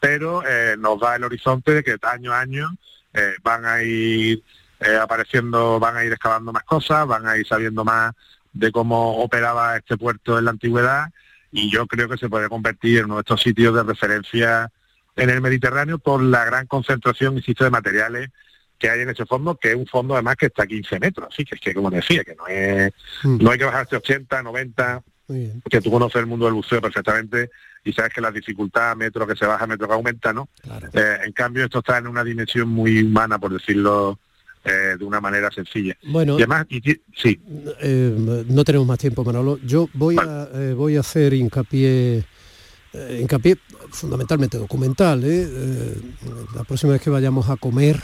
pero 0.00 0.42
eh, 0.46 0.76
nos 0.78 0.98
da 1.00 1.16
el 1.16 1.24
horizonte 1.24 1.74
de 1.74 1.84
que 1.84 1.96
año 2.02 2.32
a 2.32 2.40
año 2.40 2.76
eh, 3.12 3.34
van 3.42 3.64
a 3.64 3.82
ir 3.82 4.42
eh, 4.80 4.96
apareciendo, 4.96 5.78
van 5.78 5.96
a 5.96 6.04
ir 6.04 6.12
excavando 6.12 6.52
más 6.52 6.64
cosas, 6.64 7.06
van 7.06 7.26
a 7.26 7.36
ir 7.36 7.46
sabiendo 7.46 7.84
más 7.84 8.12
de 8.52 8.72
cómo 8.72 9.22
operaba 9.22 9.76
este 9.76 9.96
puerto 9.96 10.38
en 10.38 10.44
la 10.44 10.50
antigüedad 10.50 11.10
y 11.50 11.70
yo 11.70 11.86
creo 11.86 12.08
que 12.08 12.16
se 12.16 12.28
puede 12.28 12.48
convertir 12.48 12.98
en 12.98 13.04
uno 13.06 13.16
de 13.16 13.20
estos 13.20 13.42
sitios 13.42 13.74
de 13.74 13.82
referencia 13.82 14.70
en 15.16 15.30
el 15.30 15.40
Mediterráneo 15.40 15.98
por 15.98 16.22
la 16.22 16.44
gran 16.44 16.66
concentración, 16.66 17.36
insisto, 17.36 17.64
de 17.64 17.70
materiales 17.70 18.30
que 18.78 18.90
hay 18.90 19.02
en 19.02 19.10
ese 19.10 19.26
fondo, 19.26 19.56
que 19.56 19.70
es 19.70 19.76
un 19.76 19.86
fondo 19.86 20.14
además 20.14 20.36
que 20.36 20.46
está 20.46 20.64
a 20.64 20.66
15 20.66 20.98
metros, 20.98 21.28
así 21.30 21.44
que 21.44 21.54
es 21.54 21.60
que 21.60 21.74
como 21.74 21.90
decía, 21.90 22.24
que 22.24 22.34
no 22.34 22.46
es, 22.48 22.92
mm. 23.22 23.42
no 23.42 23.50
hay 23.50 23.58
que 23.58 23.64
bajarse 23.64 23.96
80, 23.96 24.42
90, 24.42 25.02
que 25.70 25.80
tú 25.80 25.90
conoces 25.90 26.16
el 26.16 26.26
mundo 26.26 26.46
del 26.46 26.54
buceo 26.54 26.80
perfectamente 26.80 27.50
y 27.84 27.92
sabes 27.92 28.12
que 28.12 28.20
la 28.20 28.30
dificultad 28.30 28.96
metro 28.96 29.26
que 29.26 29.36
se 29.36 29.46
baja, 29.46 29.66
metro 29.66 29.86
que 29.86 29.94
aumenta, 29.94 30.32
¿no? 30.32 30.48
Eh, 30.92 31.18
en 31.24 31.32
cambio 31.32 31.64
esto 31.64 31.78
está 31.78 31.98
en 31.98 32.06
una 32.06 32.24
dimensión 32.24 32.68
muy 32.68 33.02
humana, 33.02 33.38
por 33.38 33.52
decirlo 33.52 34.18
eh, 34.64 34.94
de 34.96 35.04
una 35.04 35.20
manera 35.20 35.50
sencilla. 35.50 35.96
Bueno, 36.04 36.38
y 36.38 36.42
además, 36.42 36.66
sí. 37.16 37.40
Eh, 37.80 38.44
no 38.48 38.62
tenemos 38.62 38.86
más 38.86 38.98
tiempo, 38.98 39.24
Manolo. 39.24 39.58
Yo 39.64 39.88
voy, 39.94 40.16
a, 40.16 40.48
eh, 40.54 40.72
voy 40.72 40.96
a 40.96 41.00
hacer 41.00 41.34
hincapié, 41.34 42.24
hincapié 43.18 43.58
fundamentalmente 43.90 44.58
documental. 44.58 45.20
la 46.54 46.62
próxima 46.62 46.92
vez 46.92 47.02
que 47.02 47.10
vayamos 47.10 47.50
a 47.50 47.56
comer, 47.56 48.00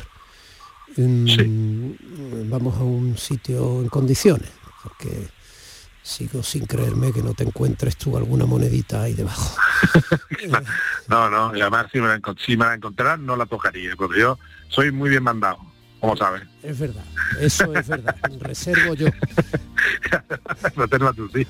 vamos 0.97 2.77
a 2.77 2.83
un 2.83 3.17
sitio 3.17 3.81
en 3.81 3.89
condiciones, 3.89 4.51
porque 4.83 5.29
sigo 6.03 6.43
sin 6.43 6.67
creerme 6.67 7.13
que 7.13 7.23
no 7.23 7.35
te 7.35 7.45
encuentres 7.45 7.97
tú 7.97 8.17
alguna 8.17 8.47
monedita 8.47 9.03
ahí 9.03 9.15
debajo. 9.15 9.57
no, 11.09 11.31
no, 11.31 11.57
y 11.57 11.61
además 11.61 11.87
si 11.93 12.01
me, 12.01 12.09
la, 12.09 12.21
si 12.45 12.57
me 12.57 12.65
la 12.65 12.75
encontrarán 12.75 13.25
no 13.25 13.37
la 13.37 13.47
tocaría, 13.47 13.95
porque 13.95 14.19
yo 14.19 14.41
soy 14.69 14.91
muy 14.91 15.09
bien 15.09 15.23
mandado 15.23 15.68
como 16.01 16.17
sabes. 16.17 16.43
Es 16.63 16.79
verdad, 16.79 17.05
eso 17.41 17.75
es 17.75 17.89
verdad. 17.89 18.17
Reservo 18.41 18.95
yo. 18.95 19.09
Reserva 20.77 21.13
tú, 21.13 21.29
sí. 21.35 21.47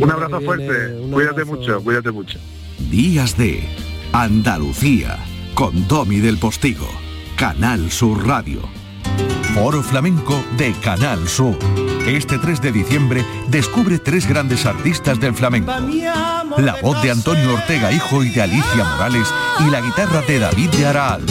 Un 0.00 0.10
abrazo 0.10 0.40
fuerte. 0.40 0.98
cuídate 1.10 1.44
mucho, 1.44 1.82
cuídate 1.82 2.10
mucho. 2.10 2.38
Días 2.90 3.36
de 3.36 3.62
Andalucía 4.12 5.18
con 5.54 5.86
Domi 5.88 6.20
del 6.20 6.38
Postigo. 6.38 6.88
Canal 7.36 7.90
Sur 7.90 8.26
Radio. 8.26 8.60
Foro 9.54 9.82
Flamenco 9.82 10.42
de 10.56 10.72
Canal 10.82 11.28
Sur. 11.28 11.56
Este 12.06 12.38
3 12.38 12.60
de 12.62 12.72
diciembre 12.72 13.24
descubre 13.48 13.98
tres 13.98 14.26
grandes 14.26 14.66
artistas 14.66 15.20
del 15.20 15.34
flamenco. 15.34 15.72
La 16.56 16.76
voz 16.82 17.02
de 17.02 17.10
Antonio 17.10 17.54
Ortega 17.54 17.92
Hijo 17.92 18.22
y 18.22 18.30
de 18.30 18.42
Alicia 18.42 18.84
Morales 18.84 19.28
y 19.60 19.70
la 19.70 19.80
guitarra 19.80 20.22
de 20.22 20.38
David 20.38 20.70
de 20.70 20.86
Araal. 20.86 21.22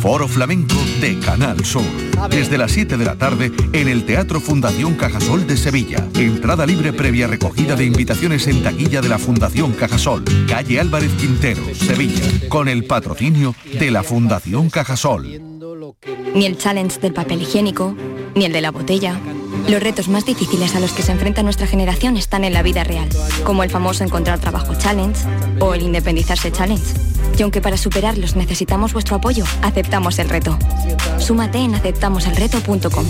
Foro 0.00 0.26
Flamenco 0.28 0.76
de 1.02 1.18
Canal 1.18 1.62
Sur. 1.62 1.84
Desde 2.30 2.56
las 2.56 2.72
7 2.72 2.96
de 2.96 3.04
la 3.04 3.16
tarde 3.16 3.52
en 3.74 3.86
el 3.86 4.06
Teatro 4.06 4.40
Fundación 4.40 4.94
Cajasol 4.94 5.46
de 5.46 5.58
Sevilla. 5.58 6.08
Entrada 6.14 6.64
libre 6.64 6.94
previa 6.94 7.26
recogida 7.26 7.76
de 7.76 7.84
invitaciones 7.84 8.46
en 8.46 8.62
taquilla 8.62 9.02
de 9.02 9.10
la 9.10 9.18
Fundación 9.18 9.72
Cajasol. 9.72 10.24
Calle 10.48 10.80
Álvarez 10.80 11.12
Quintero, 11.20 11.62
Sevilla. 11.74 12.48
Con 12.48 12.68
el 12.68 12.84
patrocinio 12.84 13.54
de 13.78 13.90
la 13.90 14.02
Fundación 14.02 14.70
Cajasol. 14.70 15.42
Ni 16.34 16.46
el 16.46 16.56
challenge 16.56 16.98
del 16.98 17.12
papel 17.12 17.42
higiénico, 17.42 17.94
ni 18.34 18.46
el 18.46 18.52
de 18.52 18.62
la 18.62 18.70
botella. 18.70 19.20
Los 19.68 19.82
retos 19.82 20.08
más 20.08 20.24
difíciles 20.24 20.74
a 20.74 20.80
los 20.80 20.92
que 20.92 21.02
se 21.02 21.12
enfrenta 21.12 21.42
nuestra 21.42 21.66
generación 21.66 22.16
están 22.16 22.44
en 22.44 22.54
la 22.54 22.62
vida 22.62 22.84
real, 22.84 23.08
como 23.44 23.64
el 23.64 23.70
famoso 23.70 24.02
encontrar 24.02 24.38
trabajo 24.38 24.74
challenge 24.78 25.20
o 25.60 25.74
el 25.74 25.82
independizarse 25.82 26.50
challenge. 26.50 27.09
Y 27.38 27.42
aunque 27.42 27.60
para 27.60 27.76
superarlos 27.76 28.36
necesitamos 28.36 28.92
vuestro 28.92 29.16
apoyo, 29.16 29.44
aceptamos 29.62 30.18
el 30.18 30.28
reto. 30.28 30.58
Súmate 31.18 31.58
en 31.58 31.74
aceptamoselreto.com. 31.74 33.06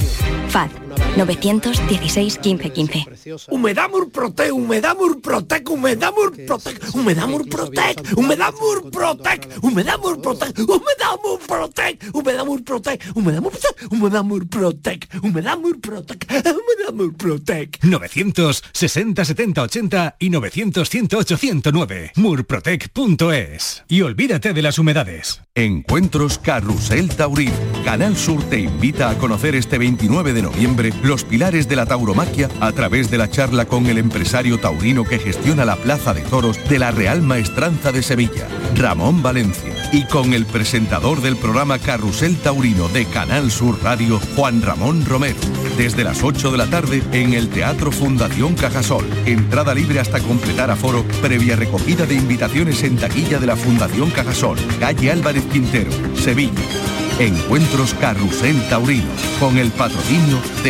FAD 0.49 0.90
916 1.17 2.39
15 2.39 2.71
15. 2.71 3.07
Humedamur 3.49 4.11
Protec, 4.11 4.51
Humedamur 4.51 5.21
Protec, 5.21 5.69
Humedamur 5.69 6.33
Protec, 6.47 6.95
Humedamur 6.95 7.49
Protec, 7.49 8.01
Humedamur 8.17 8.91
Protec, 8.91 9.49
Humedamur 9.63 10.21
Protec, 10.21 10.63
Humedamur 10.71 11.43
Protec, 11.47 12.01
Humedamur 12.15 12.63
Protec, 12.65 13.03
Humedamur 13.15 13.49
Protec, 13.49 13.79
Humedamur 13.91 14.49
Protec, 14.49 15.09
Humedamur 15.23 15.81
Protec, 15.81 16.27
Humedamur 16.31 17.17
Protec. 17.17 17.79
960 17.83 19.25
70 19.25 19.63
80 19.63 20.17
y 20.19 20.31
900 20.31 20.87
108 20.87 21.37
109. 21.37 22.13
murprotec.es. 22.17 23.85
Y 23.89 24.03
olvídate 24.03 24.53
de 24.53 24.63
las 24.63 24.79
humedades. 24.79 25.41
Encuentros 25.55 26.39
Carrusel 26.39 27.09
Taurín. 27.09 27.53
Canal 27.85 28.17
Sur 28.17 28.43
te 28.45 28.61
invita 28.61 29.11
a 29.11 29.19
conocer 29.19 29.55
este 29.55 29.79
29 29.79 30.33
de 30.33 30.43
noviembre 30.43 30.80
los 31.03 31.25
pilares 31.25 31.69
de 31.69 31.77
la 31.77 31.87
tauromaquia 31.87 32.49
a 32.61 32.73
través 32.73 33.11
de 33.11 33.19
la 33.19 33.31
charla 33.31 33.67
con 33.67 33.87
el 33.87 33.99
empresario 33.99 34.59
taurino 34.59 35.05
que 35.05 35.19
gestiona 35.19 35.65
la 35.65 35.77
Plaza 35.77 36.15
de 36.15 36.23
Toros 36.23 36.59
de 36.69 36.79
la 36.79 36.91
Real 36.91 37.23
Maestranza 37.23 37.93
de 37.93 38.03
Sevilla, 38.03 38.49
Ramón 38.75 39.23
Valencia, 39.23 39.73
y 39.93 40.05
con 40.05 40.33
el 40.33 40.47
presentador 40.47 41.21
del 41.21 41.37
programa 41.37 41.79
Carrusel 41.79 42.37
Taurino 42.37 42.89
de 42.89 43.05
Canal 43.05 43.51
Sur 43.51 43.83
Radio, 43.83 44.21
Juan 44.37 44.63
Ramón 44.63 45.05
Romero, 45.05 45.39
desde 45.77 46.05
las 46.05 46.23
8 46.23 46.51
de 46.51 46.59
la 46.59 46.67
tarde 46.67 47.03
en 47.13 47.35
el 47.35 47.49
Teatro 47.49 47.91
Fundación 47.91 48.55
Cajasol. 48.55 49.05
Entrada 49.27 49.75
libre 49.75 50.01
hasta 50.01 50.21
completar 50.21 50.71
aforo, 50.71 51.05
previa 51.21 51.57
recogida 51.57 52.07
de 52.07 52.15
invitaciones 52.15 52.83
en 52.83 52.97
taquilla 52.97 53.39
de 53.39 53.47
la 53.47 53.57
Fundación 53.57 54.11
Cajasol, 54.11 54.59
calle 54.79 55.11
Álvarez 55.11 55.45
Quintero, 55.53 55.91
Sevilla. 56.17 56.61
Encuentros 57.21 57.93
Carrusel 58.01 58.57
Taurino, 58.71 59.11
con 59.39 59.59
el 59.59 59.71
patrocinio 59.73 60.41
de 60.65 60.70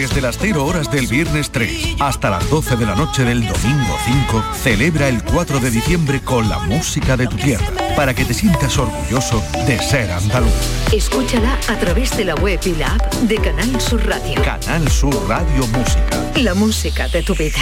Desde 0.00 0.22
las 0.22 0.38
0 0.38 0.64
horas 0.64 0.90
del 0.90 1.06
viernes 1.08 1.50
3 1.50 1.96
hasta 1.98 2.30
las 2.30 2.48
12 2.48 2.76
de 2.76 2.86
la 2.86 2.94
noche 2.94 3.22
del 3.22 3.46
domingo 3.46 3.98
5, 4.30 4.44
celebra 4.62 5.08
el 5.10 5.22
4 5.22 5.60
de 5.60 5.70
diciembre 5.70 6.22
con 6.22 6.48
la 6.48 6.58
música 6.60 7.18
de 7.18 7.26
tu 7.26 7.36
tierra, 7.36 7.66
para 7.96 8.14
que 8.14 8.24
te 8.24 8.32
sientas 8.32 8.78
orgulloso 8.78 9.42
de 9.66 9.78
ser 9.78 10.10
andaluz. 10.10 10.54
Escúchala 10.90 11.52
a 11.68 11.78
través 11.78 12.16
de 12.16 12.24
la 12.24 12.34
web 12.36 12.58
y 12.64 12.76
la 12.76 12.94
app 12.94 13.12
de 13.12 13.36
Canal 13.36 13.78
Sur 13.78 14.02
Radio. 14.06 14.40
Canal 14.40 14.90
Sur 14.90 15.14
Radio 15.28 15.66
Música. 15.66 16.32
La 16.36 16.54
música 16.54 17.06
de 17.08 17.22
tu 17.22 17.34
vida. 17.34 17.60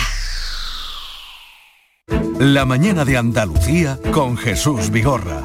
La 2.39 2.65
mañana 2.65 3.05
de 3.05 3.17
Andalucía 3.17 3.99
con 4.13 4.37
Jesús 4.37 4.91
Vigorra. 4.91 5.45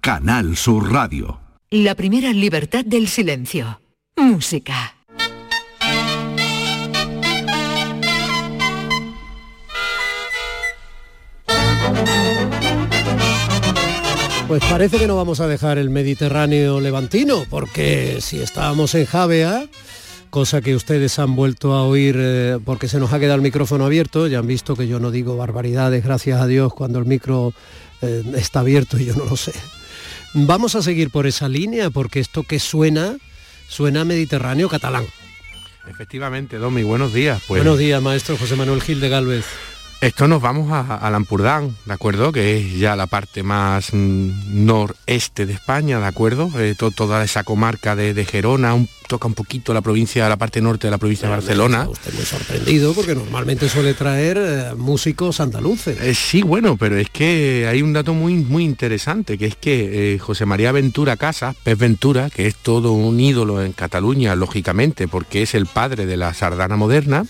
Canal 0.00 0.56
Sur 0.56 0.90
Radio. 0.90 1.40
La 1.68 1.94
primera 1.94 2.32
libertad 2.32 2.86
del 2.86 3.06
silencio. 3.06 3.82
Música. 4.16 4.94
Pues 14.48 14.62
parece 14.70 14.98
que 14.98 15.06
no 15.06 15.16
vamos 15.16 15.40
a 15.40 15.46
dejar 15.46 15.76
el 15.76 15.90
Mediterráneo 15.90 16.80
levantino, 16.80 17.44
porque 17.50 18.22
si 18.22 18.40
estábamos 18.40 18.94
en 18.94 19.04
Javea, 19.04 19.66
cosa 20.30 20.62
que 20.62 20.74
ustedes 20.74 21.18
han 21.18 21.36
vuelto 21.36 21.74
a 21.74 21.84
oír 21.84 22.16
eh, 22.18 22.58
porque 22.64 22.88
se 22.88 22.98
nos 22.98 23.12
ha 23.12 23.20
quedado 23.20 23.36
el 23.36 23.42
micrófono 23.42 23.84
abierto, 23.84 24.26
ya 24.28 24.38
han 24.38 24.46
visto 24.46 24.76
que 24.76 24.88
yo 24.88 24.98
no 24.98 25.10
digo 25.10 25.36
barbaridades, 25.36 26.02
gracias 26.02 26.40
a 26.40 26.46
Dios, 26.46 26.72
cuando 26.72 26.98
el 26.98 27.04
micro 27.04 27.52
eh, 28.00 28.24
está 28.34 28.60
abierto 28.60 28.98
y 28.98 29.04
yo 29.04 29.14
no 29.14 29.26
lo 29.26 29.36
sé. 29.36 29.52
Vamos 30.32 30.74
a 30.76 30.82
seguir 30.82 31.10
por 31.10 31.26
esa 31.26 31.48
línea, 31.48 31.90
porque 31.90 32.20
esto 32.20 32.44
que 32.44 32.60
suena, 32.60 33.16
suena 33.68 34.04
Mediterráneo 34.04 34.68
catalán. 34.68 35.04
Efectivamente, 35.88 36.58
Domi, 36.58 36.82
buenos 36.82 37.12
días. 37.12 37.42
Pues, 37.48 37.62
Buenos 37.62 37.78
días, 37.78 38.00
maestro 38.00 38.36
José 38.36 38.54
Manuel 38.54 38.80
Gil 38.80 39.00
de 39.00 39.08
Galvez. 39.08 39.44
Esto 40.00 40.26
nos 40.26 40.40
vamos 40.40 40.72
a, 40.72 40.96
a 40.96 41.10
Lampurdán, 41.10 41.76
¿de 41.84 41.92
acuerdo? 41.92 42.32
Que 42.32 42.56
es 42.58 42.78
ya 42.78 42.96
la 42.96 43.06
parte 43.06 43.42
más 43.42 43.92
mm, 43.92 44.64
noreste 44.64 45.44
de 45.44 45.52
España, 45.52 45.98
¿de 46.00 46.06
acuerdo? 46.06 46.50
Eh, 46.58 46.74
to- 46.78 46.90
toda 46.90 47.22
esa 47.22 47.44
comarca 47.44 47.94
de, 47.94 48.14
de 48.14 48.24
Gerona, 48.24 48.72
un- 48.72 48.88
toca 49.08 49.26
un 49.26 49.34
poquito 49.34 49.74
la 49.74 49.82
provincia, 49.82 50.26
la 50.28 50.36
parte 50.38 50.60
norte 50.62 50.86
de 50.86 50.92
la 50.92 50.96
provincia 50.98 51.28
de 51.28 51.34
Barcelona. 51.34 51.86
Usted 51.88 52.14
muy 52.14 52.24
sorprendido 52.24 52.94
porque 52.94 53.14
normalmente 53.14 53.68
suele 53.68 53.92
traer 53.92 54.38
eh, 54.40 54.74
músicos 54.76 55.40
andaluces. 55.40 56.00
Eh, 56.00 56.14
sí, 56.14 56.42
bueno, 56.42 56.76
pero 56.78 56.96
es 56.96 57.10
que 57.10 57.66
hay 57.68 57.82
un 57.82 57.92
dato 57.92 58.14
muy, 58.14 58.34
muy 58.36 58.64
interesante, 58.64 59.36
que 59.36 59.46
es 59.46 59.56
que 59.56 60.16
José 60.20 60.46
María 60.46 60.72
Ventura 60.72 61.16
Casas, 61.18 61.56
Pez 61.62 61.76
Ventura, 61.76 62.30
que 62.30 62.46
es 62.46 62.54
todo 62.54 62.92
un 62.92 63.18
ídolo 63.20 63.62
en 63.62 63.72
Cataluña, 63.72 64.34
lógicamente, 64.36 65.08
porque 65.08 65.42
es 65.42 65.54
el 65.54 65.66
padre 65.66 66.06
de 66.06 66.16
la 66.16 66.32
sardana 66.32 66.76
moderna, 66.76 67.24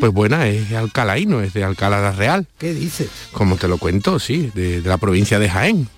pues 0.00 0.10
bueno, 0.12 0.42
es 0.42 0.72
alcalaíno, 0.72 1.40
es 1.42 1.52
de 1.52 1.62
Alcalá 1.62 1.99
Real. 2.12 2.46
¿Qué 2.58 2.72
dice? 2.74 3.08
Como 3.32 3.56
te 3.56 3.68
lo 3.68 3.78
cuento, 3.78 4.18
sí, 4.18 4.50
de, 4.54 4.80
de 4.80 4.88
la 4.88 4.98
provincia 4.98 5.38
de 5.38 5.48
Jaén. 5.48 5.88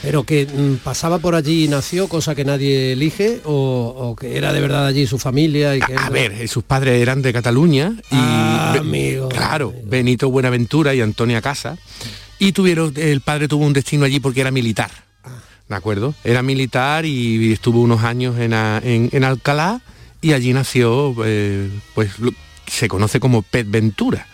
Pero 0.00 0.22
que 0.22 0.46
mm, 0.46 0.76
pasaba 0.84 1.18
por 1.18 1.34
allí 1.34 1.64
y 1.64 1.68
nació, 1.68 2.06
cosa 2.08 2.36
que 2.36 2.44
nadie 2.44 2.92
elige, 2.92 3.40
o, 3.44 3.52
o 3.98 4.14
que 4.14 4.36
era 4.36 4.52
de 4.52 4.60
verdad 4.60 4.86
allí 4.86 5.08
su 5.08 5.18
familia 5.18 5.74
y 5.74 5.80
que 5.80 5.94
A 5.96 6.08
ver, 6.08 6.30
eh, 6.32 6.46
sus 6.46 6.62
padres 6.62 7.02
eran 7.02 7.20
de 7.20 7.32
Cataluña 7.32 7.94
y 7.96 8.04
Ah, 8.12 8.76
amigo, 8.78 9.28
claro, 9.28 9.74
Benito 9.84 10.30
Buenaventura 10.30 10.94
y 10.94 11.00
Antonia 11.00 11.40
Casa 11.42 11.76
y 12.38 12.52
tuvieron 12.52 12.92
el 12.96 13.20
padre 13.22 13.48
tuvo 13.48 13.66
un 13.66 13.72
destino 13.72 14.04
allí 14.04 14.20
porque 14.20 14.40
era 14.42 14.52
militar. 14.52 14.90
¿De 15.68 15.74
acuerdo? 15.74 16.14
Era 16.22 16.42
militar 16.42 17.04
y 17.04 17.52
estuvo 17.52 17.80
unos 17.80 18.04
años 18.04 18.38
en, 18.38 18.54
a- 18.54 18.80
en- 18.84 19.08
en 19.12 19.24
Alcalá 19.24 19.80
y 20.22 20.32
allí 20.32 20.52
nació, 20.52 21.12
eh, 21.24 21.68
pues 21.94 22.20
lo- 22.20 22.32
se 22.68 22.86
conoce 22.86 23.18
como 23.18 23.42
Pet 23.42 23.66
Ventura. 23.68 24.28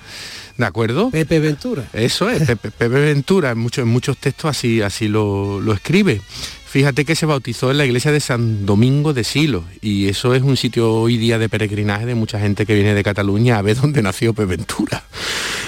¿De 0.56 0.64
acuerdo? 0.66 1.10
Pepe 1.10 1.40
Ventura. 1.40 1.84
Eso 1.92 2.30
es, 2.30 2.46
Pepe, 2.46 2.88
Ventura, 2.88 3.50
en 3.50 3.58
muchos, 3.58 3.82
en 3.82 3.88
muchos 3.88 4.16
textos 4.18 4.50
así, 4.50 4.82
así 4.82 5.08
lo, 5.08 5.60
lo 5.60 5.72
escribe. 5.72 6.20
Fíjate 6.66 7.04
que 7.04 7.14
se 7.14 7.24
bautizó 7.26 7.70
en 7.70 7.78
la 7.78 7.84
iglesia 7.84 8.10
de 8.10 8.18
San 8.18 8.66
Domingo 8.66 9.12
de 9.12 9.22
Silo 9.22 9.64
y 9.80 10.08
eso 10.08 10.34
es 10.34 10.42
un 10.42 10.56
sitio 10.56 10.92
hoy 10.92 11.16
día 11.18 11.38
de 11.38 11.48
peregrinaje 11.48 12.04
de 12.04 12.16
mucha 12.16 12.40
gente 12.40 12.66
que 12.66 12.74
viene 12.74 12.94
de 12.94 13.02
Cataluña 13.04 13.58
a 13.58 13.62
ver 13.62 13.76
dónde 13.80 14.02
nació 14.02 14.34
Peventura. 14.34 15.04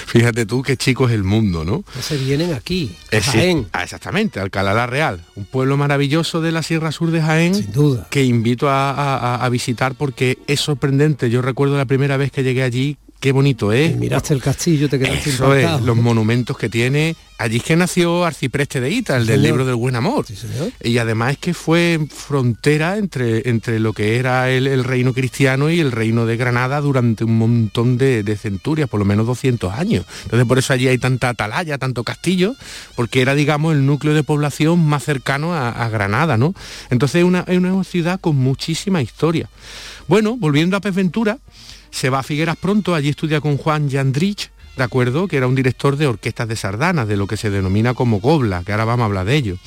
Fíjate 0.07 0.45
tú 0.45 0.63
qué 0.63 0.75
chico 0.77 1.07
es 1.07 1.13
el 1.13 1.23
mundo, 1.23 1.63
¿no? 1.65 1.83
se 2.01 2.17
vienen 2.17 2.53
aquí, 2.53 2.93
a 3.11 3.21
Jaén. 3.21 3.67
Ah, 3.73 3.83
exactamente, 3.83 4.39
Alcalá 4.39 4.73
la 4.73 4.87
Real, 4.87 5.23
un 5.35 5.45
pueblo 5.45 5.75
maravilloso 5.77 6.41
de 6.41 6.51
la 6.51 6.63
Sierra 6.63 6.91
Sur 6.91 7.11
de 7.11 7.21
Jaén, 7.21 7.55
Sin 7.55 7.71
duda. 7.71 8.07
que 8.09 8.23
invito 8.23 8.67
a 8.69 9.47
visitar 9.51 9.95
porque 9.95 10.37
es 10.47 10.59
sorprendente. 10.61 11.29
Yo 11.29 11.41
recuerdo 11.41 11.77
la 11.77 11.85
primera 11.85 12.15
vez 12.17 12.31
que 12.31 12.43
llegué 12.43 12.63
allí 12.63 12.97
qué 13.19 13.31
bonito 13.31 13.71
es. 13.71 13.95
miraste 13.95 14.33
el 14.33 14.41
castillo, 14.41 14.89
te 14.89 14.99
quedaste 14.99 15.29
Eso 15.29 15.53
es, 15.53 15.81
los 15.81 15.97
monumentos 15.97 16.57
que 16.57 16.69
tiene. 16.69 17.15
Allí 17.39 17.57
es 17.57 17.63
que 17.63 17.75
nació 17.75 18.25
Arcipreste 18.25 18.81
de 18.81 18.89
Ita, 18.89 19.15
el 19.15 19.27
del 19.27 19.43
libro 19.43 19.63
del 19.63 19.75
buen 19.75 19.95
amor. 19.95 20.25
y 20.83 20.97
además 20.97 21.33
es 21.33 21.37
que 21.37 21.53
fue 21.53 21.99
frontera 22.09 22.97
entre, 22.97 23.47
entre 23.49 23.79
lo 23.79 23.93
que 23.93 24.17
era 24.17 24.49
el, 24.49 24.83
reino 24.83 25.13
cristiano 25.13 25.69
y 25.69 25.79
el 25.79 25.91
reino 25.91 26.25
de 26.25 26.35
Granada 26.35 26.81
durante 26.81 27.23
un 27.23 27.37
montón 27.37 27.99
de, 27.99 28.37
centurias, 28.41 28.89
por 28.89 28.99
lo 28.99 29.05
menos 29.05 29.27
200 29.27 29.71
años. 29.71 30.05
Entonces 30.23 30.47
por 30.47 30.57
eso 30.57 30.73
allí 30.73 30.87
hay 30.87 30.97
tanta 30.97 31.29
atalaya, 31.29 31.77
tanto 31.77 32.03
castillo, 32.03 32.55
porque 32.95 33.21
era, 33.21 33.35
digamos, 33.35 33.73
el 33.75 33.85
núcleo 33.85 34.15
de 34.15 34.23
población 34.23 34.83
más 34.83 35.03
cercano 35.03 35.53
a, 35.53 35.87
Granada, 35.89 36.37
¿no? 36.37 36.55
Entonces 36.89 37.19
es 37.19 37.23
una, 37.23 37.45
es 37.47 37.57
una 37.57 37.83
ciudad 37.83 38.19
con 38.19 38.35
muchísima 38.35 39.01
historia. 39.01 39.47
Bueno, 40.07 40.37
volviendo 40.37 40.75
a 40.75 40.81
Pez 40.81 40.95
Ventura, 40.95 41.37
se 41.91 42.09
va 42.09 42.19
a 42.19 42.23
Figueras 42.23 42.57
pronto, 42.57 42.95
allí 42.95 43.09
estudia 43.09 43.41
con 43.41 43.57
Juan 43.57 43.89
Jandrich, 43.89 44.51
¿de 44.75 44.83
acuerdo? 44.83 45.27
Que 45.27 45.37
era 45.37 45.47
un 45.47 45.55
director 45.55 45.97
de 45.97 46.07
orquestas 46.07 46.47
de 46.47 46.55
sardanas, 46.55 47.07
de 47.07 47.17
lo 47.17 47.27
que 47.27 47.37
se 47.37 47.49
denomina 47.49 47.93
como 47.93 48.19
gobla, 48.19 48.63
que 48.63 48.71
ahora 48.71 48.85
vamos 48.85 49.03
a 49.03 49.05
hablar 49.05 49.25
de 49.25 49.35
ello. 49.35 49.57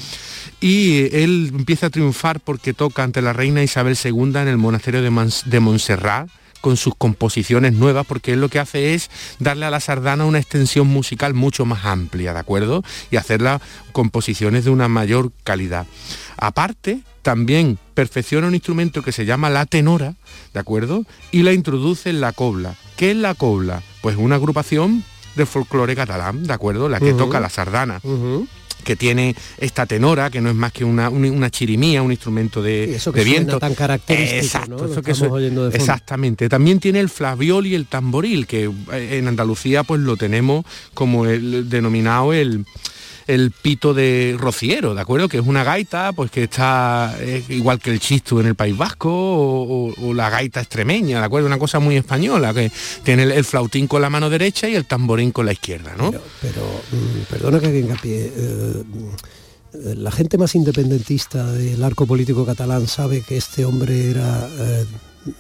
Y 0.61 1.15
él 1.17 1.51
empieza 1.53 1.87
a 1.87 1.91
triunfar 1.91 2.41
porque 2.41 2.75
toca 2.75 3.03
ante 3.03 3.23
la 3.23 3.33
reina 3.33 3.63
Isabel 3.63 3.97
II 4.03 4.37
en 4.37 4.49
el 4.49 4.57
monasterio 4.57 5.03
de, 5.03 5.33
de 5.47 5.61
Montserrat, 5.61 6.29
con 6.61 6.77
sus 6.77 6.95
composiciones 6.95 7.73
nuevas, 7.73 8.07
porque 8.07 8.33
él 8.33 8.41
lo 8.41 8.49
que 8.49 8.59
hace 8.59 8.95
es 8.95 9.11
darle 9.39 9.67
a 9.67 9.71
la 9.71 9.81
sardana 9.81 10.25
una 10.25 10.39
extensión 10.39 10.87
musical 10.87 11.35
mucho 11.35 11.65
más 11.65 11.85
amplia, 11.85 12.33
¿de 12.33 12.39
acuerdo? 12.39 12.83
Y 13.11 13.17
hacerla 13.17 13.61
composiciones 13.93 14.65
de 14.65 14.71
una 14.71 14.89
mayor 14.89 15.33
calidad. 15.45 15.87
Aparte, 16.37 17.01
también 17.23 17.79
perfecciona 17.95 18.47
un 18.47 18.55
instrumento 18.55 19.03
que 19.03 19.13
se 19.13 19.27
llama 19.27 19.51
la 19.51 19.67
tenora, 19.67 20.15
¿de 20.55 20.61
acuerdo? 20.61 21.05
Y 21.31 21.43
la 21.43 21.53
introduce 21.53 22.11
en 22.11 22.21
la 22.21 22.33
cobla. 22.33 22.77
¿Qué 22.97 23.11
es 23.11 23.17
la 23.17 23.35
cobla? 23.35 23.83
Pues 24.01 24.17
una 24.17 24.37
agrupación 24.37 25.05
de 25.37 25.47
folclore 25.47 25.95
catalán, 25.95 26.47
¿de 26.47 26.53
acuerdo? 26.53 26.89
La 26.89 27.01
que 27.01 27.13
toca 27.13 27.41
la 27.41 27.51
sardana 27.51 28.01
que 28.83 28.97
tiene 28.97 29.35
esta 29.59 29.87
tenora, 29.87 30.31
que 30.31 30.41
no 30.41 30.51
es 30.51 30.55
más 30.55 30.73
que 30.73 30.85
una, 30.85 31.09
una 31.11 31.51
chirimía, 31.51 32.03
un 32.03 32.11
instrumento 32.11 32.63
de, 32.63 32.95
eso 32.95 33.13
que 33.13 33.25
viento. 33.25 33.59
tan 33.59 33.75
característico, 33.75 34.87
exactamente. 35.73 36.49
También 36.49 36.81
tiene 36.81 37.01
el 37.01 37.09
flaviol 37.09 37.67
y 37.67 37.75
el 37.75 37.87
tamboril, 37.87 38.47
que 38.47 38.71
eh, 38.93 39.19
en 39.19 39.29
Andalucía 39.29 39.85
pues 39.85 40.01
lo 40.01 40.17
tenemos 40.17 40.65
como 40.95 41.27
el 41.27 41.69
denominado 41.69 42.33
el 42.33 42.65
el 43.35 43.51
pito 43.51 43.95
de 43.95 44.37
rociero, 44.39 44.95
¿de 44.95 45.01
acuerdo? 45.01 45.29
Que 45.29 45.39
es 45.39 45.47
una 45.47 45.65
gaita, 45.65 46.13
pues 46.13 46.31
que 46.31 46.45
está 46.45 47.17
igual 47.49 47.79
que 47.79 47.91
el 47.91 48.01
chistu 48.01 48.41
en 48.41 48.47
el 48.47 48.55
País 48.55 48.77
Vasco 48.77 49.11
o, 49.11 50.15
la 50.15 50.31
gaita 50.31 50.61
extremeña, 50.61 51.21
¿de 51.21 51.27
acuerdo? 51.27 51.47
Una 51.47 51.59
cosa 51.59 51.79
muy 51.79 51.97
española, 51.97 52.53
que 52.53 52.71
tiene 53.05 53.23
el, 53.23 53.45
flautín 53.45 53.87
con 53.87 54.03
la 54.03 54.11
mano 54.11 54.29
derecha 54.29 54.69
y 54.69 54.75
el 54.75 54.87
tamborín 54.87 55.31
con 55.31 55.47
la 55.47 55.53
izquierda, 55.53 55.95
¿no? 55.97 56.11
Pero, 56.11 56.83
mm, 56.93 57.31
perdona 57.31 57.61
que 57.61 57.67
haga 57.67 57.97
pie 58.01 58.33
eh, 59.73 59.95
la 59.97 60.11
gente 60.11 60.37
más 60.37 60.55
independentista 60.55 61.53
del 61.53 61.83
arco 61.85 62.07
político 62.07 62.45
catalán 62.45 62.87
sabe 62.87 63.23
que 63.23 63.37
este 63.37 63.65
hombre 63.65 64.11
era... 64.11 64.49
Eh, 64.59 64.85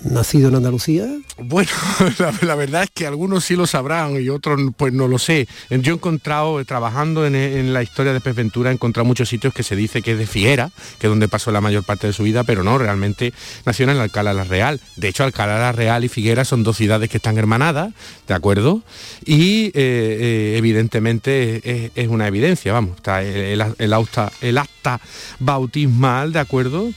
nacido 0.05 0.49
en 0.49 0.57
Andalucía? 0.57 1.07
Bueno, 1.39 1.71
la, 2.43 2.55
verdad 2.55 2.85
es 2.85 2.91
que 2.91 3.07
algunos 3.07 3.45
sí 3.45 3.57
lo 3.57 3.67
sabrán 3.67 4.21
y 4.21 4.29
otros 4.29 4.61
pues 4.77 4.93
no 4.93 5.09
lo 5.09 5.19
sé. 5.19 5.49
Yo 5.71 5.93
he 5.93 5.97
encontrado, 5.97 6.63
trabajando 6.65 7.27
en, 7.27 7.73
la 7.73 7.83
historia 7.83 8.13
de 8.13 8.21
Pez 8.21 8.35
Ventura, 8.35 8.71
he 8.71 8.75
encontrado 8.75 9.07
muchos 9.07 9.29
sitios 9.29 9.55
que 9.55 9.63
se 9.63 9.77
dice 9.77 10.03
que 10.03 10.13
es 10.13 10.19
de 10.19 10.27
Fiera, 10.27 10.71
que 10.99 11.07
es 11.07 11.11
donde 11.11 11.29
pasó 11.29 11.51
la 11.51 11.61
mayor 11.61 11.85
parte 11.85 12.07
de 12.07 12.13
su 12.13 12.23
vida, 12.23 12.45
pero 12.45 12.63
no, 12.63 12.79
realmente 12.79 13.33
nació 13.65 13.89
en 13.89 13.99
Alcalá 13.99 14.35
la 14.35 14.45
Real. 14.45 14.81
De 14.97 15.09
hecho, 15.09 15.25
Alcalá 15.25 15.59
la 15.59 15.73
Real 15.73 16.05
y 16.05 16.09
Figuera 16.09 16.45
son 16.45 16.63
dos 16.63 16.77
ciudades 16.77 17.09
que 17.09 17.17
están 17.17 17.39
hermanadas, 17.39 17.93
¿de 18.27 18.35
acuerdo? 18.35 18.83
Y 19.25 19.67
eh, 19.67 19.73
eh, 19.75 20.55
evidentemente 20.57 21.91
es, 21.95 22.09
una 22.09 22.27
evidencia, 22.27 22.73
vamos, 22.73 22.97
está 22.97 23.23
el, 23.23 23.63
el 23.79 24.59
acta 24.59 25.01
bautismal, 25.39 26.33
¿de 26.33 26.41
acuerdo? 26.41 26.91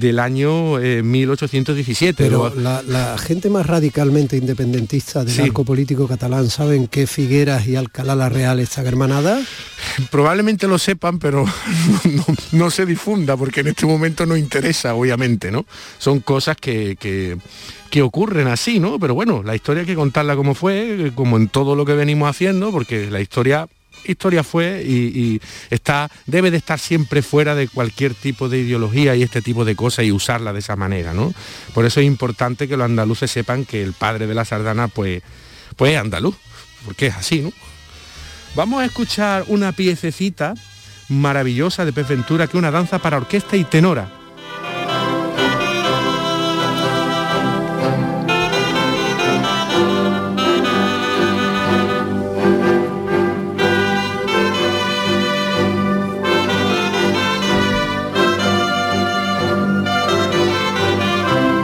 Del 0.00 0.18
año 0.18 0.78
1817. 0.78 2.10
Eh, 2.24 2.26
Pero 2.26 2.52
la, 2.56 3.16
gente 3.18 3.50
más 3.50 3.66
radicalmente 3.66 4.36
independentista 4.36 5.24
del 5.24 5.40
arco 5.40 5.64
político 5.64 6.08
catalán 6.08 6.48
saben 6.50 6.88
que 6.88 7.06
Figueras 7.06 7.68
y 7.68 7.76
Alcalá 7.76 8.16
la 8.16 8.28
Real 8.28 8.58
están 8.58 8.86
hermanadas. 8.86 9.46
Probablemente 10.10 10.66
lo 10.66 10.78
sepan, 10.78 11.18
pero 11.18 11.44
no, 12.52 12.70
se 12.70 12.86
difunda 12.86 13.36
porque 13.36 13.60
en 13.60 13.68
este 13.68 13.86
momento 13.86 14.26
no 14.26 14.36
interesa, 14.36 14.94
obviamente, 14.94 15.50
¿no? 15.50 15.66
Son 15.98 16.20
cosas 16.20 16.56
que, 16.56 16.96
que 16.98 17.36
que 17.90 18.02
ocurren 18.02 18.46
así, 18.46 18.78
¿no? 18.78 18.98
Pero 19.00 19.14
bueno, 19.14 19.42
la 19.42 19.56
historia 19.56 19.80
hay 19.80 19.86
que 19.86 19.96
contarla 19.96 20.36
como 20.36 20.54
fue, 20.54 21.10
como 21.16 21.36
en 21.36 21.48
todo 21.48 21.74
lo 21.74 21.84
que 21.84 21.94
venimos 21.94 22.30
haciendo, 22.30 22.70
porque 22.70 23.10
la 23.10 23.20
historia 23.20 23.66
historia 24.04 24.44
fue 24.44 24.82
y, 24.86 25.40
está, 25.70 26.10
debe 26.26 26.50
de 26.50 26.56
estar 26.56 26.78
siempre 26.78 27.22
fuera 27.22 27.54
de 27.54 27.68
cualquier 27.68 28.14
tipo 28.14 28.48
de 28.48 28.58
ideología 28.58 29.14
y 29.16 29.22
este 29.22 29.42
tipo 29.42 29.64
de 29.64 29.76
cosas 29.76 30.04
y 30.04 30.12
usarla 30.12 30.52
de 30.52 30.60
esa 30.60 30.76
manera, 30.76 31.12
¿no? 31.12 31.32
Por 31.74 31.84
eso 31.84 32.00
es 32.00 32.06
importante 32.06 32.68
que 32.68 32.76
los 32.76 32.84
andaluces 32.84 33.30
sepan 33.30 33.64
que 33.64 33.82
el 33.82 33.92
padre 33.92 34.26
de 34.26 34.34
la 34.34 34.44
sardana 34.44 34.88
pues, 34.88 35.22
pues 35.76 35.92
es 35.92 35.98
andaluz, 35.98 36.36
porque 36.84 37.06
es 37.06 37.16
así, 37.16 37.40
¿no? 37.40 37.52
Vamos 38.54 38.82
a 38.82 38.86
escuchar 38.86 39.44
una 39.48 39.72
piececita 39.72 40.54
maravillosa 41.08 41.84
de 41.84 41.92
Pez 41.92 42.08
Ventura, 42.08 42.46
que 42.46 42.56
es 42.56 42.58
una 42.58 42.70
danza 42.70 42.98
para 42.98 43.16
orquesta 43.16 43.56
y 43.56 43.64
tenora 43.64 44.19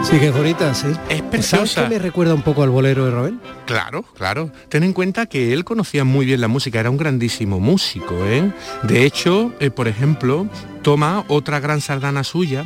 Sí, 0.08 0.20
que 0.20 0.28
es 0.28 0.36
bonita, 0.36 0.72
sí. 0.72 0.86
Es 1.08 1.20
preciosa. 1.20 1.66
¿Sabes 1.66 1.90
me 1.90 1.98
recuerda 1.98 2.32
un 2.32 2.42
poco 2.42 2.62
al 2.62 2.70
bolero 2.70 3.06
de 3.06 3.10
Ravel? 3.10 3.40
Claro, 3.66 4.04
claro. 4.16 4.52
Ten 4.68 4.84
en 4.84 4.92
cuenta 4.92 5.26
que 5.26 5.52
él 5.52 5.64
conocía 5.64 6.04
muy 6.04 6.24
bien 6.24 6.40
la 6.40 6.46
música, 6.46 6.78
era 6.78 6.90
un 6.90 6.96
grandísimo 6.96 7.58
músico, 7.58 8.14
¿eh? 8.24 8.52
De 8.84 9.04
hecho, 9.04 9.52
eh, 9.58 9.70
por 9.70 9.88
ejemplo, 9.88 10.46
toma 10.82 11.24
otra 11.26 11.58
gran 11.58 11.80
sardana 11.80 12.22
suya, 12.22 12.64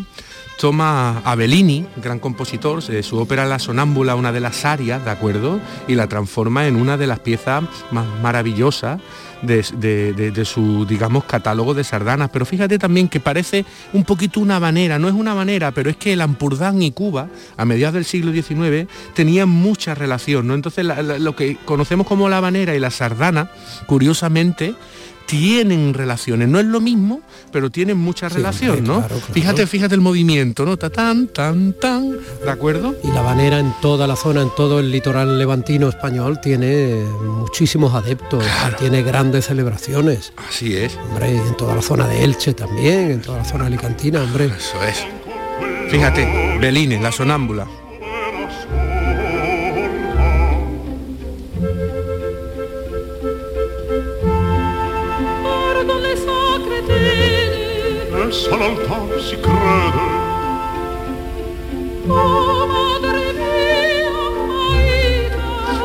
toma 0.59 1.23
a 1.25 1.35
Bellini, 1.35 1.87
gran 1.97 2.19
compositor, 2.19 2.85
de 2.85 3.03
su 3.03 3.17
ópera 3.17 3.47
La 3.47 3.59
Sonámbula, 3.59 4.17
una 4.17 4.33
de 4.33 4.41
las 4.41 4.67
arias, 4.67 5.03
¿de 5.03 5.11
acuerdo? 5.11 5.61
Y 5.89 5.95
la 5.95 6.09
transforma 6.09 6.67
en 6.67 6.77
una 6.77 6.99
de 6.99 7.07
las 7.07 7.21
piezas 7.21 7.65
más 7.91 8.05
maravillosas 8.21 9.01
de, 9.43 10.45
su, 10.45 10.87
digamos, 10.87 11.25
catálogo 11.25 11.75
de 11.75 11.85
sardanas. 11.85 12.31
Pero 12.33 12.47
fíjate 12.47 12.79
también 12.79 13.09
que 13.09 13.21
parece 13.21 13.65
un 13.93 14.05
poquito 14.05 14.41
una 14.41 14.61
manera, 14.61 14.99
no 14.99 15.09
es 15.09 15.15
una 15.15 15.35
manera, 15.35 15.71
pero 15.73 15.91
es 15.91 15.97
que 15.97 16.13
el 16.13 16.21
Ampurdán 16.21 16.83
y 16.83 16.93
Cuba, 16.93 17.29
a 17.57 17.65
mediados 17.65 17.95
del 17.95 18.05
siglo 18.05 18.33
XIX, 18.33 18.89
tenían 19.15 19.49
mucha 19.49 19.95
relación, 19.95 20.47
¿no? 20.47 20.55
Entonces 20.55 20.85
lo 20.85 21.37
que 21.37 21.57
conocemos 21.65 22.07
como 22.07 22.29
la 22.29 22.39
habanera 22.39 22.75
y 22.75 22.81
la 22.81 22.91
sardana, 22.91 23.51
curiosamente, 23.87 24.75
tienen 25.31 25.95
relaciones. 25.95 26.49
No 26.49 26.59
es 26.59 26.67
lo 26.67 26.81
mismo, 26.81 27.21
pero 27.53 27.71
tienen 27.71 27.97
mucha 27.97 28.29
relación, 28.29 28.83
¿no? 28.83 29.01
Fíjate, 29.33 29.65
fíjate 29.69 29.95
el 29.95 30.01
movimiento, 30.01 30.67
¿no? 30.67 30.77
tan, 30.77 31.29
tan, 31.29 31.73
tan, 31.75 32.17
¿de 32.45 32.51
acuerdo? 32.51 32.97
Y 33.05 33.13
la 33.13 33.23
banera 33.23 33.61
en 33.61 33.73
toda 33.81 34.09
la 34.09 34.17
zona, 34.17 34.43
en 34.43 34.53
todo 34.57 34.81
el 34.81 34.91
litoral 34.91 35.39
levantino 35.39 35.89
español, 35.89 36.41
tiene 36.41 37.05
muchísimos 37.23 37.95
adeptos, 37.95 38.45
tiene 38.81 39.05
grandes 39.05 39.47
celebraciones. 39.47 40.33
Así 40.49 40.77
es. 40.77 40.97
Hombre, 40.97 41.37
en 41.37 41.57
toda 41.57 41.77
la 41.77 41.83
zona 41.83 42.09
de 42.09 42.25
Elche 42.25 42.53
también, 42.53 43.13
en 43.13 43.23
toda 43.23 43.39
la 43.39 43.45
zona 43.45 43.67
alicantina, 43.67 44.25
hombre. 44.25 44.47
Eso 44.47 44.83
es. 44.83 45.07
Fíjate, 45.93 46.59
Belines, 46.61 47.01
la 47.01 47.13
sonámbula. 47.13 47.69
Si 58.33 59.37
crede. 59.37 60.21
Oh. 62.09 62.71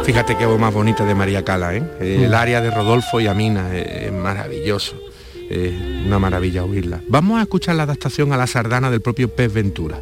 Fíjate 0.05 0.37
qué 0.37 0.45
voz 0.45 0.59
más 0.59 0.71
bonita 0.71 1.03
de 1.03 1.15
María 1.15 1.43
Cala, 1.43 1.75
¿eh? 1.75 1.83
El 1.99 2.29
mm. 2.29 2.33
área 2.35 2.61
de 2.61 2.69
Rodolfo 2.69 3.19
y 3.19 3.27
Amina, 3.27 3.75
es 3.75 4.11
maravilloso. 4.11 4.95
una 6.05 6.19
maravilla 6.19 6.63
oírla. 6.63 7.01
Vamos 7.07 7.39
a 7.39 7.41
escuchar 7.41 7.75
la 7.75 7.83
adaptación 7.83 8.31
a 8.31 8.37
la 8.37 8.45
sardana 8.45 8.91
del 8.91 9.01
propio 9.01 9.29
Pez 9.29 9.51
Ventura. 9.51 9.99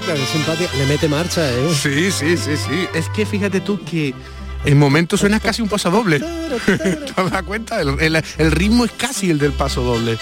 Bonita, 0.00 0.26
simpática. 0.26 0.76
Le 0.76 0.86
mete 0.86 1.08
marcha, 1.08 1.50
¿eh? 1.50 1.74
Sí, 1.74 2.10
sí, 2.10 2.36
sí, 2.36 2.56
sí. 2.56 2.88
Es 2.94 3.08
que 3.10 3.26
fíjate 3.26 3.60
tú 3.60 3.82
que 3.84 4.14
en 4.64 4.78
momentos 4.78 5.20
suena 5.20 5.40
casi 5.40 5.62
un 5.62 5.68
paso 5.68 5.90
doble. 5.90 6.20
¿Te 6.66 7.12
das 7.16 7.42
cuenta? 7.42 7.80
el 7.80 8.52
ritmo 8.52 8.84
es 8.84 8.92
casi 8.92 9.30
el 9.30 9.38
del 9.38 9.52
paso 9.52 9.82
doble. 9.82 10.18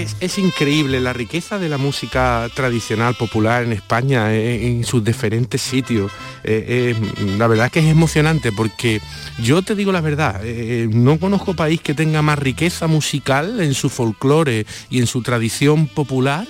Es, 0.00 0.38
increíble 0.38 0.98
la 0.98 1.12
riqueza 1.12 1.58
de 1.58 1.68
la 1.68 1.76
música 1.76 2.48
tradicional 2.54 3.14
popular 3.14 3.64
en 3.64 3.72
España, 3.72 4.32
eh, 4.32 4.66
en, 4.66 4.84
sus 4.84 5.04
diferentes 5.04 5.60
sitios. 5.60 6.10
Eh, 6.42 6.94
eh, 6.96 7.36
la 7.36 7.46
verdad 7.46 7.70
que 7.70 7.80
es 7.80 7.86
emocionante 7.86 8.50
porque 8.50 9.02
yo 9.42 9.60
te 9.60 9.74
digo 9.74 9.92
la 9.92 10.00
verdad, 10.00 10.42
no 10.90 11.18
conozco 11.18 11.54
país 11.54 11.82
que 11.82 11.92
tenga 11.92 12.22
más 12.22 12.38
riqueza 12.38 12.86
musical 12.86 13.60
en 13.60 13.74
su 13.74 13.90
folclore 13.90 14.64
y 14.88 15.00
en 15.00 15.06
su 15.06 15.20
tradición 15.20 15.86
popular 15.86 16.46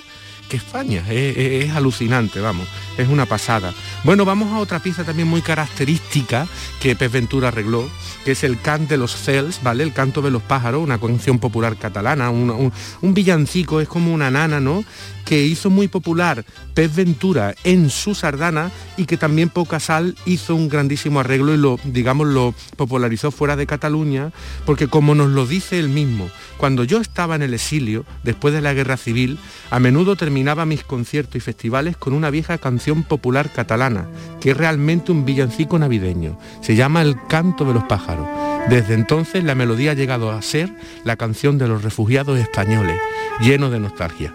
que 0.50 0.58
España. 0.58 1.02
Es, 1.08 1.70
alucinante, 1.70 2.40
vamos, 2.40 2.66
es 2.98 3.08
una 3.08 3.24
pasada. 3.24 3.72
Bueno, 4.04 4.24
vamos 4.26 4.52
a 4.52 4.58
otra 4.58 4.80
pieza 4.80 5.04
también 5.04 5.28
muy 5.28 5.40
característica 5.40 6.46
que 6.80 6.96
Pez 6.96 7.12
Ventura 7.12 7.48
arregló, 7.48 7.88
que 8.24 8.32
es 8.32 8.44
el 8.44 8.60
cant 8.60 8.90
de 8.90 8.98
los 8.98 9.16
cels, 9.16 9.62
¿vale? 9.62 9.84
El 9.84 9.92
canto 9.94 10.20
de 10.20 10.30
los 10.30 10.42
pájaros, 10.42 10.82
una 10.82 10.98
canción 10.98 11.38
popular 11.38 11.76
catalana, 11.76 12.28
un, 12.30 12.72
un 13.00 13.14
villancico, 13.14 13.80
es 13.80 13.88
como 13.88 14.12
una 14.12 14.30
nana, 14.30 14.60
¿no? 14.60 14.84
Que 15.30 15.46
hizo 15.46 15.70
muy 15.70 15.86
popular 15.86 16.44
Pez 16.74 16.96
Ventura 16.96 17.54
en 17.62 17.88
su 17.88 18.16
sardana 18.16 18.72
y 18.96 19.04
que 19.04 19.16
también 19.16 19.48
Pocasal 19.48 20.16
hizo 20.26 20.56
un 20.56 20.68
grandísimo 20.68 21.20
arreglo 21.20 21.54
y 21.54 21.56
lo, 21.56 21.78
digamos, 21.84 22.26
lo 22.26 22.52
popularizó 22.74 23.30
fuera 23.30 23.54
de 23.54 23.64
Cataluña, 23.64 24.32
porque 24.66 24.88
como 24.88 25.14
nos 25.14 25.28
lo 25.28 25.46
dice 25.46 25.78
él 25.78 25.88
mismo, 25.88 26.28
cuando 26.56 26.82
yo 26.82 27.00
estaba 27.00 27.36
en 27.36 27.42
el 27.42 27.54
exilio, 27.54 28.04
después 28.24 28.52
de 28.52 28.60
la 28.60 28.74
guerra 28.74 28.96
civil, 28.96 29.38
a 29.70 29.78
menudo 29.78 30.16
terminaba 30.16 30.66
mis 30.66 30.82
conciertos 30.82 31.36
y 31.36 31.40
festivales 31.40 31.96
con 31.96 32.12
una 32.12 32.30
vieja 32.30 32.58
canción 32.58 33.04
popular 33.04 33.52
catalana, 33.52 34.08
que 34.40 34.50
es 34.50 34.56
realmente 34.56 35.12
un 35.12 35.24
villancico 35.24 35.78
navideño. 35.78 36.40
Se 36.60 36.74
llama 36.74 37.02
El 37.02 37.14
canto 37.28 37.64
de 37.64 37.74
los 37.74 37.84
pájaros. 37.84 38.26
Desde 38.68 38.94
entonces 38.94 39.44
la 39.44 39.54
melodía 39.54 39.92
ha 39.92 39.94
llegado 39.94 40.32
a 40.32 40.42
ser 40.42 40.74
la 41.04 41.14
canción 41.14 41.56
de 41.56 41.68
los 41.68 41.84
refugiados 41.84 42.36
españoles, 42.36 42.98
lleno 43.40 43.70
de 43.70 43.78
nostalgia. 43.78 44.32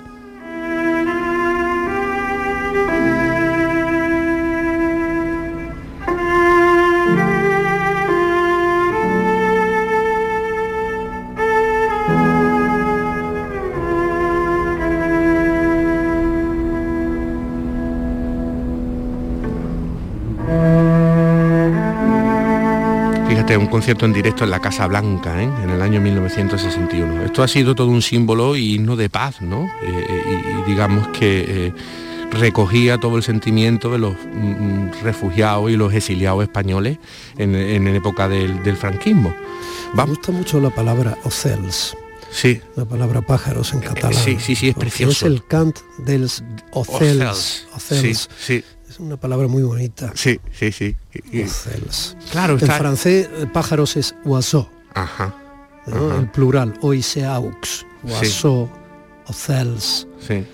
Un 23.57 23.67
concierto 23.67 24.05
en 24.05 24.13
directo 24.13 24.43
en 24.43 24.49
la 24.49 24.59
Casa 24.59 24.87
Blanca 24.87 25.41
¿eh? 25.41 25.49
en 25.63 25.69
el 25.69 25.81
año 25.81 26.01
1961. 26.01 27.23
Esto 27.23 27.43
ha 27.43 27.47
sido 27.47 27.75
todo 27.75 27.87
un 27.87 28.01
símbolo 28.01 28.55
y 28.55 28.75
himno 28.75 28.95
de 28.95 29.09
paz, 29.09 29.41
¿no? 29.41 29.65
Eh, 29.83 30.05
eh, 30.09 30.61
y, 30.65 30.69
digamos 30.69 31.07
que 31.09 31.73
recogía 32.31 32.97
todo 32.97 33.17
el 33.17 33.23
sentimiento 33.23 33.91
de 33.91 33.99
los 33.99 34.13
mm, 34.13 34.87
mm, 34.87 34.91
refugiados 35.03 35.71
y 35.71 35.77
los 35.77 35.93
exiliados 35.93 36.43
españoles 36.43 36.97
en, 37.37 37.87
época 37.87 38.27
del, 38.27 38.75
franquismo. 38.75 39.33
Me 39.93 40.03
gusta 40.03 40.31
mucho 40.31 40.59
la 40.59 40.69
palabra 40.69 41.17
ocels. 41.23 41.95
Sí. 42.31 42.61
La 42.75 42.83
palabra 42.83 43.21
pájaros 43.21 43.73
en 43.73 43.79
catalán. 43.79 44.13
Sí, 44.13 44.37
sí, 44.39 44.55
sí, 44.55 44.69
es 44.69 44.75
precioso. 44.75 45.25
Es 45.25 45.31
el 45.31 45.45
cant 45.45 45.77
dels 45.99 46.43
ocels. 46.71 47.67
ocels. 47.73 48.29
Sí, 48.37 48.61
sí. 48.61 48.63
Es 48.95 49.01
una 49.01 49.17
palabra 49.17 49.49
muy 49.49 49.61
bonita. 49.61 50.13
Sí, 50.15 50.39
sí, 50.53 50.71
sí. 50.71 50.95
Claro, 52.31 52.53
en 52.53 52.65
francés 52.65 53.27
eh, 53.29 53.45
pájaros 53.45 53.97
es 53.97 54.15
oiseau. 54.23 54.69
Ajá. 54.93 55.35
El 55.85 56.29
plural, 56.31 56.73
oiseaux, 56.79 57.85
oiseau, 58.05 58.69
ocels. 59.27 60.07
Sí. 60.25 60.45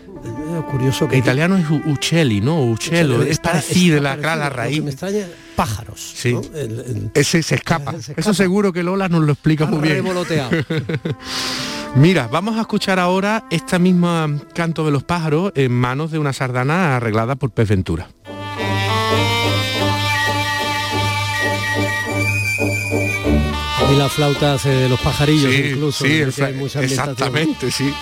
curioso 0.71 1.07
que 1.07 1.17
en 1.17 1.21
italiano 1.21 1.55
es 1.55 1.67
uccelli, 1.69 2.41
¿no? 2.41 2.63
Uccello, 2.63 3.21
es, 3.21 3.37
parecido, 3.37 4.01
la, 4.01 4.15
la 4.15 4.49
raíz. 4.49 4.83
me 4.83 4.89
extraña 4.89 5.27
pájaros. 5.55 6.13
Sí. 6.15 6.35
Ese 7.13 7.43
se 7.43 7.53
escapa. 7.53 7.93
Eso 8.17 8.33
seguro 8.33 8.73
que 8.73 8.81
Lola 8.81 9.07
nos 9.07 9.21
lo 9.21 9.33
explica 9.33 9.67
muy 9.67 9.87
bien. 9.87 10.03
Mira, 11.95 12.27
vamos 12.27 12.57
a 12.57 12.61
escuchar 12.61 12.97
ahora 12.97 13.45
esta 13.51 13.77
misma 13.77 14.27
canto 14.55 14.83
de 14.83 14.89
los 14.89 15.03
pájaros 15.03 15.51
en 15.53 15.71
manos 15.73 16.09
de 16.09 16.17
una 16.17 16.33
sardana 16.33 16.95
arreglada 16.95 17.35
por 17.35 17.51
Pez 17.51 17.69
Ventura. 17.69 18.07
Y 23.91 23.95
la 23.95 24.07
flauta 24.07 24.53
hace 24.53 24.69
de 24.69 24.87
los 24.87 24.99
pajarillos 25.01 25.53
incluso. 25.53 26.05
Sí, 26.05 26.21
exactamente, 26.21 27.69
sí. 27.71 27.93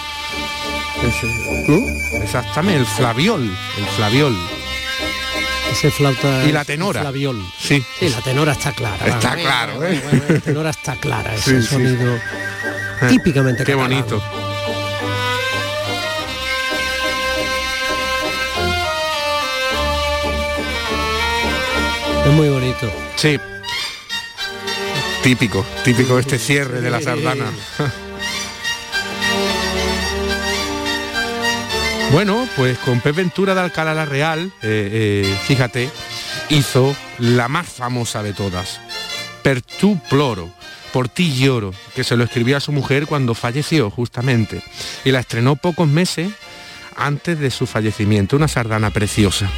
Exactamente, 2.21 2.79
el 2.79 2.85
flaviol, 2.85 3.43
el 3.77 3.85
flaviol. 3.95 4.37
Ese 5.71 5.89
flauta 5.89 6.45
y 6.45 6.51
la 6.51 6.63
tenora. 6.63 7.01
Flaviol. 7.01 7.43
Sí. 7.59 7.83
Sí, 7.99 8.09
la 8.09 8.21
tenora 8.21 8.51
está 8.51 8.71
clara. 8.71 9.05
Está 9.07 9.35
claro, 9.35 9.83
¿eh? 9.83 10.01
la 10.29 10.39
tenora 10.39 10.69
está 10.69 10.95
clara, 10.95 11.33
ese 11.33 11.61
sonido 11.63 12.15
eh, 12.15 13.07
típicamente 13.09 13.63
Qué 13.63 13.73
bonito. 13.73 14.21
Es 22.25 22.33
muy 22.33 22.49
bonito. 22.49 22.91
Sí. 23.15 23.39
Típico, 25.23 25.65
típico 25.83 26.17
este 26.17 26.39
cierre 26.39 26.81
de 26.81 26.89
la 26.89 27.01
sardana. 27.01 27.45
bueno, 32.11 32.47
pues 32.55 32.77
con 32.79 33.01
Pep 33.01 33.15
Ventura 33.15 33.53
de 33.53 33.61
Alcalá 33.61 33.93
la 33.93 34.05
Real, 34.05 34.51
eh, 34.61 35.25
eh, 35.25 35.37
fíjate, 35.45 35.89
hizo 36.49 36.95
la 37.17 37.47
más 37.47 37.67
famosa 37.67 38.23
de 38.23 38.33
todas, 38.33 38.79
Per 39.43 39.61
tu 39.61 39.99
ploro, 40.09 40.49
por 40.93 41.09
ti 41.09 41.33
lloro, 41.37 41.73
que 41.95 42.03
se 42.03 42.15
lo 42.15 42.23
escribió 42.23 42.57
a 42.57 42.61
su 42.61 42.71
mujer 42.71 43.05
cuando 43.05 43.35
falleció 43.35 43.89
justamente, 43.89 44.63
y 45.03 45.11
la 45.11 45.19
estrenó 45.19 45.57
pocos 45.57 45.87
meses 45.87 46.31
antes 46.95 47.39
de 47.39 47.51
su 47.51 47.67
fallecimiento, 47.67 48.35
una 48.35 48.47
sardana 48.47 48.89
preciosa. 48.89 49.49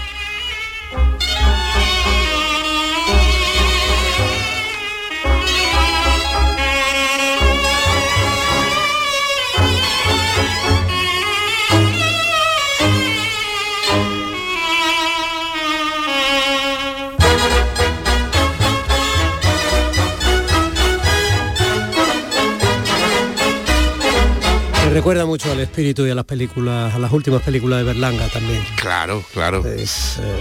Recuerda 24.93 25.25
mucho 25.25 25.51
al 25.51 25.59
espíritu 25.59 26.05
y 26.05 26.09
a 26.09 26.15
las 26.15 26.25
películas, 26.25 26.93
a 26.93 26.99
las 26.99 27.11
últimas 27.11 27.41
películas 27.41 27.79
de 27.79 27.85
Berlanga 27.85 28.27
también. 28.27 28.63
Claro, 28.75 29.23
claro. 29.33 29.63
Eh, 29.65 29.85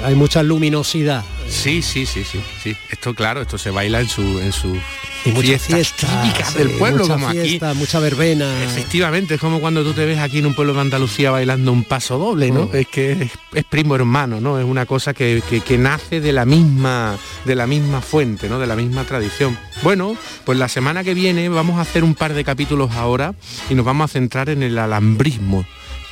hay 0.04 0.14
mucha 0.14 0.42
luminosidad. 0.42 1.24
Sí, 1.48 1.82
sí, 1.82 2.06
sí, 2.06 2.24
sí, 2.24 2.42
sí. 2.62 2.76
Esto 2.90 3.14
claro, 3.14 3.40
esto 3.42 3.58
se 3.58 3.70
baila 3.70 4.00
en 4.00 4.08
su 4.08 4.40
en 4.40 4.52
sus 4.52 4.76
y 5.24 5.30
muchas 5.32 5.62
fiestas, 5.62 6.22
típicas 6.22 6.54
del 6.54 6.70
pueblo 6.70 7.02
mucha 7.04 7.14
como 7.14 7.30
fiesta, 7.30 7.70
aquí. 7.70 7.78
mucha 7.78 7.98
verbena. 8.00 8.64
Efectivamente, 8.64 9.34
es 9.34 9.40
como 9.40 9.60
cuando 9.60 9.82
tú 9.82 9.92
te 9.92 10.04
ves 10.06 10.18
aquí 10.18 10.38
en 10.38 10.46
un 10.46 10.54
pueblo 10.54 10.72
de 10.74 10.80
Andalucía 10.80 11.30
bailando 11.30 11.72
un 11.72 11.84
paso 11.84 12.18
doble, 12.18 12.50
¿no? 12.50 12.66
Mm. 12.72 12.76
Es 12.76 12.86
que 12.88 13.12
es, 13.12 13.30
es 13.54 13.64
primo 13.64 13.94
hermano, 13.94 14.40
¿no? 14.40 14.58
Es 14.58 14.64
una 14.64 14.86
cosa 14.86 15.12
que, 15.14 15.42
que- 15.48 15.60
que 15.60 15.78
nace 15.78 16.20
de 16.20 16.32
la 16.32 16.44
misma 16.44 17.16
de 17.44 17.54
la 17.54 17.66
misma 17.66 18.00
fuente, 18.00 18.48
¿no? 18.48 18.58
De 18.58 18.66
la 18.66 18.76
misma 18.76 19.04
tradición. 19.04 19.58
Bueno, 19.82 20.16
pues 20.44 20.58
la 20.58 20.68
semana 20.68 21.04
que 21.04 21.14
viene 21.14 21.48
vamos 21.48 21.78
a 21.78 21.82
hacer 21.82 22.02
un 22.04 22.14
par 22.14 22.32
de 22.34 22.44
capítulos 22.44 22.92
ahora 22.92 23.34
y 23.68 23.74
nos 23.74 23.84
vamos 23.84 24.10
a 24.10 24.12
centrar 24.12 24.48
en 24.50 24.62
el 24.62 24.78
alambrismo. 24.78 25.64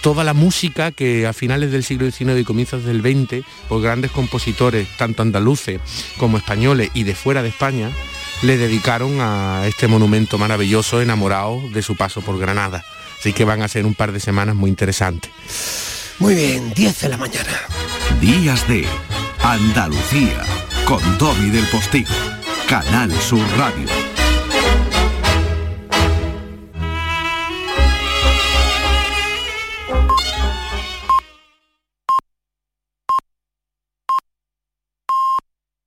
Toda 0.02 0.22
la 0.22 0.32
música 0.32 0.92
que 0.92 1.26
a 1.26 1.32
finales 1.32 1.72
del 1.72 1.82
siglo 1.82 2.08
XIX 2.10 2.38
y 2.38 2.44
comienzos 2.44 2.84
del 2.84 3.00
XX, 3.02 3.44
por 3.68 3.82
grandes 3.82 4.12
compositores, 4.12 4.86
tanto 4.96 5.22
andaluces 5.22 5.80
como 6.18 6.36
españoles 6.38 6.90
y 6.94 7.02
de 7.02 7.14
fuera 7.16 7.42
de 7.42 7.48
España, 7.48 7.90
le 8.42 8.56
dedicaron 8.56 9.20
a 9.20 9.66
este 9.66 9.88
monumento 9.88 10.38
maravilloso 10.38 11.00
enamorado 11.00 11.62
de 11.70 11.82
su 11.82 11.96
paso 11.96 12.20
por 12.20 12.38
Granada. 12.38 12.84
Así 13.18 13.32
que 13.32 13.44
van 13.44 13.62
a 13.62 13.68
ser 13.68 13.84
un 13.84 13.94
par 13.94 14.12
de 14.12 14.20
semanas 14.20 14.54
muy 14.54 14.70
interesantes. 14.70 15.30
Muy 16.18 16.34
bien, 16.34 16.72
10 16.74 17.00
de 17.00 17.08
la 17.08 17.16
mañana. 17.16 17.50
Días 18.20 18.66
de 18.68 18.86
Andalucía 19.42 20.44
con 20.84 21.00
Domi 21.18 21.50
del 21.50 21.64
Postigo, 21.66 22.14
Canal 22.68 23.12
Sur 23.20 23.44
Radio. 23.56 24.07